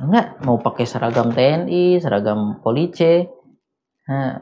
enggak 0.01 0.41
mau 0.45 0.61
pakai 0.61 0.85
seragam 0.85 1.33
TNI, 1.33 2.01
seragam 2.01 2.61
polisi, 2.61 3.25
nah, 4.09 4.41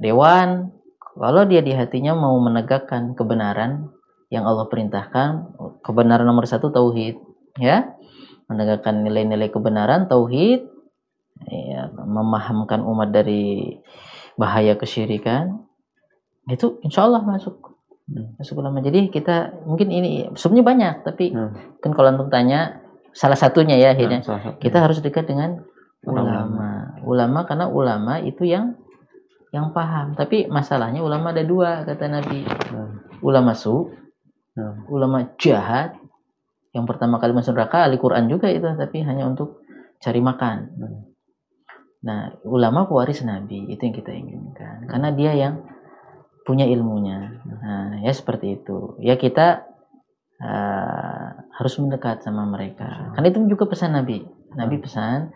dewan. 0.00 0.72
Kalau 1.14 1.46
dia 1.46 1.62
di 1.62 1.70
hatinya 1.70 2.10
mau 2.18 2.34
menegakkan 2.42 3.14
kebenaran 3.14 3.86
yang 4.34 4.50
Allah 4.50 4.66
perintahkan, 4.66 5.54
kebenaran 5.86 6.26
nomor 6.26 6.42
satu 6.50 6.74
tauhid, 6.74 7.14
ya 7.62 7.94
menegakkan 8.50 9.06
nilai-nilai 9.06 9.48
kebenaran 9.48 10.04
tauhid 10.10 10.68
ya, 11.48 11.88
memahamkan 11.94 12.84
umat 12.84 13.14
dari 13.14 13.78
bahaya 14.34 14.74
kesyirikan 14.74 15.64
itu 16.46 16.78
insya 16.80 17.04
Allah 17.04 17.22
masuk 17.22 17.72
Hmm. 18.04 18.36
masuk 18.36 18.60
ulama 18.60 18.84
jadi 18.84 19.08
kita 19.08 19.64
mungkin 19.64 19.88
ini 19.88 20.28
sebenarnya 20.36 20.66
banyak 20.68 20.94
tapi 21.08 21.32
Hmm. 21.32 21.56
kan 21.80 21.90
kalau 21.90 22.12
antum 22.12 22.28
tanya 22.28 22.84
salah 23.16 23.32
satunya 23.32 23.80
ya 23.80 23.96
akhirnya 23.96 24.20
Nah, 24.20 24.28
salah 24.28 24.42
satu. 24.44 24.60
kita 24.60 24.76
harus 24.76 25.00
dekat 25.00 25.24
dengan 25.24 25.64
Ulama. 26.04 26.20
ulama 26.20 26.68
ulama 27.00 27.38
karena 27.48 27.64
ulama 27.64 28.20
itu 28.20 28.44
yang 28.44 28.76
yang 29.56 29.72
paham 29.72 30.12
tapi 30.12 30.44
masalahnya 30.44 31.00
ulama 31.00 31.32
ada 31.32 31.40
dua 31.40 31.80
kata 31.82 32.04
Nabi 32.06 32.44
Hmm. 32.44 33.08
ulama 33.24 33.56
su 33.56 33.88
Hmm. 34.52 34.84
ulama 34.92 35.32
jahat 35.40 35.96
yang 36.76 36.84
pertama 36.84 37.16
kali 37.16 37.32
masuk 37.32 37.56
neraka 37.56 37.88
ahli 37.88 37.96
Quran 37.96 38.28
juga 38.28 38.52
itu 38.52 38.68
tapi 38.68 39.00
hanya 39.00 39.24
untuk 39.24 39.64
cari 39.96 40.20
makan 40.20 40.56
Hmm. 40.76 41.00
nah 42.04 42.36
ulama 42.44 42.84
pewaris 42.84 43.24
Nabi 43.24 43.64
itu 43.64 43.80
yang 43.80 43.96
kita 43.96 44.12
inginkan 44.12 44.84
karena 44.84 45.08
dia 45.08 45.32
yang 45.32 45.54
punya 46.44 46.68
ilmunya. 46.68 47.40
Nah 47.42 48.04
ya 48.04 48.12
seperti 48.12 48.60
itu. 48.60 49.00
Ya 49.00 49.16
kita 49.16 49.64
uh, 50.44 51.26
harus 51.56 51.74
mendekat 51.80 52.20
sama 52.20 52.44
mereka. 52.44 53.16
Karena 53.16 53.32
itu 53.32 53.40
juga 53.48 53.64
pesan 53.66 53.96
Nabi. 53.96 54.22
Nabi 54.54 54.76
pesan 54.78 55.32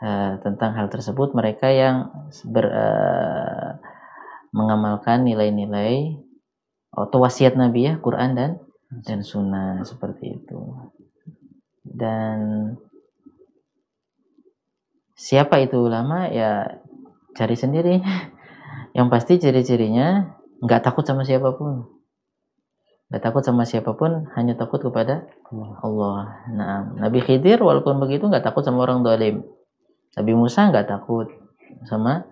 uh, 0.00 0.38
tentang 0.40 0.78
hal 0.78 0.86
tersebut. 0.88 1.34
Mereka 1.34 1.68
yang 1.74 2.14
ber, 2.46 2.70
uh, 2.70 3.70
mengamalkan 4.54 5.26
nilai-nilai 5.26 6.22
atau 6.94 7.18
wasiat 7.18 7.58
Nabi 7.58 7.90
ya 7.90 7.94
Quran 7.98 8.38
dan 8.38 8.50
dan 9.02 9.26
sunnah. 9.26 9.82
Seperti 9.82 10.38
itu. 10.38 10.60
Dan 11.82 12.38
siapa 15.18 15.58
itu 15.58 15.82
ulama? 15.82 16.30
Ya 16.30 16.78
cari 17.34 17.58
sendiri. 17.58 17.98
Yang 18.96 19.08
pasti 19.10 19.42
ciri-cirinya 19.42 20.33
nggak 20.64 20.80
takut 20.80 21.04
sama 21.04 21.22
siapa 21.28 21.52
pun. 21.52 21.84
Nggak 23.12 23.22
takut 23.30 23.42
sama 23.44 23.68
siapa 23.68 23.92
pun 23.92 24.32
hanya 24.32 24.56
takut 24.56 24.80
kepada 24.80 25.28
Allah. 25.84 26.40
Nah 26.50 26.88
Nabi 26.96 27.20
Khidir 27.20 27.60
walaupun 27.60 28.00
begitu 28.00 28.26
nggak 28.26 28.42
takut 28.42 28.64
sama 28.64 28.88
orang 28.88 29.04
dolim. 29.04 29.44
Nabi 30.16 30.32
Musa 30.32 30.72
nggak 30.72 30.88
takut 30.88 31.28
sama 31.84 32.24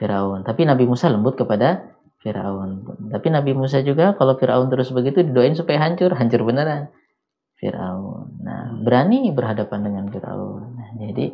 Firaun. 0.00 0.42
Tapi 0.42 0.64
Nabi 0.64 0.88
Musa 0.88 1.12
lembut 1.12 1.36
kepada 1.36 1.92
Firaun. 2.24 2.88
Tapi 3.12 3.28
Nabi 3.28 3.52
Musa 3.52 3.84
juga 3.84 4.16
kalau 4.16 4.40
Firaun 4.40 4.72
terus 4.72 4.88
begitu 4.90 5.20
didoain 5.20 5.52
supaya 5.52 5.84
hancur 5.84 6.16
hancur 6.16 6.40
beneran. 6.40 6.88
Firaun. 7.60 8.40
Nah 8.40 8.80
berani 8.80 9.28
berhadapan 9.28 9.92
dengan 9.92 10.04
Firaun. 10.08 10.72
Nah, 10.72 10.90
jadi 10.98 11.26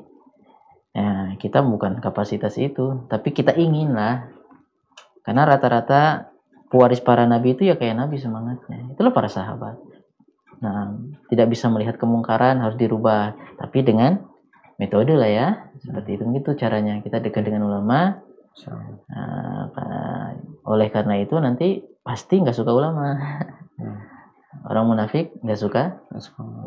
ya, 0.98 1.08
kita 1.38 1.62
bukan 1.62 2.02
kapasitas 2.02 2.58
itu. 2.58 3.06
Tapi 3.06 3.30
kita 3.30 3.54
ingin 3.54 3.94
lah 3.94 4.26
karena 5.22 5.46
rata-rata 5.46 6.32
pewaris 6.70 7.02
para 7.02 7.26
nabi 7.26 7.58
itu 7.58 7.66
ya 7.66 7.74
kayak 7.76 7.98
nabi 7.98 8.16
semangatnya. 8.16 8.94
Itulah 8.94 9.10
para 9.12 9.26
sahabat. 9.26 9.76
Nah 10.62 10.94
tidak 11.28 11.50
bisa 11.50 11.66
melihat 11.68 11.98
kemungkaran 11.98 12.62
harus 12.62 12.78
dirubah. 12.78 13.34
Tapi 13.58 13.82
dengan 13.82 14.22
metode 14.78 15.12
lah 15.18 15.28
ya. 15.28 15.48
Seperti 15.82 16.16
itu 16.16 16.22
gitu 16.30 16.50
caranya. 16.56 17.02
Kita 17.02 17.18
dekat 17.18 17.44
dengan 17.44 17.66
ulama. 17.66 18.22
Nah, 19.08 19.70
oleh 20.66 20.88
karena 20.90 21.22
itu 21.22 21.38
nanti 21.38 21.80
pasti 22.02 22.42
nggak 22.42 22.56
suka 22.56 22.70
ulama. 22.74 23.16
Hmm. 23.80 23.96
orang 24.66 24.84
munafik 24.92 25.32
nggak 25.40 25.56
suka 25.56 25.82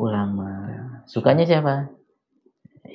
ulama. 0.00 0.66
sukanya 1.06 1.44
siapa? 1.44 1.92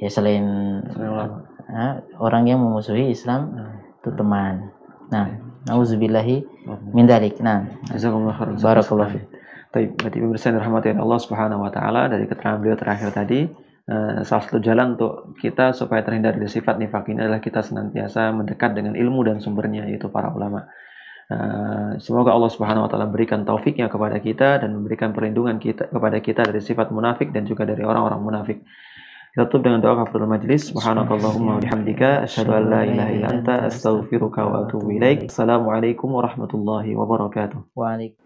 Ya 0.02 0.10
selain 0.10 0.44
Selain 0.92 1.14
ulama. 1.14 1.46
ah, 1.70 2.02
orang 2.18 2.44
yang 2.50 2.60
memusuhi 2.60 3.14
Islam 3.14 3.54
Hmm. 3.54 3.78
itu 4.02 4.10
teman. 4.18 4.74
Nah 5.14 5.26
nauzubillahi 5.70 6.38
min 6.98 7.06
dalik 7.06 7.38
nah 7.40 7.70
Jazakumullah 7.94 8.36
khairan. 8.36 8.58
Barakallahu 8.58 9.10
fiik. 9.14 9.26
Baik, 9.70 10.02
berarti 10.02 10.18
pemirsa 10.18 10.50
dirahmati 10.50 10.98
Allah 10.98 11.20
Subhanahu 11.22 11.62
wa 11.62 11.70
taala 11.70 12.10
dari 12.10 12.26
keterangan 12.26 12.58
beliau 12.58 12.74
terakhir 12.74 13.14
tadi 13.14 13.46
eh, 13.86 14.14
salah 14.26 14.44
satu 14.50 14.58
jalan 14.58 14.98
untuk 14.98 15.38
kita 15.38 15.78
supaya 15.78 16.02
terhindar 16.02 16.34
dari 16.34 16.50
sifat 16.50 16.82
nifak 16.82 17.06
ini 17.14 17.22
adalah 17.22 17.38
kita 17.38 17.62
senantiasa 17.62 18.34
mendekat 18.34 18.74
dengan 18.74 18.98
ilmu 18.98 19.22
dan 19.30 19.38
sumbernya 19.38 19.86
yaitu 19.86 20.10
para 20.10 20.34
ulama. 20.34 20.66
Eh, 21.30 22.02
semoga 22.02 22.34
Allah 22.34 22.50
Subhanahu 22.50 22.86
wa 22.86 22.90
taala 22.90 23.06
berikan 23.06 23.46
taufiknya 23.46 23.86
kepada 23.86 24.18
kita 24.18 24.66
dan 24.66 24.74
memberikan 24.74 25.14
perlindungan 25.14 25.62
kita 25.62 25.86
kepada 25.94 26.18
kita 26.18 26.42
dari 26.50 26.58
sifat 26.66 26.90
munafik 26.90 27.30
dan 27.30 27.46
juga 27.46 27.70
dari 27.70 27.86
orang-orang 27.86 28.18
munafik. 28.18 28.66
Kita 29.30 29.46
tutup 29.46 29.62
dengan 29.62 29.78
doa 29.78 29.94
kafaratul 29.94 30.26
majlis. 30.26 30.74
Subhanakallahumma 30.74 31.52
wa 31.58 31.62
bihamdika 31.62 32.26
asyhadu 32.26 32.50
an 32.50 32.64
la 32.66 32.82
ilaha 32.82 33.10
illa 33.14 33.28
anta 33.30 33.56
astaghfiruka 33.70 34.42
wa 34.42 34.66
atubu 34.66 34.90
ilaik. 34.98 35.30
Assalamualaikum 35.30 36.10
warahmatullahi 36.18 36.98
wabarakatuh. 36.98 37.62
waalaikumsalam 37.78 38.20